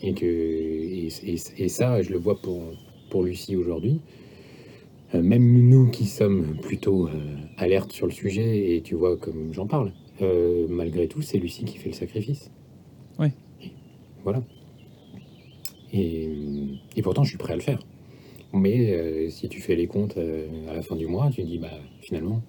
Et, 0.02 0.12
que, 0.12 0.26
et, 0.26 1.08
et- 1.24 1.38
et 1.64 1.68
ça, 1.68 2.02
je 2.02 2.10
le 2.10 2.18
vois 2.18 2.38
pour, 2.40 2.60
pour 3.08 3.22
Lucie 3.22 3.56
aujourd'hui. 3.56 4.00
Euh, 5.14 5.22
même 5.22 5.68
nous 5.70 5.88
qui 5.90 6.04
sommes 6.04 6.58
plutôt 6.60 7.08
euh, 7.08 7.12
alertes 7.56 7.92
sur 7.92 8.06
le 8.06 8.12
sujet, 8.12 8.76
et 8.76 8.82
tu 8.82 8.94
vois 8.94 9.16
comme 9.16 9.54
j'en 9.54 9.66
parle, 9.66 9.92
euh, 10.20 10.66
malgré 10.68 11.08
tout, 11.08 11.22
c'est 11.22 11.38
Lucie 11.38 11.64
qui 11.64 11.78
fait 11.78 11.88
le 11.90 11.94
sacrifice. 11.94 12.50
Et 13.62 13.70
voilà. 14.22 14.42
Et, 15.94 16.28
et 16.96 17.02
pourtant, 17.02 17.22
je 17.24 17.30
suis 17.30 17.38
prêt 17.38 17.52
à 17.54 17.56
le 17.56 17.62
faire. 17.62 17.80
Mais 18.54 18.90
euh, 18.92 19.28
si 19.30 19.48
tu 19.48 19.60
fais 19.60 19.74
les 19.74 19.86
comptes 19.88 20.16
euh, 20.16 20.46
à 20.70 20.74
la 20.74 20.82
fin 20.82 20.94
du 20.96 21.06
mois, 21.06 21.28
tu 21.30 21.42
dis, 21.42 21.58
bah, 21.58 21.70
finalement, 22.00 22.40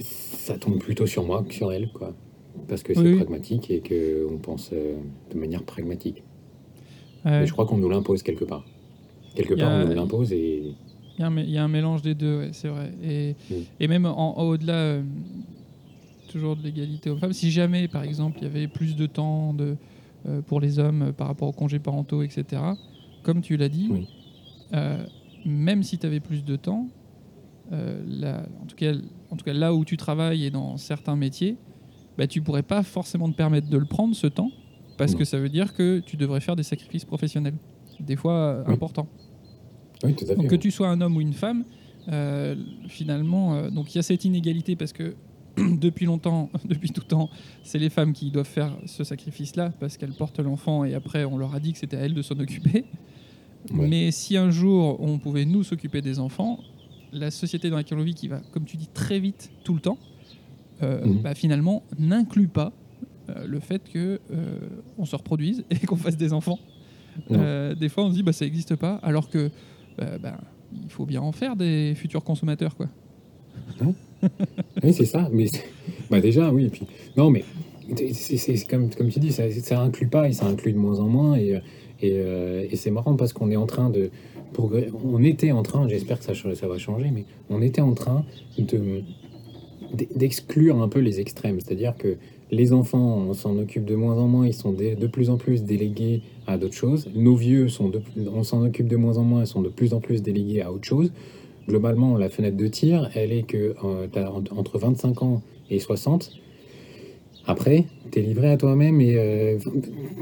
ça 0.00 0.58
tombe 0.58 0.78
plutôt 0.78 1.06
sur 1.06 1.24
moi 1.24 1.42
que 1.42 1.54
sur 1.54 1.72
elle, 1.72 1.90
quoi. 1.92 2.14
Parce 2.68 2.82
que 2.82 2.94
c'est 2.94 3.00
Oui, 3.00 3.16
pragmatique 3.16 3.70
et 3.70 3.80
qu'on 3.80 4.36
pense 4.38 4.70
euh, 4.72 4.96
de 5.32 5.38
manière 5.38 5.62
pragmatique. 5.64 6.22
Mais 7.24 7.46
je 7.46 7.52
crois 7.52 7.64
qu'on 7.66 7.78
nous 7.78 7.88
l'impose 7.88 8.22
quelque 8.22 8.44
part. 8.44 8.64
Quelque 9.34 9.54
a- 9.54 9.56
part, 9.56 9.72
on 9.72 9.86
nous 9.88 9.94
l'impose 9.94 10.32
et 10.32 10.62
Il 11.16 11.20
y, 11.20 11.22
a 11.22 11.26
un, 11.26 11.30
mé- 11.34 11.44
il 11.44 11.50
y 11.50 11.58
a 11.58 11.64
un 11.64 11.68
mélange 11.68 12.02
des 12.02 12.14
deux, 12.14 12.38
ouais, 12.38 12.50
c'est 12.52 12.68
vrai. 12.68 12.92
Et, 13.02 13.34
Mm. 13.50 13.54
et 13.80 13.88
même 13.88 14.04
en, 14.06 14.38
en 14.38 14.42
au-delà, 14.44 14.98
toujours 16.28 16.56
de 16.56 16.62
l'égalité 16.62 17.08
homme-femme, 17.10 17.32
si 17.32 17.50
jamais, 17.50 17.88
par 17.88 18.02
exemple, 18.04 18.38
il 18.40 18.44
y 18.44 18.46
avait 18.46 18.68
plus 18.68 18.94
de 18.96 19.06
temps 19.06 19.54
de, 19.54 19.76
pour 20.46 20.60
les 20.60 20.78
hommes 20.78 21.12
par 21.16 21.28
rapport 21.28 21.48
aux 21.48 21.52
congés 21.52 21.78
parentaux, 21.78 22.22
etc., 22.22 22.44
comme 23.22 23.40
tu 23.40 23.56
l'as 23.56 23.68
dit, 23.70 23.88
Oui. 23.90 24.06
Euh, 24.74 25.04
même 25.44 25.82
si 25.82 25.98
tu 25.98 26.06
avais 26.06 26.20
plus 26.20 26.44
de 26.44 26.56
temps, 26.56 26.88
euh, 27.72 28.02
là, 28.06 28.46
en, 28.62 28.66
tout 28.66 28.76
cas, 28.76 28.92
en 29.30 29.36
tout 29.36 29.44
cas, 29.44 29.52
là 29.52 29.74
où 29.74 29.84
tu 29.84 29.96
travailles 29.96 30.44
et 30.44 30.50
dans 30.50 30.76
certains 30.76 31.16
métiers, 31.16 31.56
bah, 32.18 32.26
tu 32.26 32.40
pourrais 32.42 32.62
pas 32.62 32.82
forcément 32.82 33.30
te 33.30 33.34
permettre 33.36 33.68
de 33.68 33.78
le 33.78 33.84
prendre, 33.86 34.14
ce 34.14 34.26
temps, 34.26 34.50
parce 34.96 35.12
Non. 35.12 35.18
que 35.18 35.24
ça 35.24 35.38
veut 35.38 35.48
dire 35.48 35.72
que 35.74 36.00
tu 36.00 36.16
devrais 36.16 36.40
faire 36.40 36.56
des 36.56 36.62
sacrifices 36.62 37.04
professionnels, 37.04 37.54
des 38.00 38.16
fois 38.16 38.34
euh, 38.34 38.64
Oui. 38.68 38.74
importants. 38.74 39.08
oui, 40.04 40.14
tout 40.14 40.24
à 40.24 40.28
fait. 40.28 40.36
Donc 40.36 40.48
que 40.48 40.56
tu 40.56 40.70
sois 40.70 40.88
un 40.88 41.00
homme 41.00 41.16
ou 41.16 41.20
une 41.20 41.32
femme, 41.32 41.64
euh, 42.08 42.54
finalement, 42.88 43.70
donc 43.70 43.94
il 43.94 43.96
y 43.96 43.98
a 43.98 44.02
cette 44.02 44.24
inégalité 44.24 44.76
parce 44.76 44.92
que 44.92 45.14
depuis 45.56 46.04
longtemps, 46.06 46.50
depuis 46.64 46.90
tout 46.90 47.02
temps, 47.02 47.30
c'est 47.62 47.78
les 47.78 47.88
femmes 47.90 48.12
qui 48.12 48.30
doivent 48.30 48.46
faire 48.46 48.76
ce 48.86 49.04
sacrifice-là 49.04 49.72
parce 49.80 49.96
qu'elles 49.96 50.12
portent 50.12 50.40
l'enfant 50.40 50.84
et 50.84 50.94
après 50.94 51.24
on 51.24 51.38
leur 51.38 51.54
a 51.54 51.60
dit 51.60 51.72
que 51.72 51.78
c'était 51.78 51.96
à 51.96 52.00
elles 52.00 52.14
de 52.14 52.22
s'en 52.22 52.38
occuper. 52.38 52.84
Ouais. 53.72 53.86
Mais 53.88 54.10
si 54.10 54.36
un 54.36 54.50
jour 54.50 54.98
on 55.00 55.18
pouvait 55.18 55.44
nous 55.44 55.62
s'occuper 55.62 56.02
des 56.02 56.18
enfants, 56.18 56.58
la 57.12 57.30
société 57.30 57.70
dans 57.70 57.76
laquelle 57.76 57.98
on 57.98 58.02
vit, 58.02 58.14
qui 58.14 58.28
va, 58.28 58.40
comme 58.52 58.64
tu 58.64 58.76
dis, 58.76 58.88
très 58.92 59.18
vite 59.20 59.50
tout 59.64 59.74
le 59.74 59.80
temps, 59.80 59.98
euh, 60.82 61.04
Mhm. 61.06 61.22
bah, 61.22 61.34
finalement 61.34 61.82
n'inclut 61.98 62.48
pas 62.48 62.72
euh, 63.30 63.46
le 63.46 63.60
fait 63.60 63.82
que 63.90 64.20
euh, 64.32 64.58
on 64.98 65.04
se 65.06 65.16
reproduise 65.16 65.64
et 65.70 65.78
qu'on 65.86 65.96
fasse 65.96 66.16
des 66.16 66.32
enfants. 66.32 66.58
Euh, 67.30 67.74
des 67.76 67.88
fois, 67.88 68.04
on 68.04 68.10
se 68.10 68.16
dit 68.16 68.22
bah 68.24 68.32
ça 68.32 68.44
n'existe 68.44 68.74
pas, 68.76 68.96
alors 69.02 69.28
que 69.30 69.50
bah, 69.96 70.18
bah, 70.20 70.40
il 70.82 70.90
faut 70.90 71.06
bien 71.06 71.22
en 71.22 71.30
faire 71.32 71.54
des 71.56 71.94
futurs 71.94 72.24
consommateurs, 72.24 72.76
quoi. 72.76 72.88
Oui, 74.82 74.92
c'est 74.92 75.04
ça. 75.04 75.28
Mais 75.32 75.46
bah 76.10 76.20
déjà, 76.20 76.50
oui. 76.52 76.64
et 76.66 76.70
Puis 76.70 76.86
non, 77.16 77.30
mais 77.30 77.44
c'est 78.12 78.66
comme 78.68 78.88
tu 78.88 79.20
dis, 79.20 79.32
ça, 79.32 79.44
ça 79.50 79.80
inclut 79.80 80.08
pas 80.08 80.28
et 80.28 80.32
ça 80.32 80.46
inclut 80.46 80.72
de 80.72 80.78
moins 80.78 80.98
en 80.98 81.08
moins 81.08 81.36
et 81.36 81.60
et, 82.00 82.12
euh, 82.14 82.66
et 82.70 82.76
c'est 82.76 82.90
marrant 82.90 83.16
parce 83.16 83.32
qu'on 83.32 83.50
est 83.50 83.56
en 83.56 83.66
train 83.66 83.90
de 83.90 84.10
on 85.04 85.22
était 85.24 85.50
en 85.50 85.62
train, 85.64 85.88
j'espère 85.88 86.20
que 86.20 86.54
ça 86.54 86.68
va 86.68 86.78
changer, 86.78 87.10
mais 87.12 87.24
on 87.50 87.60
était 87.60 87.80
en 87.80 87.92
train 87.92 88.24
de 88.58 89.02
d'exclure 90.16 90.80
un 90.82 90.88
peu 90.88 91.00
les 91.00 91.20
extrêmes, 91.20 91.60
c'est-à-dire 91.60 91.94
que 91.96 92.16
les 92.50 92.72
enfants, 92.72 93.18
on 93.28 93.32
s'en 93.32 93.58
occupe 93.58 93.84
de 93.84 93.94
moins 93.94 94.16
en 94.16 94.26
moins, 94.28 94.46
ils 94.46 94.54
sont 94.54 94.72
de, 94.72 95.06
plus 95.06 95.30
en 95.30 95.36
plus 95.36 95.62
délégués 95.64 96.22
à 96.46 96.58
d'autres 96.58 96.74
choses. 96.74 97.08
Nos 97.14 97.34
vieux 97.36 97.68
on 98.32 98.42
s'en 98.42 98.64
occupe 98.64 98.88
de 98.88 98.96
moins 98.96 99.18
en 99.18 99.24
moins, 99.24 99.42
ils 99.42 99.46
sont 99.46 99.62
de 99.62 99.68
plus 99.68 99.94
en 99.94 100.00
plus 100.00 100.22
délégués 100.22 100.62
à 100.62 100.72
autre 100.72 100.84
chose. 100.84 101.12
Globalement, 101.68 102.16
la 102.18 102.28
fenêtre 102.28 102.56
de 102.56 102.66
tir, 102.66 103.10
elle 103.14 103.32
est 103.32 103.44
que 103.44 103.74
euh, 103.84 104.06
en- 104.16 104.58
entre 104.58 104.78
25 104.78 105.22
ans 105.22 105.42
et 105.70 105.78
60. 105.78 106.32
Après, 107.46 107.84
tu 108.10 108.18
es 108.18 108.22
livré 108.22 108.50
à 108.50 108.56
toi-même 108.56 109.00
et 109.00 109.58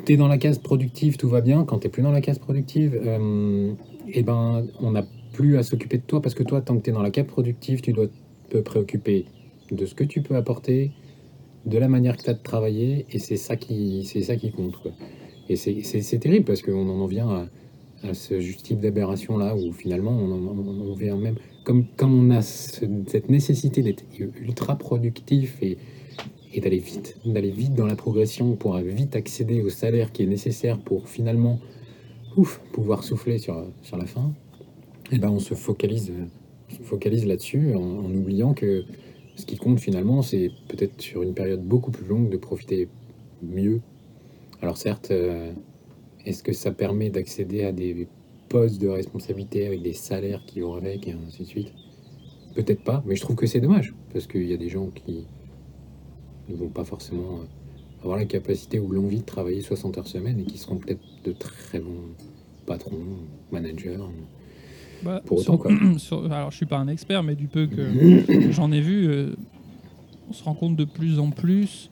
tu 0.05 0.13
es 0.13 0.17
dans 0.17 0.29
la 0.29 0.39
case 0.39 0.59
productive, 0.59 1.17
tout 1.17 1.29
va 1.29 1.41
bien. 1.41 1.65
Quand 1.65 1.79
tu 1.79 1.89
plus 1.89 2.03
dans 2.03 2.11
la 2.11 2.21
case 2.21 2.39
productive, 2.39 3.01
euh, 3.05 3.73
eh 4.09 4.23
ben, 4.23 4.67
on 4.81 4.91
n'a 4.93 5.05
plus 5.33 5.57
à 5.57 5.63
s'occuper 5.63 5.99
de 5.99 6.03
toi 6.03 6.21
parce 6.21 6.35
que 6.35 6.43
toi, 6.43 6.61
tant 6.61 6.77
que 6.77 6.83
tu 6.83 6.91
es 6.91 6.93
dans 6.93 7.03
la 7.03 7.11
case 7.11 7.27
productive, 7.27 7.81
tu 7.81 7.93
dois 7.93 8.07
te 8.51 8.59
préoccuper 8.59 9.27
de 9.71 9.87
ce 9.87 9.95
que 9.95 10.05
tu 10.05 10.21
peux 10.23 10.37
apporter, 10.37 10.91
de 11.65 11.79
la 11.79 11.89
manière 11.89 12.17
que 12.17 12.23
tu 12.23 12.31
as 12.31 12.35
de 12.35 12.43
travailler 12.43 13.07
et 13.11 13.19
c'est 13.19 13.37
ça 13.37 13.57
qui, 13.57 14.05
ça 14.05 14.37
qui 14.37 14.51
compte. 14.51 14.75
Et 15.49 15.57
c'est- 15.57 16.19
terrible 16.19 16.45
parce 16.45 16.63
qu'on 16.63 16.89
en 16.89 17.01
en 17.01 17.07
vient 17.07 17.29
à, 17.29 17.47
à 18.09 18.15
ce 18.15 18.35
type 18.35 18.81
d'aberration 18.81 19.37
là 19.39 19.55
où 19.57 19.73
finalement 19.73 20.11
on, 20.13 20.91
on, 20.91 20.95
vient 20.95 21.17
même 21.17 21.37
comme 21.65 21.87
comme 21.97 22.15
on 22.15 22.31
a 22.31 22.43
ce- 22.43 22.85
cette 23.07 23.29
nécessité 23.29 23.83
d'être 23.83 24.05
ultra 24.41 24.77
productif 24.77 25.59
et, 25.63 25.79
et 26.53 26.61
d'aller 26.61 26.79
vite 26.79 27.17
d'aller 27.25 27.51
vite 27.51 27.75
dans 27.75 27.87
la 27.87 27.97
progression 27.97 28.55
pour 28.57 28.77
vite 28.79 29.17
accéder 29.17 29.63
au 29.63 29.71
salaire 29.71 30.13
qui 30.13 30.23
est 30.23 30.27
nécessaire 30.27 30.79
pour 30.79 31.09
finalement 31.09 31.59
ouf, 32.37 32.61
pouvoir 32.73 33.05
souffler 33.05 33.39
sur, 33.39 33.67
sur 33.83 33.97
la 33.97 34.07
fin. 34.07 34.33
Et 35.11 35.19
ben 35.19 35.31
on 35.31 35.41
se 35.41 35.55
focalise 35.55 36.13
focalise 36.85 37.27
là-dessus 37.27 37.75
en, 37.75 37.81
en 37.81 38.15
oubliant 38.15 38.55
que 38.55 38.85
ce 39.37 39.45
qui 39.47 39.57
compte 39.57 39.81
finalement 39.81 40.23
c'est 40.23 40.51
peut-être 40.69 41.01
sur 41.01 41.23
une 41.23 41.35
période 41.35 41.63
beaucoup 41.63 41.91
plus 41.91 42.07
longue 42.07 42.31
de 42.31 42.37
profiter 42.37 42.89
mieux. 43.43 43.81
Alors 44.61 44.77
certes 44.77 45.11
euh, 45.11 45.53
est-ce 46.25 46.43
que 46.43 46.53
ça 46.53 46.71
permet 46.71 47.11
d'accéder 47.11 47.65
à 47.65 47.73
des 47.73 48.07
postes 48.49 48.81
de 48.81 48.89
responsabilité 48.89 49.67
avec 49.67 49.83
des 49.83 49.93
salaires 49.93 50.43
qui 50.47 50.61
vont 50.61 50.75
avec 50.75 51.09
et 51.09 51.13
ainsi 51.13 51.43
de 51.43 51.49
suite? 51.49 51.73
Peut-être 52.55 52.85
pas, 52.85 53.03
mais 53.07 53.17
je 53.17 53.23
trouve 53.23 53.37
que 53.37 53.47
c'est 53.47 53.61
dommage 53.61 53.95
parce 54.13 54.27
qu'il 54.27 54.47
y 54.47 54.53
a 54.53 54.59
des 54.59 54.69
gens 54.69 54.89
qui 54.89 55.27
ne 56.49 56.57
vont 56.57 56.69
pas 56.69 56.85
forcément 56.85 57.39
euh, 57.41 58.03
avoir 58.03 58.19
la 58.19 58.25
capacité 58.25 58.79
ou 58.79 58.91
l'envie 58.91 59.21
de 59.21 59.25
travailler 59.27 59.61
60 59.61 59.99
heures 59.99 60.07
semaine 60.09 60.41
et 60.41 60.45
qui 60.45 60.59
seront 60.59 60.77
peut-être 60.77 61.01
de 61.25 61.33
très 61.33 61.79
bons 61.79 62.15
patrons, 62.67 62.97
managers. 63.51 63.99
Bah, 65.03 65.21
Pour 65.25 65.41
sur- 65.41 65.55
autant, 65.55 65.63
quoi. 65.63 65.73
sur- 65.99 66.33
alors, 66.33 66.51
je 66.51 66.57
suis 66.57 66.67
pas 66.67 66.79
un 66.79 66.89
expert, 66.89 67.23
mais 67.23 67.35
du 67.35 67.47
peu 67.49 67.67
que 67.67 68.51
j'en 68.53 68.71
ai 68.73 68.81
vu, 68.81 69.07
euh, 69.09 69.35
on 70.29 70.33
se 70.33 70.45
rend 70.45 70.55
compte 70.55 70.77
de 70.77 70.85
plus 70.85 71.19
en 71.19 71.31
plus 71.31 71.91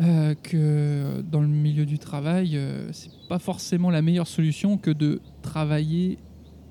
euh, 0.00 0.34
que 0.42 1.22
dans 1.22 1.40
le 1.40 1.46
milieu 1.48 1.86
du 1.86 1.98
travail, 1.98 2.56
euh, 2.56 2.90
c'est 2.92 3.10
pas 3.28 3.38
forcément 3.38 3.90
la 3.90 4.02
meilleure 4.02 4.26
solution 4.26 4.76
que 4.76 4.90
de 4.90 5.20
travailler 5.42 6.18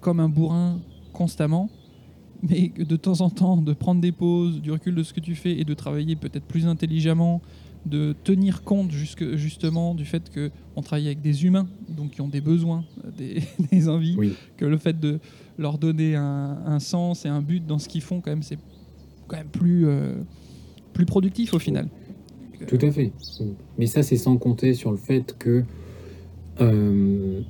comme 0.02 0.20
un 0.20 0.30
bourrin 0.30 0.80
constamment, 1.14 1.70
mais 2.44 2.72
de 2.78 2.96
temps 2.96 3.22
en 3.22 3.30
temps 3.30 3.58
de 3.58 3.74
prendre 3.74 4.02
des 4.02 4.12
pauses, 4.12 4.62
du 4.62 4.72
recul 4.72 4.96
de 4.96 5.04
ce 5.04 5.14
que 5.14 5.20
tu 5.20 5.36
fais 5.36 5.58
et 5.58 5.64
de 5.64 5.74
travailler 5.74 6.16
peut-être 6.16 6.46
plus 6.46 6.68
intelligemment, 6.68 7.42
de 7.86 8.16
tenir 8.24 8.64
compte 8.64 8.92
jusque, 8.92 9.36
justement 9.36 9.94
du 9.94 10.06
fait 10.06 10.30
que 10.30 10.52
on 10.76 10.82
travaille 10.82 11.06
avec 11.06 11.22
des 11.22 11.46
humains, 11.46 11.68
donc 11.90 12.12
qui 12.12 12.22
ont 12.22 12.28
des 12.28 12.42
besoins, 12.42 12.84
des, 13.18 13.42
des 13.72 13.88
envies, 13.88 14.16
Oui, 14.18 14.34
que 14.58 14.66
le 14.66 14.78
fait 14.78 15.00
de 15.00 15.20
leur 15.58 15.78
donner 15.78 16.16
un, 16.16 16.58
un 16.66 16.80
sens 16.80 17.26
et 17.26 17.30
un 17.30 17.42
but 17.42 17.66
dans 17.66 17.80
ce 17.80 17.88
qu'ils 17.88 18.02
font, 18.02 18.22
quand 18.22 18.32
même, 18.32 18.44
c'est 18.44 18.58
quand 19.28 19.38
même 19.38 19.48
plus, 19.48 19.88
euh, 19.88 20.14
plus 20.94 21.06
productif 21.06 21.54
au 21.54 21.60
final. 21.60 21.88
tout 22.68 22.80
à 22.82 22.92
fait. 22.92 23.12
Mais 23.78 23.86
ça, 23.88 24.04
c'est 24.04 24.18
sans 24.18 24.38
compter 24.38 24.74
sur 24.74 24.92
le 24.92 24.98
fait 24.98 25.36
que 25.38 25.64
euh, 26.62 27.42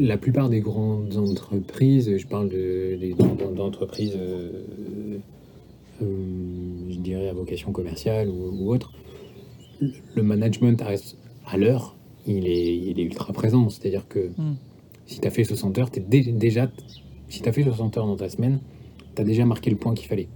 la 0.00 0.16
plupart 0.16 0.48
des 0.48 0.60
grandes 0.60 1.16
entreprises, 1.16 2.16
je 2.16 2.26
parle 2.26 2.48
de, 2.48 2.98
d'entreprises, 3.54 4.16
euh, 4.16 4.50
euh, 6.02 6.06
je 6.90 6.98
dirais 6.98 7.28
à 7.28 7.32
vocation 7.34 7.70
commerciale 7.72 8.28
ou, 8.28 8.50
ou 8.52 8.72
autre, 8.72 8.92
le 10.14 10.22
management 10.22 10.82
à, 11.46 11.56
l'heure, 11.58 11.96
il 12.26 12.46
est, 12.46 12.76
il 12.76 12.98
est 12.98 13.04
ultra 13.04 13.32
présent. 13.32 13.68
C'est-à-dire 13.68 14.08
que 14.08 14.30
Hmm. 14.38 14.54
si 15.06 15.20
tu 15.20 15.26
as 15.26 15.30
fait 15.30 15.44
60 15.44 15.78
heures, 15.78 15.90
t'es 15.90 16.00
dé- 16.00 16.32
déjà, 16.32 16.70
si 17.28 17.42
tu 17.42 17.48
as 17.48 17.52
fait 17.52 17.62
60 17.62 17.96
heures 17.98 18.06
dans 18.06 18.16
ta 18.16 18.28
semaine, 18.28 18.60
tu 19.14 19.22
as 19.22 19.24
déjà 19.24 19.44
marqué 19.44 19.70
le 19.70 19.76
point 19.76 19.94
qu'il 19.94 20.08
fallait. 20.08 20.28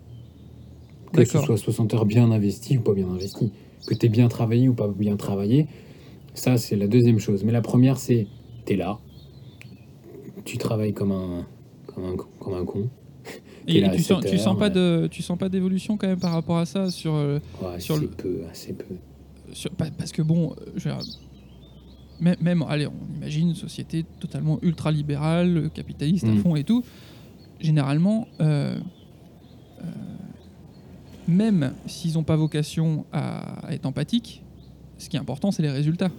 Que 1.13 1.25
ce 1.25 1.39
soit 1.39 1.57
60 1.57 1.95
heures 1.95 2.07
bien 2.07 2.31
investies 2.33 2.77
ou 2.79 2.81
pas 2.81 2.93
bien 2.93 3.09
investies, 3.09 3.53
que 3.87 3.95
tu 3.95 4.07
aies 4.07 4.09
bien 4.09 4.29
travaillé 4.29 4.69
ou 4.69 4.75
pas 4.75 4.89
bien 4.89 5.17
travaillé, 5.17 5.67
ça 6.35 6.57
c'est 6.59 6.75
la 6.77 6.89
deuxième 6.89 7.19
chose. 7.21 7.45
Mais 7.45 7.53
la 7.53 7.61
première, 7.63 7.99
c'est 7.99 8.27
tu 8.67 8.73
es 8.73 8.77
là, 8.77 8.99
tu 10.45 10.59
travailles 10.59 10.93
comme 10.95 11.13
un, 11.13 11.47
comme 11.87 12.05
un, 12.05 12.17
comme 12.39 12.55
un 12.55 12.65
con. 12.65 12.89
Et, 13.67 13.83
tu, 13.91 14.03
sens, 14.03 14.23
7 14.23 14.31
tu 14.31 14.39
sens 14.39 14.59
pas 14.59 14.69
de, 14.69 15.09
tu 15.11 15.23
sens 15.23 15.39
pas 15.39 15.49
d'évolution 15.49 15.97
quand 15.97 16.07
même 16.07 16.19
par 16.21 16.33
rapport 16.33 16.59
à 16.59 16.67
ça 16.67 16.91
sur, 16.91 17.15
euh, 17.15 17.39
Ouais, 17.63 17.81
Sur 17.81 17.95
assez 17.95 18.05
le- 18.05 18.11
peu, 18.11 18.41
assez 18.51 18.73
peu. 18.75 18.85
sur- 19.53 19.71
parce 19.71 20.13
que 20.13 20.21
bon, 20.21 20.53
euh, 20.53 20.73
je 20.77 20.89
même, 22.21 22.37
même, 22.41 22.63
allez, 22.69 22.87
on 22.87 23.17
imagine 23.17 23.49
une 23.49 23.55
société 23.55 24.05
totalement 24.21 24.59
ultra 24.63 24.93
libérale, 24.93 25.71
capitaliste 25.75 26.25
à 26.25 26.29
Mm. 26.29 26.39
fond 26.39 26.57
et 26.57 26.65
tout. 26.65 26.85
Généralement, 27.61 28.29
euh, 28.41 28.79
euh, 29.81 29.85
même 31.27 31.73
s'ils 31.87 32.15
n'ont 32.15 32.23
pas 32.23 32.37
vocation 32.37 33.07
à, 33.13 33.67
à 33.67 33.73
être 33.75 33.87
empathiques, 33.87 34.43
ce 34.99 35.09
qui 35.09 35.17
est 35.17 35.21
important, 35.21 35.51
c'est 35.51 35.63
les 35.63 35.71
résultats. 35.71 36.11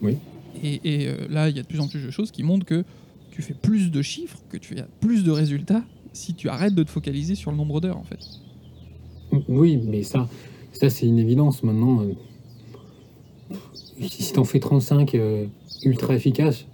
Oui. 0.00 0.16
Et, 0.62 0.80
et, 0.84 1.08
euh, 1.08 1.26
là, 1.28 1.48
il 1.48 1.56
y 1.56 1.58
a 1.58 1.62
de 1.62 1.66
plus 1.68 1.80
en 1.80 1.88
plus 1.88 2.02
de 2.04 2.10
choses 2.10 2.30
qui 2.30 2.42
montrent 2.42 2.64
que 2.66 2.84
tu 3.30 3.42
fais 3.42 3.54
plus 3.54 3.90
de 3.90 4.02
chiffres, 4.02 4.38
que 4.48 4.56
tu 4.56 4.78
as 4.78 4.86
plus 5.00 5.24
de 5.24 5.30
résultats 5.30 5.82
si 6.12 6.34
tu 6.34 6.48
arrêtes 6.48 6.74
de 6.74 6.82
te 6.84 6.90
focaliser 6.90 7.34
sur 7.34 7.50
le 7.50 7.56
nombre 7.56 7.80
d'heures, 7.80 7.98
en 7.98 8.04
fait. 8.04 8.20
Oui, 9.48 9.76
mais 9.84 10.02
ça, 10.04 10.28
ça 10.72 10.88
c'est 10.90 11.06
une 11.06 11.18
évidence 11.18 11.62
maintenant. 11.64 12.02
euh, 12.02 12.12
Si 14.08 14.32
t'en 14.32 14.44
fais 14.44 14.60
35 14.60 15.14
euh, 15.16 15.46
ultra 15.84 16.14
efficaces, 16.14 16.66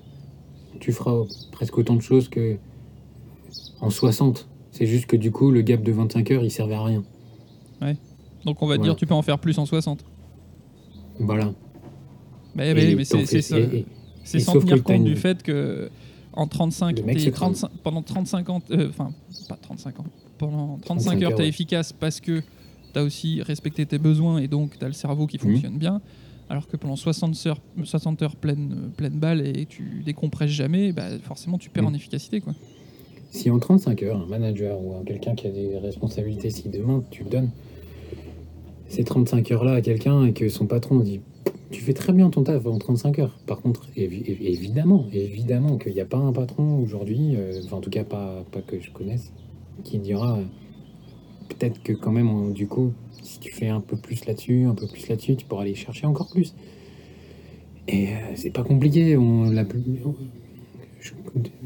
tu 0.78 0.92
feras 0.92 1.22
presque 1.52 1.78
autant 1.78 1.96
de 1.96 2.02
choses 2.02 2.28
que 2.28 2.58
en 3.80 3.88
60. 3.90 4.46
C'est 4.72 4.86
juste 4.86 5.06
que 5.06 5.16
du 5.16 5.30
coup, 5.30 5.50
le 5.50 5.62
gap 5.62 5.82
de 5.82 5.92
25 5.92 6.30
heures, 6.30 6.44
il 6.44 6.50
servait 6.50 6.74
à 6.74 6.84
rien. 6.84 7.02
Donc 8.44 8.62
on 8.62 8.66
va 8.66 8.74
te 8.76 8.78
Voilà. 8.78 8.92
dire 8.92 8.96
tu 8.96 9.06
peux 9.06 9.12
en 9.14 9.20
faire 9.22 9.38
plus 9.38 9.58
en 9.58 9.66
60. 9.66 10.02
Voilà. 11.18 11.52
Mais, 12.54 12.70
Et 12.70 12.94
mais, 12.94 13.04
c'est 13.04 14.40
sans 14.40 14.58
tenir 14.58 14.82
compte 14.82 15.04
du 15.04 15.16
fait 15.16 15.42
que 15.42 15.90
en 16.32 16.46
35, 16.46 16.98
Le 16.98 17.04
mec 17.04 17.16
t'es 17.18 17.24
se 17.24 17.30
crame. 17.30 17.52
35 17.54 17.70
pendant 17.82 18.02
35 18.02 18.48
ans, 18.50 18.62
euh, 18.70 18.88
enfin 18.88 19.12
pas 19.48 19.56
35 19.60 20.00
ans, 20.00 20.04
pendant 20.38 20.78
35, 20.78 20.84
35 21.18 21.22
heures 21.22 21.34
t'es 21.34 21.42
ouais. 21.42 21.48
efficace 21.48 21.92
parce 21.92 22.20
que 22.20 22.42
t'as 22.92 23.02
aussi 23.02 23.42
respecté 23.42 23.86
tes 23.86 23.98
besoins 23.98 24.38
et 24.38 24.48
donc 24.48 24.78
t'as 24.78 24.86
le 24.86 24.92
cerveau 24.92 25.26
qui 25.26 25.36
Mhm. 25.36 25.42
fonctionne 25.52 25.78
bien. 25.78 26.00
Alors 26.48 26.66
que 26.66 26.76
pendant 26.76 26.96
60 26.96 27.36
heures, 27.46 27.60
60 27.82 28.22
heures 28.22 28.34
pleine, 28.36 28.90
pleine 28.96 29.18
balle 29.18 29.46
et 29.46 29.66
tu 29.66 30.02
décompresses 30.04 30.50
jamais, 30.50 30.92
bah 30.92 31.04
forcément 31.22 31.58
tu 31.58 31.70
perds 31.70 31.84
Mhm. 31.84 31.90
en 31.90 31.94
efficacité 31.94 32.40
quoi. 32.40 32.54
Si 33.30 33.48
en 33.50 33.60
35 33.60 34.02
heures, 34.02 34.20
un 34.20 34.26
manager 34.26 34.80
ou 34.82 34.96
un 34.96 35.04
quelqu'un 35.04 35.36
qui 35.36 35.46
a 35.46 35.50
des 35.50 35.78
responsabilités, 35.78 36.50
si 36.50 36.68
demain 36.68 37.04
tu 37.12 37.22
donnes 37.22 37.50
ces 38.88 39.04
35 39.04 39.52
heures-là 39.52 39.74
à 39.74 39.80
quelqu'un 39.80 40.24
et 40.26 40.32
que 40.32 40.48
son 40.48 40.66
patron 40.66 40.98
dit 40.98 41.20
Tu 41.70 41.80
fais 41.82 41.92
très 41.92 42.12
bien 42.12 42.30
ton 42.30 42.42
taf 42.42 42.66
en 42.66 42.78
35 42.78 43.18
heures. 43.20 43.38
Par 43.46 43.60
contre, 43.60 43.86
évi- 43.96 44.24
évi- 44.24 44.46
évidemment, 44.46 45.06
évidemment 45.12 45.78
qu'il 45.78 45.92
n'y 45.94 46.00
a 46.00 46.04
pas 46.04 46.18
un 46.18 46.32
patron 46.32 46.78
aujourd'hui, 46.82 47.36
euh, 47.36 47.60
enfin 47.64 47.76
en 47.76 47.80
tout 47.80 47.90
cas 47.90 48.02
pas, 48.04 48.44
pas 48.50 48.60
que 48.60 48.80
je 48.80 48.90
connaisse, 48.90 49.32
qui 49.84 49.98
dira 49.98 50.38
euh, 50.38 50.42
peut-être 51.48 51.80
que 51.82 51.92
quand 51.92 52.10
même, 52.10 52.28
en- 52.28 52.48
du 52.48 52.66
coup, 52.66 52.92
si 53.22 53.38
tu 53.38 53.52
fais 53.52 53.68
un 53.68 53.80
peu 53.80 53.96
plus 53.96 54.24
là-dessus, 54.26 54.64
un 54.64 54.74
peu 54.74 54.86
plus 54.88 55.08
là-dessus, 55.08 55.36
tu 55.36 55.46
pourras 55.46 55.62
aller 55.62 55.74
chercher 55.76 56.06
encore 56.06 56.28
plus. 56.30 56.54
Et 57.86 58.08
euh, 58.08 58.10
c'est 58.34 58.50
pas 58.50 58.62
compliqué. 58.64 59.16
On, 59.16 59.44
la, 59.50 59.64
je, 61.00 61.12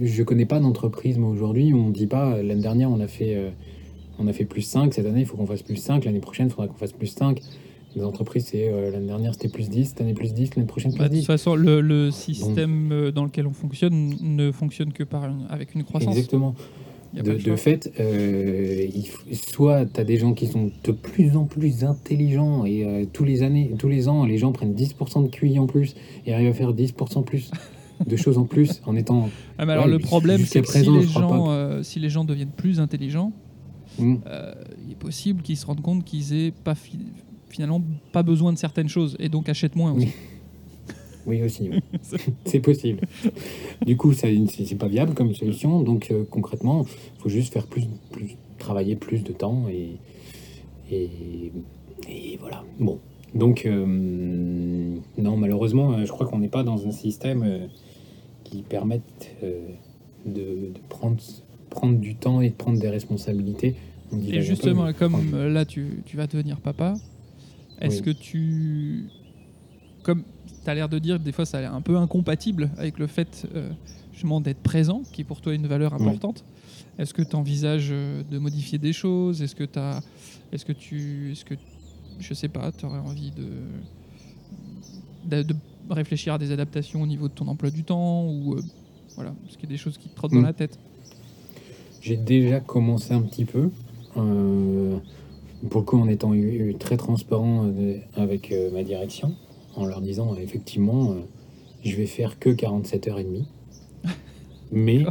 je 0.03 0.23
connais 0.23 0.47
pas 0.47 0.61
d'entreprise, 0.61 1.17
moi, 1.19 1.31
aujourd'hui, 1.31 1.73
où 1.73 1.79
on 1.79 1.91
dit 1.91 2.07
pas, 2.07 2.35
euh, 2.35 2.43
l'année 2.43 2.63
dernière, 2.63 2.91
on 2.91 3.01
a 3.01 3.09
fait, 3.09 3.35
euh, 3.37 3.51
on 4.19 4.27
a 4.27 4.33
fait 4.35 4.45
plus 4.45 4.63
5, 4.63 4.93
cette 4.95 5.07
année, 5.07 5.21
il 5.21 5.27
faut 5.27 5.37
qu'on 5.37 5.47
fasse 5.47 5.63
plus 5.63 5.77
5, 5.77 6.05
l'année 6.05 6.21
prochaine, 6.21 6.47
il 6.49 6.51
faudra 6.51 6.69
qu'on 6.69 6.75
fasse 6.75 6.93
plus 6.93 7.07
5. 7.09 7.41
Les 7.97 8.03
entreprises, 8.05 8.47
c'est 8.51 8.69
euh, 8.69 8.91
l'année 8.91 9.07
dernière, 9.07 9.35
c'était 9.35 9.49
plus 9.49 9.69
10, 9.69 9.85
cette 9.87 10.01
année, 10.01 10.15
plus 10.15 10.33
10, 10.35 10.57
l'année 10.57 10.67
prochaine, 10.67 10.93
plus 10.93 10.99
Bah, 10.99 11.05
de 11.09 11.11
toute 11.15 11.21
10. 11.21 11.27
façon, 11.27 11.55
le, 11.55 11.81
le 11.81 12.11
système 12.11 12.91
euh, 12.93 13.11
dans 13.13 13.25
lequel 13.25 13.47
on 13.47 13.53
fonctionne 13.53 14.15
ne 14.21 14.51
fonctionne 14.51 14.93
que 14.93 15.05
par 15.05 15.25
une- 15.27 15.47
avec 15.49 15.75
une 15.75 15.85
croissance. 15.85 16.15
Exactement. 16.17 16.55
De, 17.15 17.55
fait, 17.55 17.93
euh, 18.01 18.89
il 18.93 19.37
soit 19.37 19.87
tu 19.87 20.01
as 20.01 20.05
des 20.05 20.17
gens 20.17 20.33
qui 20.35 20.49
sont 20.49 20.73
de 20.83 20.91
plus 20.91 21.37
en 21.37 21.45
plus 21.45 21.85
intelligents 21.85 22.65
et 22.65 22.85
euh, 22.85 23.05
tous, 23.13 23.23
les 23.23 23.45
années, 23.45 23.73
tous 23.79 23.89
les 23.89 24.09
ans, 24.09 24.25
les 24.25 24.37
gens 24.37 24.51
prennent 24.51 24.75
10% 24.75 25.23
de 25.23 25.29
QI 25.29 25.61
en 25.61 25.67
plus 25.69 25.95
et 26.27 26.35
arrivent 26.35 26.49
à 26.51 26.55
faire 26.55 26.73
10% 26.75 27.23
plus 27.23 27.53
de 28.05 28.17
choses 28.17 28.37
en 28.37 28.43
plus 28.47 28.83
en 28.85 28.97
étant. 28.97 29.31
Ah, 29.59 29.65
mais 29.67 29.75
alors 29.75 29.85
Ouais, 29.85 29.93
le 29.93 30.01
problème, 30.01 30.41
c'est 30.45 30.61
que 30.63 30.67
si 30.73 30.91
les, 30.91 31.03
gens, 31.07 31.29
pas 31.29 31.53
euh, 31.53 31.83
si 31.85 32.01
les 32.01 32.09
gens 32.11 32.25
deviennent 32.25 32.49
plus 32.49 32.81
intelligents, 32.81 33.31
euh, 34.01 34.53
il 34.85 34.91
est 34.91 34.99
possible 34.99 35.43
qu'ils 35.43 35.57
se 35.57 35.67
rendent 35.67 35.83
compte 35.83 36.05
qu'ils 36.05 36.33
aient 36.35 36.51
pas 36.65 36.75
fi- 36.75 36.99
finalement 37.55 37.83
pas 38.13 38.23
besoin 38.23 38.53
de 38.53 38.59
certaines 38.59 38.89
choses 38.89 39.17
et 39.19 39.29
donc 39.29 39.49
achètent 39.49 39.77
moins. 39.77 39.93
aussi. 39.93 40.07
Oui. 40.07 40.13
Oui, 41.27 41.43
aussi. 41.43 41.71
c'est 42.45 42.61
possible. 42.61 43.01
Du 43.87 43.97
coup, 43.97 44.13
ça, 44.13 44.29
c'est 44.51 44.75
pas 44.75 44.89
viable 44.89 45.15
comme 45.15 45.35
solution. 45.35 45.81
Donc, 45.81 46.11
euh, 46.11 46.25
concrètement, 46.29 46.85
il 47.17 47.23
faut 47.23 47.31
juste 47.31 47.51
faire 47.51 47.67
plus, 47.67 47.87
plus, 48.11 48.37
travailler 48.59 48.95
plus 48.95 49.23
de 49.23 49.33
temps 49.33 49.65
et, 49.71 49.97
et, 50.91 51.09
et 52.09 52.37
voilà. 52.43 52.63
Bon. 52.79 52.99
Donc, 53.35 53.67
euh, 53.67 53.85
non, 55.19 55.37
malheureusement, 55.37 55.93
euh, 55.93 56.05
je 56.05 56.13
crois 56.13 56.27
qu'on 56.27 56.39
n'est 56.39 56.49
pas 56.49 56.63
dans 56.63 56.87
un 56.87 56.93
système 56.93 57.43
euh, 57.43 57.67
qui 58.45 58.63
permette 58.63 59.35
de, 59.43 60.31
de 60.31 60.73
prendre, 60.89 61.21
prendre 61.71 61.99
du 61.99 62.15
temps 62.15 62.41
et 62.41 62.51
de 62.51 62.55
prendre 62.55 62.79
des 62.79 62.91
responsabilités. 62.91 63.75
Et 64.29 64.43
justement, 64.43 64.93
comme 64.93 65.17
là 65.35 65.65
tu, 65.65 66.03
tu 66.07 66.17
vas 66.17 66.29
devenir 66.29 66.61
papa, 66.61 66.95
est-ce 67.81 67.97
Oui. 67.97 68.03
que 68.03 68.11
tu. 68.11 69.05
Comme 70.03 70.23
tu 70.65 70.71
as 70.71 70.75
l'air 70.75 70.89
de 70.89 70.99
dire, 70.99 71.19
des 71.19 71.33
fois 71.33 71.45
ça 71.47 71.59
a 71.59 71.61
l'air 71.63 71.75
un 71.75 71.81
peu 71.81 71.97
incompatible 71.97 72.71
avec 72.79 72.99
le 72.99 73.07
fait 73.07 73.47
euh, 73.55 73.71
justement 74.13 74.41
d'être 74.41 74.63
présent, 74.63 75.03
qui 75.13 75.23
est 75.23 75.25
pour 75.25 75.41
toi 75.41 75.55
une 75.55 75.67
valeur 75.67 75.95
importante. 75.95 76.45
Est-ce 76.99 77.13
que 77.15 77.23
tu 77.23 77.35
envisages 77.37 77.89
de 77.91 78.39
modifier 78.39 78.79
des 78.79 78.93
choses? 78.93 79.43
Est-ce 79.43 79.55
que 79.57 79.67
as. 79.79 80.01
Est-ce 80.53 80.65
que 80.65 80.73
tu. 80.73 81.33
Est-ce 81.33 81.45
que. 81.45 81.55
Je 82.21 82.33
sais 82.35 82.49
pas, 82.49 82.71
tu 82.71 82.87
aurais 82.87 82.99
envie 83.01 83.33
de, 83.33 83.49
de. 85.37 85.43
de 85.43 85.55
réfléchir 85.91 86.33
à 86.35 86.39
des 86.39 86.51
adaptations 86.51 87.03
au 87.03 87.07
niveau 87.07 87.29
de 87.29 87.35
ton 87.35 87.47
emploi 87.49 87.71
du 87.71 87.83
temps 87.85 88.25
ou. 88.27 88.55
euh, 88.55 88.63
voilà, 89.17 89.33
qu'il 89.51 89.63
y 89.63 89.67
a 89.67 89.69
des 89.69 89.77
choses 89.77 89.97
qui 89.99 90.09
te 90.09 90.15
trottent 90.17 90.33
dans 90.33 90.41
Mm. 90.41 90.45
la 90.45 90.53
tête? 90.53 90.79
J'ai 92.01 92.17
déjà 92.17 92.61
commencé 92.61 93.13
un 93.15 93.23
petit 93.23 93.45
peu. 93.45 93.71
euh, 94.17 94.97
pour 95.71 95.81
le 95.81 95.87
coup, 95.87 95.99
en 95.99 96.09
étant 96.09 96.35
eu- 96.35 96.71
eu 96.71 96.75
très 96.75 96.97
transparent 96.97 97.67
euh, 97.67 97.97
avec 98.15 98.53
euh, 98.53 98.71
ma 98.73 98.83
direction, 98.83 99.35
en 99.77 99.87
leur 99.87 100.01
disant 100.01 100.33
euh, 100.35 100.37
effectivement, 100.43 101.13
euh, 101.13 101.15
je 101.85 101.95
vais 101.97 102.07
faire 102.07 102.39
que 102.39 102.51
47 102.51 103.09
heures 103.09 103.19
et 103.19 103.25
demie. 103.25 103.47
Mais 104.73 105.05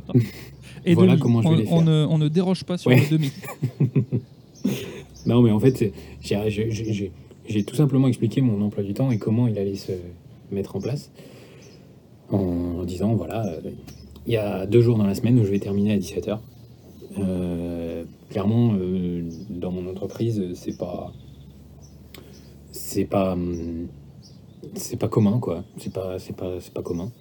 Et 0.86 0.96
Voilà 0.96 1.14
demi. 1.14 1.22
comment 1.22 1.42
je 1.42 1.48
vais 1.48 1.54
on, 1.54 1.58
les 1.58 1.68
on 1.68 1.78
faire. 1.78 1.82
ne, 1.86 2.06
on 2.10 2.18
ne 2.18 2.28
déroge 2.28 2.64
pas 2.66 2.78
sur 2.78 2.90
Ouais. 2.92 3.02
le 3.10 3.18
demi. 3.18 3.32
non, 5.26 5.42
mais 5.42 5.52
en 5.52 5.60
fait, 5.60 5.94
j'ai- 6.22 7.64
tout 7.66 7.76
simplement 7.76 8.08
expliqué 8.08 8.42
mon 8.42 8.62
emploi 8.62 8.84
du 8.84 8.94
temps 8.94 9.10
et 9.12 9.18
comment 9.18 9.48
il 9.48 9.58
allait 9.58 9.76
se 9.76 9.92
mettre 10.52 10.76
en 10.76 10.82
place, 10.82 11.12
en 12.30 12.84
disant 12.84 13.14
voilà, 13.16 13.46
euh, 13.48 13.62
il 14.28 14.34
y 14.34 14.38
a 14.38 14.66
deux 14.66 14.82
jours 14.82 14.98
dans 14.98 15.06
la 15.08 15.16
semaine 15.16 15.40
où 15.40 15.46
je 15.46 15.52
vais 15.52 15.60
terminer 15.60 15.94
à 15.94 15.98
17 15.98 16.28
heures. 16.28 16.42
Euh, 16.42 16.53
clairement, 18.30 18.74
euh, 18.80 19.24
dans 19.50 19.72
mon 19.72 19.90
entreprise, 19.90 20.42
c'est 20.56 20.78
pas, 20.78 21.12
c'est 22.72 23.06
pas, 23.06 23.34
hum, 23.34 23.88
c'est 24.76 24.98
pas 24.98 25.08
commun 25.08 25.40
quoi. 25.40 25.64
C'est 25.78 25.94
pas, 25.94 26.20
c'est 26.20 26.36
pas, 26.36 26.60
c'est 26.60 26.74
pas 26.74 26.82
commun. 26.82 27.12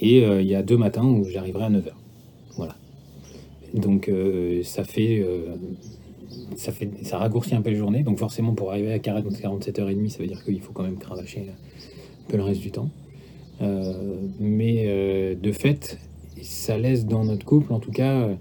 Et 0.00 0.24
euh, 0.24 0.42
il 0.42 0.48
y 0.48 0.54
a 0.54 0.62
deux 0.62 0.76
matins 0.76 1.04
où 1.04 1.24
j'arriverai 1.24 1.64
à 1.64 1.70
9 1.70 1.86
heures. 1.86 2.00
Voilà. 2.56 2.76
Donc 3.74 4.08
euh, 4.08 4.62
ça 4.62 4.84
fait, 4.84 5.20
euh, 5.20 5.56
ça 6.56 6.72
fait, 6.72 6.90
ça 7.02 7.18
raccourcit 7.18 7.54
un 7.54 7.62
peu 7.62 7.70
les 7.70 7.76
journées. 7.76 8.02
Donc 8.02 8.18
forcément, 8.18 8.54
pour 8.54 8.70
arriver 8.70 8.92
à 8.92 8.98
40, 8.98 9.40
47 9.40 9.78
heures 9.78 9.90
et 9.90 9.94
demie, 9.94 10.10
ça 10.10 10.18
veut 10.18 10.26
dire 10.26 10.44
qu'il 10.44 10.60
faut 10.60 10.72
quand 10.72 10.84
même 10.84 10.98
cravacher 10.98 11.46
un 11.50 12.30
peu 12.30 12.36
le 12.36 12.42
reste 12.42 12.60
du 12.60 12.70
temps. 12.70 12.90
Euh, 13.60 13.92
mais 14.38 14.84
euh, 14.86 15.34
de 15.34 15.52
fait, 15.52 15.98
ça 16.42 16.78
laisse 16.78 17.06
dans 17.06 17.24
notre 17.24 17.44
couple, 17.44 17.72
en 17.72 17.80
tout 17.80 17.90
cas, 17.90 18.20
euh, 18.20 18.34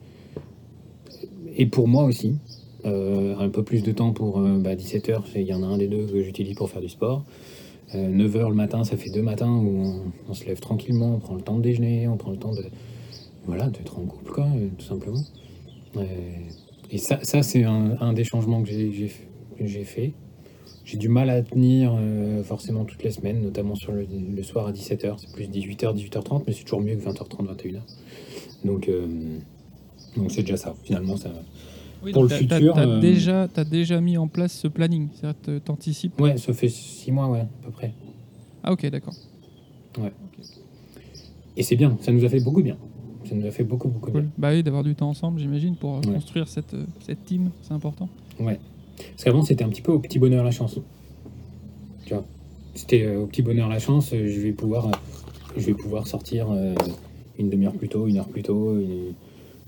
et 1.57 1.65
pour 1.65 1.87
moi 1.87 2.03
aussi, 2.03 2.35
euh, 2.85 3.35
un 3.37 3.49
peu 3.49 3.63
plus 3.63 3.83
de 3.83 3.91
temps 3.91 4.13
pour 4.13 4.41
17 4.41 5.09
heures. 5.09 5.23
Il 5.35 5.41
y 5.41 5.53
en 5.53 5.63
a 5.63 5.65
un 5.65 5.77
des 5.77 5.87
deux 5.87 6.05
que 6.05 6.23
j'utilise 6.23 6.55
pour 6.55 6.69
faire 6.69 6.81
du 6.81 6.89
sport. 6.89 7.25
9 7.93 8.35
heures 8.35 8.49
le 8.49 8.55
matin, 8.55 8.83
ça 8.83 8.97
fait 8.97 9.09
deux 9.09 9.21
matins 9.21 9.49
où 9.49 10.03
on, 10.27 10.33
se 10.33 10.45
lève 10.45 10.59
tranquillement, 10.59 11.15
on 11.15 11.19
prend 11.19 11.35
le 11.35 11.41
temps 11.41 11.55
de 11.55 11.61
déjeuner, 11.61 12.07
on 12.09 12.17
prend 12.17 12.31
le 12.31 12.37
temps 12.37 12.53
de, 12.53 12.65
voilà, 13.47 13.69
d'être 13.69 13.97
en 13.97 14.05
couple, 14.05 14.31
quoi, 14.31 14.45
euh, 14.45 14.67
tout 14.77 14.85
simplement. 14.85 15.23
Euh, 15.95 16.03
et 16.91 16.97
ça, 16.97 17.19
ça 17.23 17.41
c'est 17.41 17.63
un, 17.63 18.13
des 18.13 18.23
changements 18.23 18.61
que 18.61 18.69
j'ai, 18.69 19.83
fait. 19.83 20.13
J'ai 20.85 20.97
du 20.97 21.09
mal 21.09 21.29
à 21.29 21.41
tenir 21.41 21.95
euh, 21.97 22.43
forcément 22.43 22.85
toutes 22.85 23.03
les 23.03 23.11
semaines, 23.11 23.41
notamment 23.41 23.75
sur 23.75 23.93
le, 23.93 24.05
le 24.05 24.43
soir 24.43 24.67
à 24.67 24.71
17h. 24.71 25.15
C'est 25.17 25.31
plus 25.31 25.45
18h, 25.45 25.95
18h30, 25.95 26.43
mais 26.45 26.53
c'est 26.53 26.63
toujours 26.63 26.81
mieux 26.81 26.95
que 26.95 27.09
20h30, 27.09 27.45
21h. 27.45 27.79
Donc, 28.65 28.89
euh, 28.89 29.07
donc 30.15 30.31
c'est 30.31 30.41
déjà 30.41 30.57
ça. 30.57 30.75
Finalement, 30.83 31.17
ça. 31.17 31.29
Oui, 32.03 32.11
Pour 32.11 32.23
le 32.23 32.29
futur, 32.29 32.73
t'as 32.75 32.87
euh, 32.87 32.99
déjà, 32.99 33.47
t'as 33.51 33.63
déjà 33.63 33.99
mis 33.99 34.17
en 34.17 34.27
place 34.27 34.53
ce 34.53 34.67
planning, 34.67 35.07
c'est-à-dire 35.15 35.41
que 35.41 35.57
t'anticipes. 35.59 36.19
Ouais, 36.21 36.37
ça 36.37 36.53
fait 36.53 36.69
6 36.69 37.11
mois, 37.11 37.27
ouais, 37.27 37.39
à 37.41 37.47
peu 37.65 37.71
près. 37.71 37.93
Ah 38.63 38.71
ok, 38.71 38.85
d'accord. 38.89 39.15
Et 41.55 41.63
c'est 41.63 41.75
bien, 41.75 41.97
ça 42.01 42.11
nous 42.11 42.23
a 42.23 42.29
fait 42.29 42.39
beaucoup 42.39 42.61
bien. 42.61 42.77
Ça 43.27 43.33
nous 43.35 43.45
a 43.47 43.51
fait 43.51 43.63
beaucoup, 43.63 43.87
beaucoup 43.87 44.11
Cool. 44.11 44.21
bien. 44.21 44.31
Bah 44.37 44.49
oui, 44.51 44.61
d'avoir 44.63 44.83
du 44.83 44.93
temps 44.95 45.09
ensemble, 45.09 45.39
j'imagine, 45.39 45.75
pour 45.75 45.95
euh, 45.95 46.01
Ouais. 46.01 46.13
construire 46.13 46.47
cette, 46.47 46.73
euh, 46.75 46.85
cette 47.01 47.25
team, 47.25 47.49
c'est 47.63 47.73
important. 47.73 48.07
Ouais. 48.39 48.59
Parce 48.97 49.23
qu'avant, 49.23 49.41
c'était 49.43 49.63
un 49.63 49.69
petit 49.69 49.81
peu 49.81 49.91
au 49.91 49.99
petit 49.99 50.19
bonheur 50.19 50.43
la 50.43 50.51
chance. 50.51 50.79
Tu 52.05 52.13
vois 52.13 52.23
C'était 52.75 53.03
euh, 53.03 53.21
au 53.21 53.25
petit 53.25 53.41
bonheur 53.41 53.67
la 53.69 53.79
chance, 53.79 54.11
je 54.11 54.39
vais 54.39 54.51
pouvoir, 54.53 54.87
euh, 54.87 54.91
je 55.57 55.65
vais 55.65 55.73
pouvoir 55.73 56.07
sortir 56.07 56.47
une 57.39 57.49
demi-heure 57.49 57.73
plus 57.73 57.89
tôt, 57.89 58.05
une 58.07 58.17
heure 58.17 58.27
plus 58.29 58.43
tôt. 58.43 58.77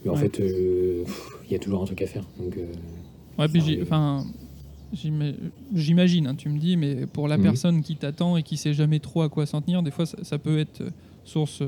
Et 0.06 0.10
en 0.10 0.14
Ouais. 0.14 0.20
fait, 0.20 0.40
euh, 0.40 1.04
il 1.48 1.52
y 1.52 1.56
a 1.56 1.60
toujours 1.60 1.82
un 1.82 1.86
truc 1.86 2.02
à 2.02 2.08
faire. 2.08 2.24
Donc, 2.40 2.56
euh, 2.58 2.66
Ouais, 3.38 3.48
puis 3.48 3.80
enfin, 3.82 4.26
j'ima- 4.94 5.32
j'imagine, 5.74 6.28
hein, 6.28 6.36
tu 6.36 6.50
me 6.50 6.58
dis, 6.60 6.76
mais 6.78 7.06
pour 7.06 7.28
la 7.28 7.38
Mhm. 7.38 7.44
personne 7.44 7.82
qui 7.82 7.96
t'attend 7.96 8.38
et 8.38 8.44
qui 8.44 8.58
sait 8.58 8.74
jamais 8.74 9.00
trop 9.00 9.22
à 9.22 9.30
quoi 9.30 9.46
s'en 9.46 9.62
tenir, 9.62 9.82
des 9.84 9.92
fois 9.92 10.06
ça, 10.06 10.18
ça 10.24 10.38
peut 10.38 10.60
être 10.60 10.82
euh, 10.82 10.90
source 11.24 11.62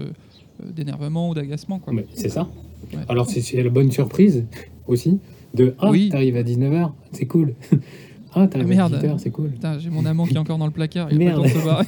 d'énervement 0.64 1.30
ou 1.30 1.34
d'agacement. 1.34 1.80
quoi. 1.80 1.94
mais 1.94 2.06
c'est 2.14 2.30
ça. 2.30 2.48
Ouais. 2.94 3.00
Alors, 3.10 3.30
c'est- 3.30 3.62
la 3.64 3.70
bonne 3.70 3.92
surprise 3.92 4.44
aussi 4.88 5.20
de 5.54 5.74
Ah, 5.80 5.90
Oui. 5.92 6.10
t'arrives 6.10 6.36
à 6.38 6.44
19h, 6.44 6.94
c'est 7.12 7.26
cool. 7.26 7.54
ah, 8.34 8.48
t'arrives 8.48 8.68
Ah, 8.80 8.86
à 8.86 8.90
merde. 8.90 8.94
18h, 9.04 9.20
c'est 9.20 9.30
cool. 9.32 9.52
J'ai 9.80 9.90
mon 9.90 10.06
amant 10.06 10.26
qui 10.26 10.34
est 10.34 10.38
encore 10.38 10.58
dans 10.58 10.66
le 10.66 10.72
placard, 10.72 11.12
il 11.12 11.18
pas 11.20 11.24
Merde. 11.26 11.48
se 11.48 11.66
barrer. 11.66 11.86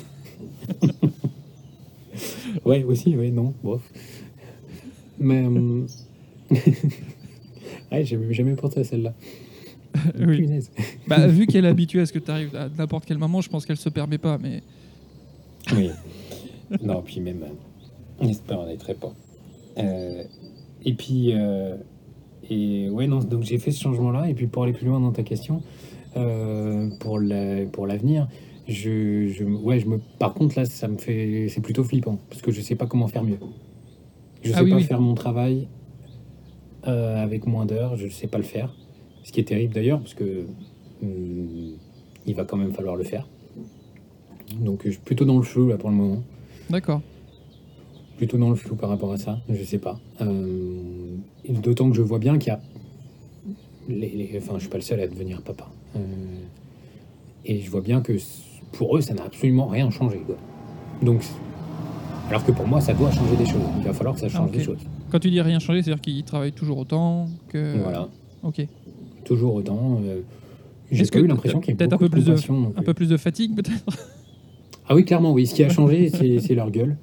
Ouais, 2.66 2.84
aussi, 2.84 3.16
ouais, 3.18 3.32
non, 3.32 3.54
bref. 3.64 3.82
Mais. 5.20 5.44
euh, 5.46 5.86
ouais, 7.91 8.06
j'avais 8.06 8.34
jamais 8.34 8.56
pensé 8.56 8.80
à 8.80 8.84
celle-là. 8.84 9.14
Oui. 10.20 10.47
Bah, 11.08 11.28
vu 11.28 11.45
qu'elle 11.47 11.66
est 11.66 11.70
habituée 11.70 12.01
à 12.01 12.06
ce 12.06 12.14
que 12.14 12.20
tu 12.20 12.32
arrives 12.32 12.56
à 12.56 12.68
n'importe 12.70 13.06
quel 13.06 13.18
moment, 13.18 13.41
je 13.41 13.49
pense 13.49 13.66
qu'elle 13.66 13.78
se 13.78 13.89
permet 13.89 14.18
pas. 14.18 14.38
Mais 14.38 14.62
Oui. 15.76 15.89
non, 16.84 17.01
puis 17.04 17.20
même. 17.20 17.43
euh, 17.43 18.26
J'espère 18.26 18.60
on 18.60 18.76
très 18.78 18.93
pas. 18.95 19.14
Euh, 19.78 20.24
et 20.86 20.93
puis. 20.93 21.32
euh, 21.34 21.76
et 22.49 22.89
ouais, 22.89 23.08
non, 23.08 23.20
donc 23.20 23.43
j'ai 23.43 23.58
fait 23.58 23.72
ce 23.72 23.82
changement-là. 23.82 24.30
Et 24.30 24.34
puis 24.34 24.47
pour 24.47 24.64
aller 24.64 24.74
plus 24.74 24.86
loin 24.88 24.99
dans 24.99 25.12
ta 25.14 25.24
question, 25.24 25.62
euh, 26.18 26.89
pour 26.99 27.18
la- 27.20 27.66
pour 27.72 27.88
l'avenir, 27.88 28.28
je, 28.68 29.28
je, 29.28 29.43
ouais, 29.45 29.80
je 29.80 29.88
me, 29.88 29.99
par 30.20 30.34
contre, 30.34 30.58
là, 30.60 30.66
ça 30.66 30.88
me 30.89 30.97
fait. 30.97 31.47
C'est 31.49 31.62
plutôt 31.62 31.84
flippant. 31.86 32.18
Parce 32.30 32.41
que 32.41 32.51
je 32.51 32.60
sais 32.62 32.76
pas 32.76 32.86
comment 32.86 33.08
faire 33.08 33.24
mieux. 33.24 33.38
Je 34.41 34.49
sais 34.49 34.56
Ah 34.58 34.64
oui, 34.64 34.72
pas 34.72 34.76
oui. 34.78 34.84
faire 34.84 34.99
mon 34.99 35.14
travail 35.14 35.68
euh, 36.88 37.21
avec 37.23 37.45
moins 37.47 37.65
d'heures. 37.65 37.95
Je 37.97 38.07
sais 38.07 38.27
pas 38.27 38.38
le 38.38 38.43
faire. 38.43 38.73
Ce 39.23 39.31
qui 39.31 39.39
est 39.39 39.45
terrible 39.45 39.73
d'ailleurs, 39.73 39.99
parce 39.99 40.13
que. 40.13 40.45
hum, 41.01 41.73
il 42.25 42.36
va 42.36 42.45
quand 42.45 42.55
même 42.55 42.71
falloir 42.71 42.95
le 42.95 43.03
faire. 43.03 43.27
Donc 44.61 44.84
je 44.86 44.91
suis 44.91 44.99
plutôt 44.99 45.25
dans 45.25 45.36
le 45.38 45.43
flou 45.43 45.67
là 45.67 45.77
pour 45.77 45.89
le 45.89 45.95
moment. 45.95 46.23
d'accord. 46.69 47.01
Plutôt 48.17 48.38
dans 48.38 48.49
le 48.49 48.55
flou 48.55 48.75
par 48.75 48.89
rapport 48.89 49.11
à 49.11 49.17
ça, 49.17 49.39
je 49.49 49.61
sais 49.63 49.79
pas. 49.79 49.99
Euh, 50.21 51.15
D'autant 51.49 51.89
que 51.89 51.95
je 51.97 52.01
vois 52.01 52.19
bien 52.19 52.38
qu'il 52.38 52.49
y 52.49 52.55
a. 52.55 52.61
Les, 53.89 54.07
les- 54.09 54.38
enfin, 54.38 54.53
je 54.55 54.59
suis 54.61 54.69
pas 54.69 54.77
le 54.77 54.84
seul 54.84 55.01
à 55.01 55.07
devenir 55.07 55.41
papa. 55.41 55.67
Euh, 55.97 55.99
et 57.43 57.59
je 57.59 57.69
vois 57.69 57.81
bien 57.81 57.99
que 57.99 58.13
pour 58.71 58.95
eux, 58.95 59.01
ça 59.01 59.13
n'a 59.13 59.23
absolument 59.25 59.67
rien 59.67 59.89
changé. 59.89 60.19
quoi. 60.19 60.38
Donc, 61.01 61.21
alors 62.29 62.45
que 62.45 62.53
pour 62.53 62.65
moi, 62.67 62.79
ça 62.79 62.93
doit 62.93 63.11
changer 63.11 63.36
des 63.36 63.45
choses. 63.45 63.61
Il 63.79 63.84
va 63.84 63.91
falloir 63.93 64.15
que 64.15 64.21
ça 64.21 64.29
change 64.29 64.51
des 64.51 64.63
choses. 64.63 64.79
Quand 65.14 65.20
tu 65.20 65.30
dis 65.30 65.39
rien 65.41 65.59
changer, 65.59 65.84
c'est-à-dire 65.84 66.01
qu'il 66.01 66.24
travaille 66.24 66.53
toujours 66.53 66.80
autant 66.80 67.30
que. 67.49 67.78
Voilà, 67.84 68.09
Ok. 68.41 68.66
toujours 69.24 69.53
autant. 69.53 69.99
euh, 70.03 70.22
J'ai 70.91 71.03
eu 71.20 71.28
l'impression 71.28 71.59
qu'il 71.61 71.70
y 71.70 71.74
ait 71.74 71.78
peut-être 71.78 71.93
un 71.93 71.97
peu 71.99 72.09
plus 72.09 72.26
de- 72.26 72.51
non 72.51 72.74
Un 72.76 72.82
peu 72.82 72.95
plus 72.95 73.09
de 73.09 73.18
fatigue 73.18 73.55
peut-être? 73.55 73.95
Ah 74.89 74.95
oui, 74.95 75.05
clairement, 75.05 75.32
oui. 75.32 75.45
Ce 75.45 75.53
qui 75.53 75.64
a 75.64 75.70
changé, 75.70 76.09
c'est 76.09 76.55
leur 76.55 76.72
gueule. 76.72 76.97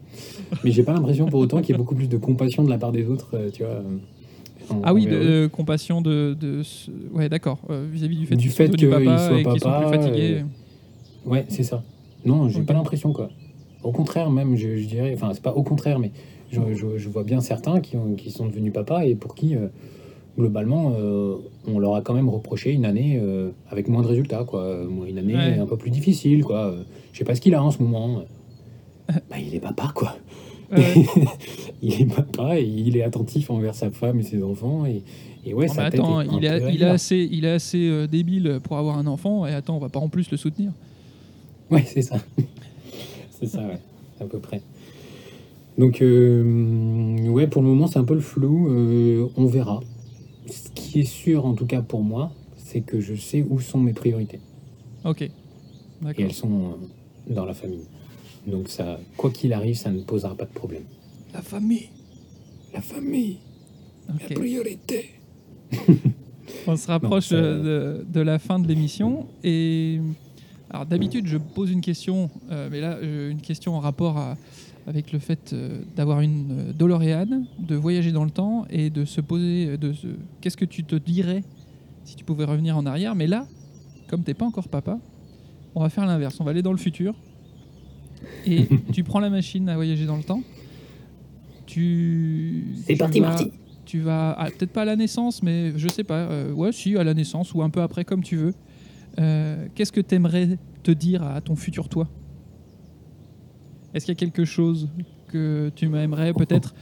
Mais 0.64 0.72
j'ai 0.72 0.82
pas 0.82 0.92
l'impression 0.92 1.26
pour 1.26 1.38
autant 1.38 1.60
qu'il 1.60 1.70
y 1.70 1.74
ait 1.76 1.78
beaucoup 1.78 1.94
plus 1.94 2.08
de 2.08 2.16
compassion 2.16 2.64
de 2.64 2.68
la 2.70 2.78
part 2.78 2.90
des 2.90 3.06
autres, 3.06 3.30
euh, 3.34 3.48
tu 3.52 3.62
vois. 3.62 3.74
euh, 3.74 3.82
en- 4.70 4.80
Ah 4.82 4.92
oui, 4.92 5.06
de, 5.06 5.12
euh, 5.14 5.48
compassion 5.48 6.00
de, 6.02 6.36
de 6.38 6.64
ce- 6.64 6.90
ouais 7.12 7.28
d'accord 7.28 7.60
euh, 7.70 7.86
vis-à-vis 7.90 8.16
du 8.16 8.26
fait 8.26 8.34
Du 8.34 8.48
qu'ils 8.48 8.50
fait 8.52 8.70
qu'ils 8.70 8.88
soient 8.88 9.00
et 9.38 9.44
qu'ils 9.44 9.60
sont 9.60 9.70
papa, 9.70 9.88
plus 9.88 9.98
fatigués. 9.98 10.38
euh, 10.40 11.30
Ouais, 11.30 11.46
c'est 11.48 11.62
ça. 11.62 11.84
Non, 12.24 12.48
j'ai 12.48 12.58
Ok. 12.62 12.66
pas 12.66 12.74
l'impression, 12.74 13.12
quoi. 13.12 13.30
Au 13.84 13.92
contraire, 13.92 14.30
même, 14.30 14.56
je, 14.56 14.76
je 14.78 14.86
dirais, 14.88 15.12
enfin, 15.14 15.30
c'est 15.32 15.42
pas 15.42 15.52
au 15.54 15.62
contraire, 15.62 16.00
mais 16.00 16.10
je, 16.50 16.60
je- 16.74 16.98
je 16.98 17.08
vois 17.08 17.24
bien 17.24 17.40
certains 17.40 17.80
qui, 17.80 17.96
ont- 17.96 18.14
qui 18.14 18.30
sont 18.30 18.46
devenus 18.46 18.72
papa 18.72 19.04
et 19.06 19.14
pour 19.14 19.34
qui, 19.34 19.54
euh, 19.56 19.68
globalement, 20.38 20.94
euh, 20.98 21.36
on 21.66 21.78
leur 21.78 21.94
a 21.94 22.02
quand 22.02 22.14
même 22.14 22.28
reproché 22.28 22.72
une 22.72 22.84
année 22.84 23.18
euh, 23.22 23.50
avec 23.68 23.88
moins 23.88 24.02
de 24.02 24.06
résultats, 24.08 24.44
quoi. 24.44 24.78
Une 25.08 25.18
année 25.18 25.34
Ouais. 25.34 25.58
un 25.58 25.66
peu 25.66 25.76
plus 25.76 25.90
difficile, 25.90 26.44
quoi. 26.44 26.74
Je 27.12 27.18
sais 27.18 27.24
pas 27.24 27.34
ce 27.34 27.40
qu'il 27.40 27.54
a 27.54 27.62
en 27.62 27.70
ce 27.70 27.82
moment. 27.82 28.22
Bah, 29.08 29.38
il 29.38 29.54
est 29.54 29.60
papa, 29.60 29.90
quoi. 29.94 30.16
Ouais. 30.72 30.94
il 31.82 32.00
est 32.00 32.06
papa 32.14 32.60
et 32.60 32.64
il 32.64 32.96
est 32.96 33.02
attentif 33.02 33.50
envers 33.50 33.74
sa 33.74 33.90
femme 33.90 34.20
et 34.20 34.22
ses 34.22 34.42
enfants. 34.42 34.86
Et, 34.86 35.02
et 35.44 35.52
ouais, 35.52 35.66
Non, 35.66 35.72
sa 35.74 35.84
mais 35.84 35.90
tête 35.90 36.00
attends, 36.00 36.20
est 36.20 36.26
il 36.36 36.44
est, 36.44 36.60
peu 36.60 36.70
il 36.72 36.82
est 36.82 36.86
assez, 36.86 37.28
il 37.30 37.44
est 37.44 37.50
assez 37.50 38.06
débile 38.06 38.60
pour 38.62 38.76
avoir 38.78 38.96
un 38.98 39.06
enfant 39.08 39.46
et 39.46 39.52
attends, 39.52 39.76
on 39.76 39.80
va 39.80 39.88
pas 39.88 39.98
en 40.00 40.08
plus 40.08 40.30
le 40.30 40.36
soutenir. 40.36 40.70
Ouais, 41.70 41.82
c'est 41.86 42.02
ça. 42.02 42.16
c'est 43.32 43.46
ça, 43.46 43.60
ouais, 43.62 43.80
à 44.20 44.24
peu 44.24 44.38
près. 44.38 44.62
Donc, 45.80 46.02
euh, 46.02 47.26
ouais, 47.28 47.46
pour 47.46 47.62
le 47.62 47.68
moment, 47.68 47.86
c'est 47.86 47.98
un 47.98 48.04
peu 48.04 48.14
le 48.14 48.20
flou. 48.20 48.68
euh, 48.68 49.26
on 49.36 49.46
verra. 49.46 49.80
Ce 50.46 50.68
qui 50.74 51.00
est 51.00 51.04
sûr, 51.04 51.46
en 51.46 51.54
tout 51.54 51.64
cas 51.66 51.80
pour 51.80 52.02
moi, 52.02 52.32
c'est 52.56 52.82
que 52.82 53.00
je 53.00 53.14
sais 53.14 53.42
où 53.48 53.60
sont 53.60 53.78
mes 53.80 53.94
priorités. 53.94 54.40
Ok. 55.04 55.22
Et 55.22 55.30
elles 56.18 56.32
sont 56.34 56.52
euh, 56.52 57.32
dans 57.34 57.46
la 57.46 57.54
famille. 57.54 57.86
Donc, 58.46 58.68
ça, 58.68 59.00
quoi 59.16 59.30
qu'il 59.30 59.52
arrive, 59.54 59.74
ça 59.76 59.90
ne 59.90 60.00
posera 60.02 60.34
pas 60.34 60.44
de 60.44 60.52
problème. 60.52 60.82
La 61.32 61.40
famille. 61.40 61.88
La 62.74 62.82
famille, 62.82 63.38
Ok. 64.12 64.34
priorité. 64.34 65.10
On 66.66 66.76
se 66.76 66.86
rapproche 66.88 67.30
euh, 67.32 68.02
de, 68.02 68.12
de 68.12 68.20
la 68.20 68.38
fin 68.38 68.58
de 68.58 68.68
l'émission 68.68 69.26
et 69.42 69.98
alors 70.68 70.84
d'habitude 70.86 71.26
je 71.26 71.36
pose 71.38 71.70
une 71.70 71.80
question, 71.80 72.28
euh, 72.50 72.68
mais 72.70 72.80
là 72.80 72.98
une 73.00 73.40
question 73.40 73.74
en 73.76 73.80
rapport 73.80 74.18
à- 74.18 74.36
avec 74.86 75.12
le 75.12 75.18
fait 75.18 75.52
euh, 75.52 75.82
d'avoir 75.96 76.20
une 76.20 76.50
euh, 76.70 76.72
DeLorean, 76.72 77.44
de 77.58 77.74
voyager 77.76 78.12
dans 78.12 78.24
le 78.24 78.30
temps 78.30 78.64
et 78.70 78.90
de 78.90 79.04
se 79.04 79.20
poser, 79.20 79.68
euh, 79.68 79.76
de 79.76 79.92
se... 79.92 80.08
qu'est-ce 80.40 80.56
que 80.56 80.64
tu 80.64 80.84
te 80.84 80.96
dirais 80.96 81.44
si 82.04 82.16
tu 82.16 82.24
pouvais 82.24 82.44
revenir 82.44 82.76
en 82.76 82.86
arrière? 82.86 83.14
Mais 83.14 83.26
là, 83.26 83.46
comme 84.08 84.22
t'es 84.22 84.34
pas 84.34 84.46
encore 84.46 84.68
papa, 84.68 84.98
on 85.74 85.80
va 85.82 85.88
faire 85.90 86.06
l'inverse, 86.06 86.40
on 86.40 86.44
va 86.44 86.50
aller 86.50 86.62
dans 86.62 86.72
le 86.72 86.78
futur 86.78 87.14
et 88.46 88.66
tu 88.92 89.04
prends 89.04 89.20
la 89.20 89.30
machine 89.30 89.68
à 89.68 89.76
voyager 89.76 90.06
dans 90.06 90.16
le 90.16 90.24
temps. 90.24 90.42
Tu. 91.66 92.64
C'est 92.86 92.94
tu 92.94 92.98
parti, 92.98 93.20
vas- 93.20 93.28
Marty. 93.28 93.52
tu 93.84 94.00
vas 94.00 94.32
ah, 94.38 94.50
peut-être 94.50 94.72
pas 94.72 94.82
à 94.82 94.86
la 94.86 94.96
naissance, 94.96 95.42
mais 95.42 95.72
je 95.76 95.88
sais 95.88 96.04
pas. 96.04 96.18
euh, 96.30 96.52
ouais, 96.52 96.72
si 96.72 96.96
à 96.96 97.04
la 97.04 97.14
naissance 97.14 97.54
ou 97.54 97.62
un 97.62 97.70
peu 97.70 97.82
après, 97.82 98.04
comme 98.04 98.22
tu 98.22 98.36
veux. 98.36 98.54
Euh, 99.18 99.68
Qu'est-ce 99.74 99.92
que 99.92 100.00
t'aimerais 100.00 100.58
te 100.82 100.90
dire 100.90 101.22
à 101.22 101.40
ton 101.40 101.56
futur 101.56 101.88
toi? 101.88 102.08
Est-ce 103.94 104.04
qu'il 104.06 104.14
y 104.14 104.16
a 104.16 104.20
quelque 104.20 104.44
chose 104.44 104.88
que 105.28 105.70
tu 105.74 105.86
aimerais 105.86 106.32
peut-être 106.32 106.74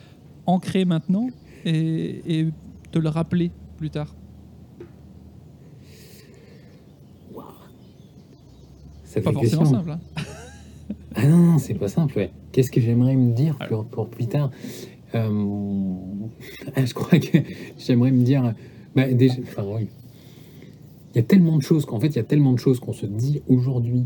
ancrer 0.47 0.85
maintenant 0.85 1.29
et, 1.65 2.41
et 2.41 2.49
te 2.93 2.99
le 2.99 3.09
rappeler 3.09 3.51
plus 3.77 3.91
tard? 3.91 4.15
Ça 9.05 9.21
Pas 9.21 9.31
fait 9.31 9.35
forcément 9.35 9.63
question. 9.63 9.65
simple. 9.79 9.91
hein. 9.91 10.01
Ah 11.15 11.27
non, 11.27 11.39
non, 11.39 11.59
c'est 11.59 11.75
pas 11.75 11.89
simple, 11.89 12.17
ouais. 12.19 12.31
Qu'est-ce 12.53 12.71
que 12.71 12.81
j'aimerais 12.81 13.17
me 13.17 13.33
dire 13.33 13.57
Ah. 13.61 13.67
pour, 13.67 13.85
pour 13.87 14.09
plus 14.09 14.27
tard? 14.27 14.51
Euh, 15.15 15.29
Je 16.77 16.95
crois 16.95 17.19
que 17.19 17.39
j'aimerais 17.77 18.13
me 18.13 18.23
dire... 18.23 18.55
Bah, 18.95 19.09
déjà, 19.13 19.35
enfin, 19.43 19.65
oui. 19.67 19.89
Il 21.13 21.17
y 21.17 21.19
a 21.19 21.23
tellement 21.25 21.57
de 21.57 21.63
choses 21.63 21.85
qu'en 21.87 21.99
fait, 21.99 22.09
il 22.09 22.17
y 22.17 22.21
a 22.21 22.25
tellement 22.25 22.53
de 22.53 22.59
choses 22.59 22.79
qu'on 22.79 22.93
se 22.93 23.07
dit 23.07 23.43
aujourd'hui 23.49 24.05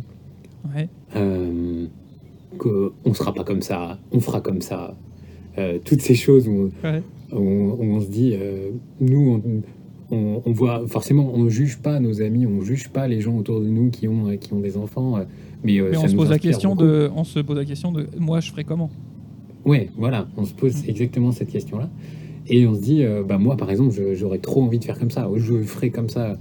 Ouais. 0.74 0.88
euh, 1.16 1.86
qu'on 2.58 3.14
sera 3.14 3.32
pas 3.34 3.44
comme 3.44 3.62
ça, 3.62 3.98
on 4.12 4.20
fera 4.20 4.40
comme 4.40 4.60
ça. 4.60 4.94
Euh, 5.58 5.78
toutes 5.84 6.00
ces 6.00 6.14
choses 6.14 6.48
où, 6.48 6.70
Ouais. 6.82 7.02
on, 7.32 8.00
se 8.00 8.06
dit, 8.08 8.32
euh, 8.34 8.70
nous, 9.00 9.42
on, 10.10 10.40
voit 10.52 10.86
forcément, 10.88 11.30
on 11.34 11.48
juge 11.48 11.78
pas 11.78 12.00
nos 12.00 12.22
amis, 12.22 12.46
on 12.46 12.60
juge 12.62 12.88
pas 12.88 13.08
les 13.08 13.20
gens 13.20 13.36
autour 13.36 13.60
de 13.60 13.66
nous 13.68 13.90
qui 13.90 14.08
ont, 14.08 14.36
qui 14.38 14.52
ont 14.52 14.60
des 14.60 14.76
enfants, 14.76 15.16
euh, 15.18 15.24
mais, 15.64 15.78
euh, 15.80 15.88
Mais 15.90 15.96
ça 15.96 16.04
on 16.04 16.08
se 16.08 16.16
pose 16.16 16.30
la 16.30 16.38
question 16.38 16.70
beaucoup. 16.74 16.84
de, 16.88 17.10
on 17.14 17.24
se 17.24 17.38
pose 17.40 17.56
la 17.56 17.64
question 17.64 17.92
de, 17.92 18.06
moi 18.18 18.40
je 18.40 18.50
ferais 18.50 18.64
comment? 18.64 18.90
Ouais, 19.64 19.90
voilà, 19.96 20.26
on 20.36 20.44
se 20.44 20.52
pose 20.54 20.74
Mm. 20.84 20.90
exactement 20.90 21.32
cette 21.32 21.50
question-là. 21.50 21.88
Et 22.48 22.66
on 22.66 22.74
se 22.74 22.80
dit, 22.80 23.04
euh, 23.04 23.22
bah 23.22 23.38
moi 23.38 23.56
par 23.56 23.70
exemple, 23.70 23.94
j'aurais 24.14 24.38
trop 24.38 24.62
envie 24.62 24.78
de 24.78 24.84
faire 24.84 24.98
comme 24.98 25.10
ça, 25.10 25.30
ou 25.30 25.38
je 25.38 25.62
ferais 25.62 25.90
comme 25.90 26.08
ça. 26.08 26.36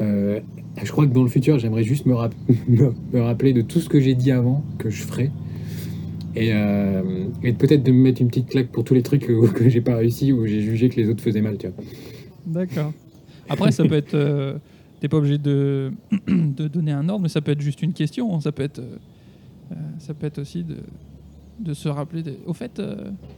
Euh, 0.00 0.40
je 0.82 0.90
crois 0.90 1.06
que 1.06 1.12
dans 1.12 1.22
le 1.22 1.28
futur, 1.28 1.58
j'aimerais 1.58 1.84
juste 1.84 2.06
me, 2.06 2.14
me- 2.68 3.20
rappeler 3.20 3.52
de 3.52 3.62
tout 3.62 3.80
ce 3.80 3.88
que 3.88 4.00
j'ai 4.00 4.14
dit 4.14 4.30
avant 4.30 4.64
que 4.78 4.90
je 4.90 5.02
ferais. 5.02 5.30
Et, 6.34 6.50
euh, 6.54 7.26
et 7.42 7.52
peut-être 7.52 7.82
de 7.82 7.92
me 7.92 8.02
mettre 8.02 8.22
une 8.22 8.28
petite 8.28 8.48
claque 8.48 8.68
pour 8.68 8.84
tous 8.84 8.94
les 8.94 9.02
trucs 9.02 9.26
que, 9.26 9.46
que 9.52 9.68
j'ai 9.68 9.80
pas 9.82 9.96
réussi 9.96 10.32
ou 10.32 10.46
j'ai 10.46 10.60
jugé 10.62 10.88
que 10.88 10.96
les 11.00 11.08
autres 11.08 11.22
faisaient 11.22 11.42
mal, 11.42 11.58
tu 11.58 11.66
vois. 11.68 11.76
D'accord. 12.46 12.92
Après, 13.48 13.70
ça 13.72 13.84
peut 13.84 13.94
être. 13.96 14.14
euh, 14.14 14.56
T'es 15.00 15.08
pas 15.08 15.16
obligé 15.16 15.36
de, 15.36 15.90
de 16.28 16.68
donner 16.68 16.92
un 16.92 17.08
ordre, 17.08 17.22
mais 17.22 17.28
ça 17.28 17.40
peut 17.40 17.50
être 17.50 17.60
juste 17.60 17.82
une 17.82 17.92
question. 17.92 18.40
Ça 18.40 18.52
peut 18.52 18.62
être, 18.62 18.80
ça 19.98 20.14
peut 20.14 20.26
être 20.28 20.38
aussi 20.38 20.62
de, 20.62 20.76
de 21.58 21.74
se 21.74 21.88
rappeler. 21.88 22.22
de- 22.22 22.36
Au 22.46 22.52
fait, 22.54 22.80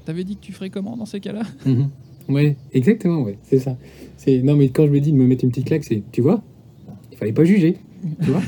t'avais 0.05 0.25
dit 0.25 0.37
que 0.37 0.43
tu 0.43 0.53
ferais 0.53 0.69
comment 0.69 0.95
dans 0.95 1.07
ces 1.07 1.21
cas-là? 1.21 1.43
Mhm. 1.65 1.89
Ouais, 2.29 2.57
exactement, 2.73 3.23
ouais, 3.23 3.37
c'est 3.43 3.59
ça. 3.59 3.77
C'est 4.17 4.41
non, 4.43 4.57
mais 4.57 4.69
quand 4.69 4.87
je 4.87 4.91
me 4.93 5.01
dis 5.01 5.13
de 5.13 5.17
me 5.17 5.27
mettre 5.27 5.45
une 5.45 5.51
petite 5.51 5.67
claque, 5.67 5.85
c'est 5.85 6.03
tu 6.13 6.21
vois, 6.23 6.43
il 7.13 7.19
fallait 7.19 7.33
pas 7.33 7.45
juger, 7.45 7.77
tu 8.23 8.31
vois, 8.31 8.43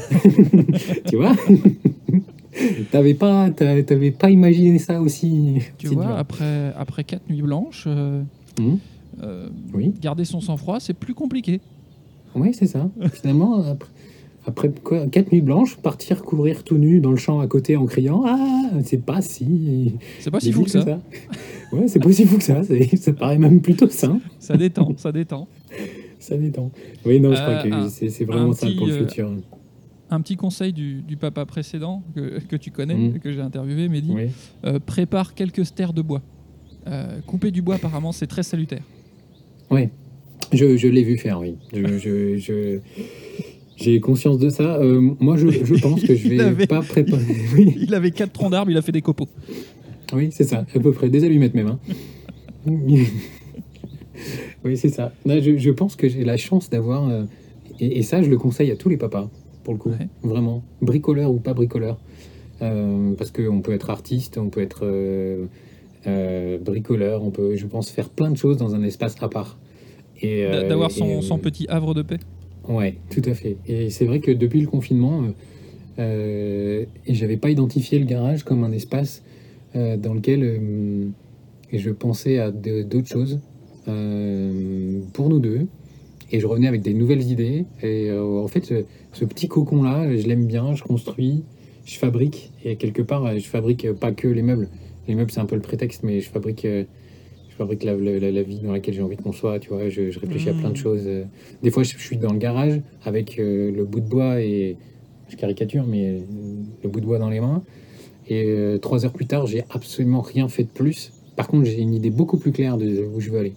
tu 1.08 1.16
vois. 1.16 1.34
T'avais 2.90 3.12
pas, 3.14 3.50
t'a- 3.50 3.82
t'avais 3.82 4.10
pas 4.10 4.30
imaginé 4.30 4.78
ça 4.78 5.00
aussi. 5.02 5.58
Tu 5.76 5.88
vois, 5.88 6.06
dur. 6.06 6.16
après, 6.16 6.72
après 6.76 7.04
quatre 7.04 7.28
nuits 7.28 7.42
blanches, 7.42 7.84
euh, 7.86 8.22
Mhm. 8.58 8.78
euh, 9.22 9.48
Oui. 9.74 9.92
garder 10.00 10.24
son 10.24 10.40
sang-froid, 10.40 10.80
c'est 10.80 10.94
plus 10.94 11.12
compliqué. 11.12 11.60
Ouais, 12.34 12.52
c'est 12.54 12.66
ça. 12.66 12.88
Finalement, 13.12 13.62
après, 13.62 13.90
après 14.46 14.70
quatre 15.10 15.32
nuits 15.32 15.40
blanches, 15.40 15.76
partir 15.76 16.22
courir 16.22 16.62
tout 16.64 16.78
nu 16.78 17.00
dans 17.00 17.10
le 17.10 17.16
champ 17.16 17.40
à 17.40 17.46
côté 17.46 17.76
en 17.76 17.84
criant 17.86 18.22
ah, 18.26 18.70
c'est 18.84 19.02
pas 19.04 19.20
si. 19.20 19.94
C'est 20.20 20.30
pas 20.30 20.40
si 20.40 20.52
fou 20.52 20.62
que 20.64 20.70
ça. 20.70 20.84
Ouais, 21.72 21.88
c'est 21.88 21.98
pas 22.02 22.12
si 22.12 22.24
fou 22.26 22.38
que 22.38 22.44
ça. 22.44 22.62
Ça 22.96 23.12
paraît 23.12 23.38
même 23.38 23.60
plutôt 23.60 23.88
sain. 23.88 24.20
Ça 24.38 24.56
détend, 24.56 24.92
ça 24.96 25.10
détend. 25.12 25.48
Ça 26.18 26.36
détend. 26.36 26.70
Oui, 27.04 27.20
non, 27.20 27.34
je 27.34 27.40
crois 27.40 27.54
Euh, 27.66 27.84
que 27.88 28.08
c'est 28.10 28.24
vraiment 28.24 28.52
ça 28.52 28.66
pour 28.76 28.86
le 28.86 28.92
euh, 28.94 28.98
futur. 29.06 29.30
Un 30.10 30.20
petit 30.20 30.36
conseil 30.36 30.72
du, 30.72 31.02
du 31.02 31.16
papa 31.16 31.44
précédent 31.44 32.02
que, 32.14 32.38
que 32.40 32.54
tu 32.56 32.70
connais, 32.70 32.94
Mhm. 32.94 33.18
que 33.18 33.32
j'ai 33.32 33.40
interviewé, 33.40 33.88
Mehdi. 33.88 34.12
Oui. 34.14 34.26
Euh, 34.64 34.78
prépare 34.78 35.34
quelques 35.34 35.64
stères 35.66 35.92
de 35.92 36.02
bois. 36.02 36.22
Couper 37.26 37.50
du 37.50 37.62
bois, 37.62 37.74
apparemment, 37.74 38.12
c'est 38.12 38.28
très 38.28 38.44
salutaire. 38.44 38.82
Ouais, 39.72 39.90
je, 40.52 40.76
je 40.76 40.86
l'ai 40.86 41.02
vu 41.02 41.18
faire, 41.18 41.40
oui. 41.40 41.56
Je, 41.72 41.98
je, 41.98 42.36
je- 42.36 42.78
j'ai 43.76 44.00
conscience 44.00 44.38
de 44.38 44.48
ça. 44.48 44.76
Euh, 44.76 45.00
moi, 45.20 45.36
je, 45.36 45.48
je 45.48 45.74
pense 45.82 46.02
que 46.02 46.14
je 46.16 46.28
vais 46.28 46.40
avait- 46.40 46.66
pas 46.66 46.80
préparer. 46.82 47.22
Oui, 47.56 47.74
Il 47.80 47.94
avait 47.94 48.10
quatre 48.10 48.32
troncs 48.32 48.50
d'arbres, 48.50 48.70
il 48.70 48.76
a 48.76 48.82
fait 48.82 48.92
des 48.92 49.02
copeaux. 49.02 49.28
oui 50.12 50.28
c'est 50.32 50.44
ça, 50.44 50.64
à 50.74 50.78
peu 50.80 50.92
près. 50.92 51.08
Des 51.08 51.24
allumettes 51.24 51.54
même. 51.54 51.68
hein. 51.68 51.78
oui, 54.64 54.76
c'est 54.76 54.88
ça. 54.88 55.12
Là, 55.24 55.40
je, 55.40 55.56
je 55.56 55.70
pense 55.70 55.96
que 55.96 56.08
j'ai 56.08 56.24
la 56.24 56.36
chance 56.36 56.70
d'avoir. 56.70 57.08
euh, 57.08 57.24
et, 57.78 57.98
et 57.98 58.02
ça, 58.02 58.22
je 58.22 58.30
le 58.30 58.38
conseille 58.38 58.70
à 58.70 58.76
tous 58.76 58.88
les 58.88 58.96
papas, 58.96 59.28
pour 59.64 59.74
le 59.74 59.78
coup. 59.78 59.90
Ouais. 59.90 60.08
Vraiment. 60.22 60.62
Bricoleur 60.82 61.30
ou 61.30 61.38
pas 61.38 61.54
bricoleur. 61.54 61.98
Euh, 62.62 63.12
parce 63.18 63.30
qu'on 63.30 63.60
peut 63.60 63.72
être 63.72 63.90
artiste, 63.90 64.38
on 64.38 64.48
peut 64.48 64.62
être 64.62 64.86
bricoleur, 66.64 67.22
on 67.24 67.30
peut, 67.30 67.56
je 67.56 67.66
pense, 67.66 67.90
faire 67.90 68.08
plein 68.08 68.30
de 68.30 68.36
choses 68.36 68.56
dans 68.56 68.74
un 68.74 68.82
espace 68.82 69.16
à 69.20 69.28
part. 69.28 69.58
Et, 70.22 70.46
D'avoir 70.68 70.90
son 70.90 71.38
petit 71.38 71.66
havre 71.68 71.92
de 71.94 72.02
paix. 72.02 72.18
Ouais, 72.68 72.96
tout 73.10 73.22
à 73.24 73.34
fait. 73.34 73.56
Et 73.66 73.90
c'est 73.90 74.04
vrai 74.04 74.20
que 74.20 74.30
depuis 74.30 74.60
le 74.60 74.66
confinement, 74.66 75.22
euh, 75.22 75.28
euh, 75.98 76.84
et 77.06 77.14
j'avais 77.14 77.36
pas 77.36 77.50
identifié 77.50 77.98
le 77.98 78.04
garage 78.04 78.42
comme 78.44 78.64
un 78.64 78.72
espace 78.72 79.22
euh, 79.74 79.96
dans 79.96 80.14
lequel 80.14 80.42
euh, 80.42 81.06
je 81.72 81.90
pensais 81.90 82.38
à 82.38 82.50
d'autres 82.50 83.08
choses 83.08 83.40
euh, 83.88 85.00
pour 85.12 85.28
nous 85.28 85.38
deux. 85.38 85.66
Et 86.32 86.40
je 86.40 86.46
revenais 86.46 86.66
avec 86.66 86.82
des 86.82 86.92
nouvelles 86.92 87.30
idées. 87.30 87.66
Et 87.84 88.10
en 88.10 88.48
fait, 88.48 88.64
ce, 88.64 88.84
ce 89.12 89.24
petit 89.24 89.46
cocon-là, 89.46 90.16
je 90.16 90.26
l'aime 90.26 90.46
bien, 90.46 90.74
je 90.74 90.82
construis, 90.82 91.44
je 91.84 91.96
fabrique. 91.98 92.50
Et 92.64 92.74
quelque 92.74 93.00
part, 93.00 93.38
je 93.38 93.46
fabrique 93.46 93.92
pas 93.92 94.10
que 94.10 94.26
les 94.26 94.42
meubles. 94.42 94.68
Les 95.06 95.14
meubles, 95.14 95.30
c'est 95.30 95.38
un 95.38 95.46
peu 95.46 95.54
le 95.54 95.62
prétexte, 95.62 96.02
mais 96.02 96.20
je 96.20 96.28
fabrique, 96.28 96.66
je 97.56 97.62
fabrique 97.62 97.84
la, 97.84 97.96
la- 97.96 98.30
la 98.30 98.42
vie 98.42 98.58
dans 98.58 98.72
laquelle 98.72 98.92
j'ai 98.92 99.00
envie 99.00 99.16
qu'on 99.16 99.32
soit. 99.32 99.58
Tu 99.58 99.70
vois, 99.70 99.88
je, 99.88 100.10
je 100.10 100.18
réfléchis 100.20 100.50
à 100.50 100.52
plein 100.52 100.68
de 100.68 100.74
Mm. 100.74 100.76
choses. 100.76 101.08
Des 101.62 101.70
fois, 101.70 101.82
je, 101.84 101.96
je 101.96 102.02
suis 102.04 102.18
dans 102.18 102.32
le 102.34 102.38
garage 102.38 102.82
avec 103.02 103.38
euh, 103.38 103.72
le 103.72 103.84
bout 103.86 104.00
de 104.00 104.08
bois 104.08 104.42
et 104.42 104.76
je 105.30 105.36
caricature, 105.36 105.86
mais 105.86 106.06
euh, 106.10 106.18
le 106.84 106.88
bout 106.90 107.00
de 107.00 107.06
bois 107.06 107.18
dans 107.18 107.30
les 107.30 107.40
mains. 107.40 107.62
Et 108.28 108.44
euh, 108.44 108.76
trois 108.76 109.06
heures 109.06 109.12
plus 109.14 109.24
tard, 109.26 109.46
j'ai 109.46 109.64
absolument 109.70 110.20
rien 110.20 110.48
fait 110.48 110.64
de 110.64 110.68
plus. 110.68 111.12
Par 111.34 111.48
contre, 111.48 111.64
j'ai 111.64 111.80
une 111.80 111.94
idée 111.94 112.10
beaucoup 112.10 112.36
plus 112.36 112.52
claire 112.52 112.76
de 112.76 113.06
où 113.14 113.20
je 113.20 113.30
veux 113.30 113.38
aller 113.38 113.54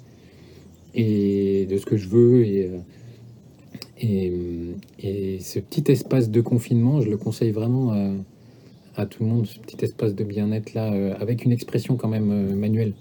et 0.96 1.66
de 1.70 1.78
ce 1.78 1.86
que 1.86 1.98
je 1.98 2.08
veux. 2.08 2.46
Et, 2.46 2.70
et, 4.02 4.32
et 5.04 5.40
ce 5.42 5.60
petit 5.60 5.92
espace 5.92 6.30
de 6.30 6.40
confinement, 6.40 7.02
je 7.02 7.10
le 7.10 7.18
conseille 7.18 7.52
vraiment 7.52 7.92
à, 7.92 8.12
à 8.96 9.06
tout 9.06 9.24
le 9.24 9.30
monde, 9.30 9.46
ce 9.46 9.60
petit 9.60 9.84
espace 9.84 10.16
de 10.16 10.24
bien-être 10.24 10.74
là, 10.74 10.86
avec 11.20 11.44
une 11.44 11.52
expression 11.52 11.98
quand 11.98 12.08
même 12.08 12.56
manuelle. 12.56 12.94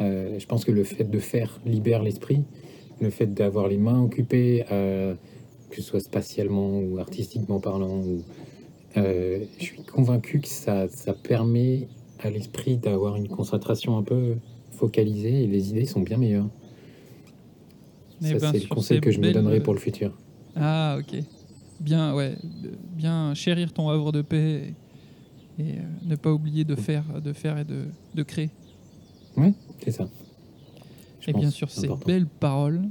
Euh, 0.00 0.38
je 0.38 0.46
pense 0.46 0.64
que 0.64 0.72
le 0.72 0.84
fait 0.84 1.04
de 1.04 1.18
faire 1.18 1.60
libère 1.64 2.02
l'esprit, 2.02 2.44
le 3.00 3.10
fait 3.10 3.32
d'avoir 3.32 3.68
les 3.68 3.78
mains 3.78 4.02
occupées, 4.02 4.64
euh, 4.72 5.14
que 5.70 5.76
ce 5.76 5.82
soit 5.82 6.00
spatialement 6.00 6.78
ou 6.78 6.98
artistiquement 6.98 7.60
parlant, 7.60 7.98
ou, 7.98 8.22
euh, 8.96 9.44
je 9.58 9.64
suis 9.64 9.82
convaincu 9.82 10.40
que 10.40 10.48
ça, 10.48 10.88
ça 10.88 11.12
permet 11.12 11.88
à 12.20 12.30
l'esprit 12.30 12.76
d'avoir 12.76 13.16
une 13.16 13.28
concentration 13.28 13.98
un 13.98 14.02
peu 14.02 14.36
focalisée 14.72 15.44
et 15.44 15.46
les 15.46 15.70
idées 15.70 15.84
sont 15.84 16.00
bien 16.00 16.16
meilleures. 16.16 16.48
Ça, 18.20 18.34
ben, 18.38 18.52
c'est 18.52 18.62
le 18.62 18.68
conseil 18.68 19.00
que 19.00 19.10
je 19.10 19.20
me 19.20 19.32
donnerai 19.32 19.60
pour 19.60 19.74
le 19.74 19.80
futur. 19.80 20.16
Ah, 20.56 20.98
ok. 20.98 21.20
Bien, 21.80 22.14
ouais. 22.14 22.36
Bien 22.96 23.34
chérir 23.34 23.72
ton 23.72 23.88
havre 23.88 24.12
de 24.12 24.22
paix 24.22 24.74
et, 25.58 25.62
et, 25.62 25.74
ne 26.04 26.16
pas 26.16 26.32
oublier 26.32 26.64
de 26.64 26.76
faire, 26.76 27.04
de 27.20 27.32
faire 27.32 27.58
et 27.58 27.64
de, 27.64 27.84
de 28.14 28.22
créer. 28.22 28.50
C'est 29.82 29.90
ça. 29.90 30.08
Je 31.20 31.30
Et 31.30 31.32
bien 31.32 31.42
pense, 31.44 31.54
sur 31.54 31.70
c'est 31.70 31.80
ces 31.82 31.86
important. 31.86 32.06
belles 32.06 32.26
paroles, 32.26 32.82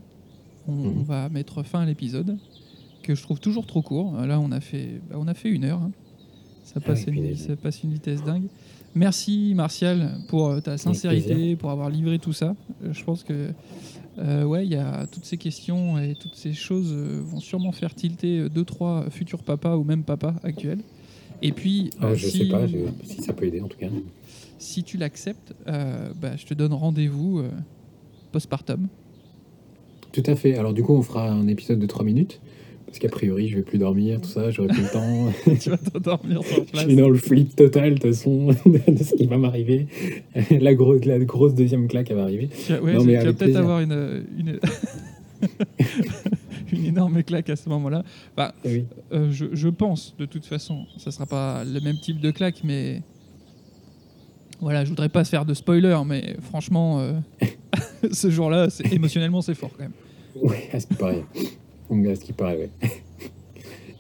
on, 0.68 0.72
Mhm. 0.74 0.98
on 1.00 1.04
va 1.04 1.30
mettre 1.30 1.64
fin 1.64 1.82
à 1.82 1.86
l'épisode 1.86 2.38
que 3.04 3.16
je 3.16 3.22
trouve 3.22 3.40
toujours 3.40 3.66
trop 3.66 3.82
court. 3.82 4.14
Là, 4.26 4.40
on 4.40 4.52
a 4.52 4.60
fait, 4.62 5.02
bah, 5.10 5.16
on 5.20 5.28
a 5.28 5.34
fait 5.34 5.50
une 5.50 5.66
heure. 5.66 5.82
hein. 5.82 5.92
Ça, 6.64 6.80
passe 6.80 7.04
Ah 7.08 7.12
oui, 7.12 7.30
une, 7.32 7.36
ça 7.36 7.56
passe 7.56 7.84
une 7.84 7.92
vitesse 7.92 8.24
dingue. 8.24 8.46
Merci 8.96 9.54
Martial 9.56 10.12
pour 10.28 10.48
euh, 10.48 10.60
ta 10.62 10.78
sincérité, 10.78 11.56
pour 11.56 11.72
avoir 11.72 11.90
livré 11.90 12.20
tout 12.20 12.32
ça. 12.34 12.56
Euh, 12.84 12.94
Je 12.94 13.04
pense 13.04 13.24
que 13.24 13.50
euh, 14.20 14.44
ouais, 14.44 14.66
il 14.66 14.72
y 14.72 14.76
a 14.76 15.06
toutes 15.08 15.26
ces 15.26 15.38
questions 15.38 15.98
et 16.00 16.16
toutes 16.16 16.36
ces 16.36 16.54
choses 16.54 16.92
euh, 16.94 17.20
vont 17.24 17.40
sûrement 17.40 17.72
faire 17.72 17.94
tilter 17.96 18.40
euh, 18.40 18.50
deux 18.50 18.64
trois 18.64 19.10
futurs 19.10 19.44
papas 19.44 19.76
ou 19.78 19.84
même 19.84 20.04
papas 20.04 20.36
actuels. 20.44 20.80
Et 21.42 21.52
puis, 21.52 21.90
Ah, 22.00 22.06
euh, 22.08 22.16
je 22.16 22.28
si, 22.28 22.38
sais 22.38 22.46
pas 22.46 22.66
je- 22.68 22.78
si 23.04 23.22
ça 23.22 23.34
peut 23.34 23.46
aider 23.46 23.60
en 23.62 23.68
tout 23.68 23.78
cas. 23.78 23.88
Si 24.58 24.84
tu 24.84 24.98
l'acceptes, 24.98 25.54
euh, 25.68 26.10
bah, 26.22 26.36
je 26.38 26.46
te 26.46 26.54
donne 26.54 26.74
rendez-vous 26.74 27.40
euh, 27.40 27.50
postpartum. 28.32 28.88
Tout 30.12 30.24
à 30.26 30.36
fait. 30.36 30.56
Alors 30.58 30.74
du 30.74 30.84
coup, 30.84 30.94
on 30.94 31.02
fera 31.02 31.30
un 31.32 31.48
épisode 31.48 31.80
de 31.80 31.86
3 31.88 32.06
minutes. 32.06 32.40
Parce 32.86 33.00
qu'a 33.00 33.10
priori, 33.10 33.48
je 33.48 33.56
vais 33.56 33.64
plus 33.64 33.80
dormir, 33.80 34.22
tout 34.22 34.30
ça, 34.30 34.52
j'aurai 34.52 34.68
plus 34.68 34.84
le 34.84 34.90
temps. 34.92 35.56
tu 35.60 35.72
vas 35.72 35.78
t'endormir 35.78 36.44
sur 36.44 36.58
je 36.66 36.72
place. 36.72 36.84
suis 36.86 36.96
dans 36.96 37.10
le 37.10 37.18
flip 37.18 37.56
total 37.56 37.96
de 37.96 38.00
toute 38.00 38.12
façon 38.14 38.48
de 38.68 39.04
ce 39.04 39.16
qui 39.16 39.26
va 39.26 39.38
m'arriver. 39.40 39.88
La, 40.52 40.76
grosse 40.76 41.04
la 41.04 41.18
grosse 41.18 41.56
deuxième 41.56 41.88
claque, 41.88 42.12
elle 42.12 42.18
va 42.18 42.24
arriver. 42.24 42.50
Tu 42.68 42.72
vas, 42.74 42.82
ouais, 42.84 42.94
Non, 42.94 43.00
tu- 43.02 43.08
mais 43.08 43.20
tu 43.20 43.26
vas 43.26 43.34
peut-être 43.34 43.56
avoir 43.56 43.80
une, 43.80 44.24
une, 44.38 44.60
une 46.72 46.86
énorme 46.86 47.24
claque 47.24 47.50
à 47.50 47.56
ce 47.56 47.68
moment-là. 47.70 48.04
Bah, 48.38 48.54
Eh 48.64 48.70
oui. 48.70 48.86
euh, 49.12 49.32
je, 49.32 49.46
je 49.54 49.70
pense, 49.70 50.16
de 50.20 50.26
toute 50.26 50.46
façon, 50.46 50.86
ça 50.98 51.10
sera 51.10 51.26
pas 51.26 51.64
le 51.64 51.80
même 51.82 51.98
type 52.00 52.20
de 52.20 52.30
claque, 52.30 52.62
mais 52.64 53.02
voilà, 54.64 54.84
je 54.84 54.90
voudrais 54.90 55.10
pas 55.10 55.24
se 55.24 55.30
faire 55.30 55.46
de 55.46 55.54
spoiler, 55.54 55.98
mais 56.06 56.36
franchement, 56.42 57.00
euh, 57.00 57.14
ce 58.12 58.30
jour-là, 58.30 58.70
c'est- 58.70 58.92
émotionnellement, 58.92 59.42
c'est 59.42 59.54
fort 59.56 59.72
quand 59.78 59.84
même. 59.84 59.92
Ouais, 60.36 60.70
à 60.74 60.80
ce 60.80 60.88
qui 60.88 60.94
paraît. 60.96 61.24
À 61.92 62.16
ce 62.16 62.22
qui 62.26 62.34
paraît, 62.34 62.58
ouais. 62.58 62.70
tu 62.82 62.90
vois, 62.90 62.98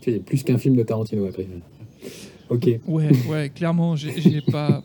il 0.07 0.13
y 0.13 0.19
a 0.19 0.23
plus 0.23 0.43
qu'un 0.43 0.57
film 0.57 0.75
de 0.75 0.83
Tarantino 0.83 1.25
après. 1.27 1.47
Ok. 2.49 2.67
Ouais, 2.87 3.09
ouais, 3.29 3.49
clairement, 3.53 3.95
j'ai 3.95 4.41
pas. 4.41 4.83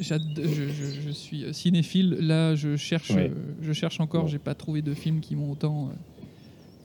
Je, 0.00 0.14
je- 0.36 1.00
je 1.06 1.10
suis 1.10 1.44
cinéphile. 1.54 2.16
Là, 2.20 2.54
je 2.56 2.76
cherche, 2.76 3.10
Ouais. 3.10 3.30
je 3.62 3.72
cherche 3.72 4.00
encore. 4.00 4.22
Bon. 4.22 4.28
J'ai 4.28 4.38
pas 4.40 4.54
trouvé 4.54 4.82
de 4.82 4.92
films 4.92 5.20
qui 5.20 5.36
m'ont 5.36 5.52
autant, 5.52 5.88
euh, 5.90 6.22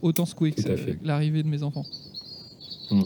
autant 0.04 0.26
secoué 0.26 0.52
que 0.52 0.62
Tout 0.62 0.72
à 0.72 0.78
ça- 0.78 0.84
fait. 0.84 0.98
l'arrivée 1.04 1.42
de 1.42 1.48
mes 1.48 1.64
enfants. 1.64 1.86
Mm. 2.92 3.02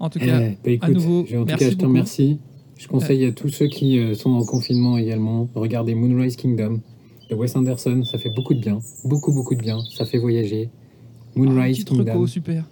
En 0.00 0.10
tout 0.10 0.18
cas, 0.18 0.40
Eh, 0.40 0.48
bah, 0.64 0.70
écoute, 0.70 0.88
nouveau, 0.94 1.26
je- 1.28 1.36
en 1.36 1.44
tout 1.44 1.56
cas, 1.56 1.70
je 1.70 1.76
te 1.76 1.84
remercie. 1.84 2.38
Je 2.78 2.86
conseille 2.88 3.24
à 3.26 3.32
tous 3.32 3.48
ceux 3.48 3.66
qui 3.66 3.98
euh, 3.98 4.14
sont 4.14 4.30
en 4.30 4.44
confinement 4.44 4.96
également, 4.96 5.48
regardez 5.54 5.94
Moonrise 5.94 6.36
Kingdom 6.36 6.80
de 7.28 7.34
Wes 7.34 7.54
Anderson. 7.56 8.02
Ça 8.04 8.18
fait 8.18 8.30
beaucoup 8.30 8.54
de 8.54 8.60
bien. 8.60 8.78
Beaucoup, 9.04 9.32
beaucoup 9.32 9.54
de 9.54 9.60
bien. 9.60 9.80
Ça 9.94 10.06
fait 10.06 10.18
voyager. 10.18 10.70
Ah, 10.72 11.40
Moonrise 11.40 11.84
petit 11.84 11.96
Kingdom. 11.96 12.12
reco, 12.12 12.26
super. 12.26 12.64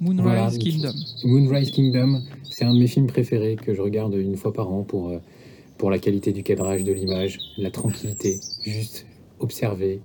Moonrise 0.00 0.22
Voilà, 0.22 0.50
Kingdom. 0.50 0.92
Moonrise 1.24 1.70
Kingdom, 1.70 2.22
c'est 2.44 2.64
un 2.64 2.74
de 2.74 2.78
mes 2.78 2.86
films 2.86 3.06
préférés 3.06 3.56
que 3.56 3.74
je 3.74 3.80
regarde 3.80 4.14
une 4.14 4.36
fois 4.36 4.52
par 4.52 4.70
an 4.70 4.82
pour, 4.82 5.08
euh, 5.08 5.18
pour 5.78 5.90
la 5.90 5.98
qualité 5.98 6.32
du 6.32 6.42
cadrage, 6.42 6.84
de 6.84 6.92
l'image, 6.92 7.40
la 7.56 7.70
tranquillité, 7.70 8.38
juste 8.64 9.06
observer 9.40 10.00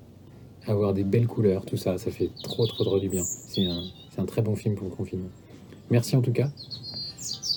avoir 0.67 0.93
des 0.93 1.03
belles 1.03 1.27
couleurs, 1.27 1.65
tout 1.65 1.77
ça, 1.77 1.97
ça 1.97 2.11
fait 2.11 2.29
trop 2.43 2.65
trop 2.67 2.83
trop 2.83 2.99
du 2.99 3.09
bien. 3.09 3.23
C'est 3.23 3.65
un, 3.65 3.83
c'est 4.13 4.21
un 4.21 4.25
très 4.25 4.41
bon 4.41 4.55
film 4.55 4.75
pour 4.75 4.87
le 4.87 4.95
confinement. 4.95 5.29
Merci 5.89 6.15
en 6.15 6.21
tout 6.21 6.31
cas. 6.31 6.51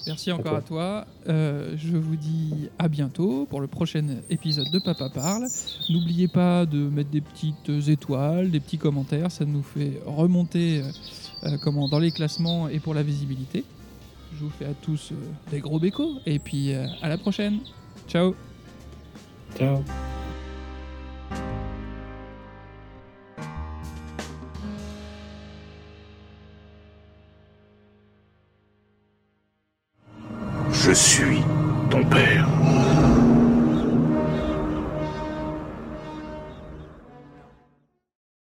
Merci 0.07 0.33
encore 0.33 0.57
à 0.57 0.63
toi. 0.63 1.07
Euh, 1.29 1.75
je 1.77 1.97
vous 1.97 2.17
dis 2.17 2.69
à 2.79 2.89
bientôt 2.89 3.47
pour 3.49 3.61
le 3.61 3.67
prochain 3.67 4.05
épisode 4.31 4.71
de 4.71 4.79
Papa 4.79 5.09
Parle. 5.09 5.47
N'oubliez 5.91 6.29
pas 6.29 6.67
de 6.67 6.79
mettre 6.79 7.11
des 7.11 7.21
petites 7.21 7.89
étoiles, 7.89 8.51
des 8.51 8.61
petits 8.61 8.79
commentaires, 8.79 9.31
ça 9.31 9.45
nous 9.45 9.63
fait 9.63 10.01
remonter 10.07 10.81
euh, 10.81 10.91
euh, 11.45 11.57
comment, 11.63 11.89
dans 11.89 11.99
les 11.99 12.11
classements 12.11 12.69
et 12.69 12.81
pour 12.81 12.95
la 12.95 13.03
visibilité. 13.03 13.65
Je 14.35 14.45
vous 14.45 14.51
fais 14.51 14.67
à 14.67 14.75
tous 14.75 15.13
euh, 15.13 15.17
des 15.51 15.61
gros 15.61 15.79
bécos 15.79 16.21
et 16.27 16.39
puis 16.39 16.73
à 16.75 17.09
la 17.09 17.19
prochaine. 17.19 17.59
Ciao 18.09 18.35
Ciao. 19.57 19.83
Je 30.85 30.91
suis 30.91 31.45
ton 31.91 32.03
père. 32.03 32.49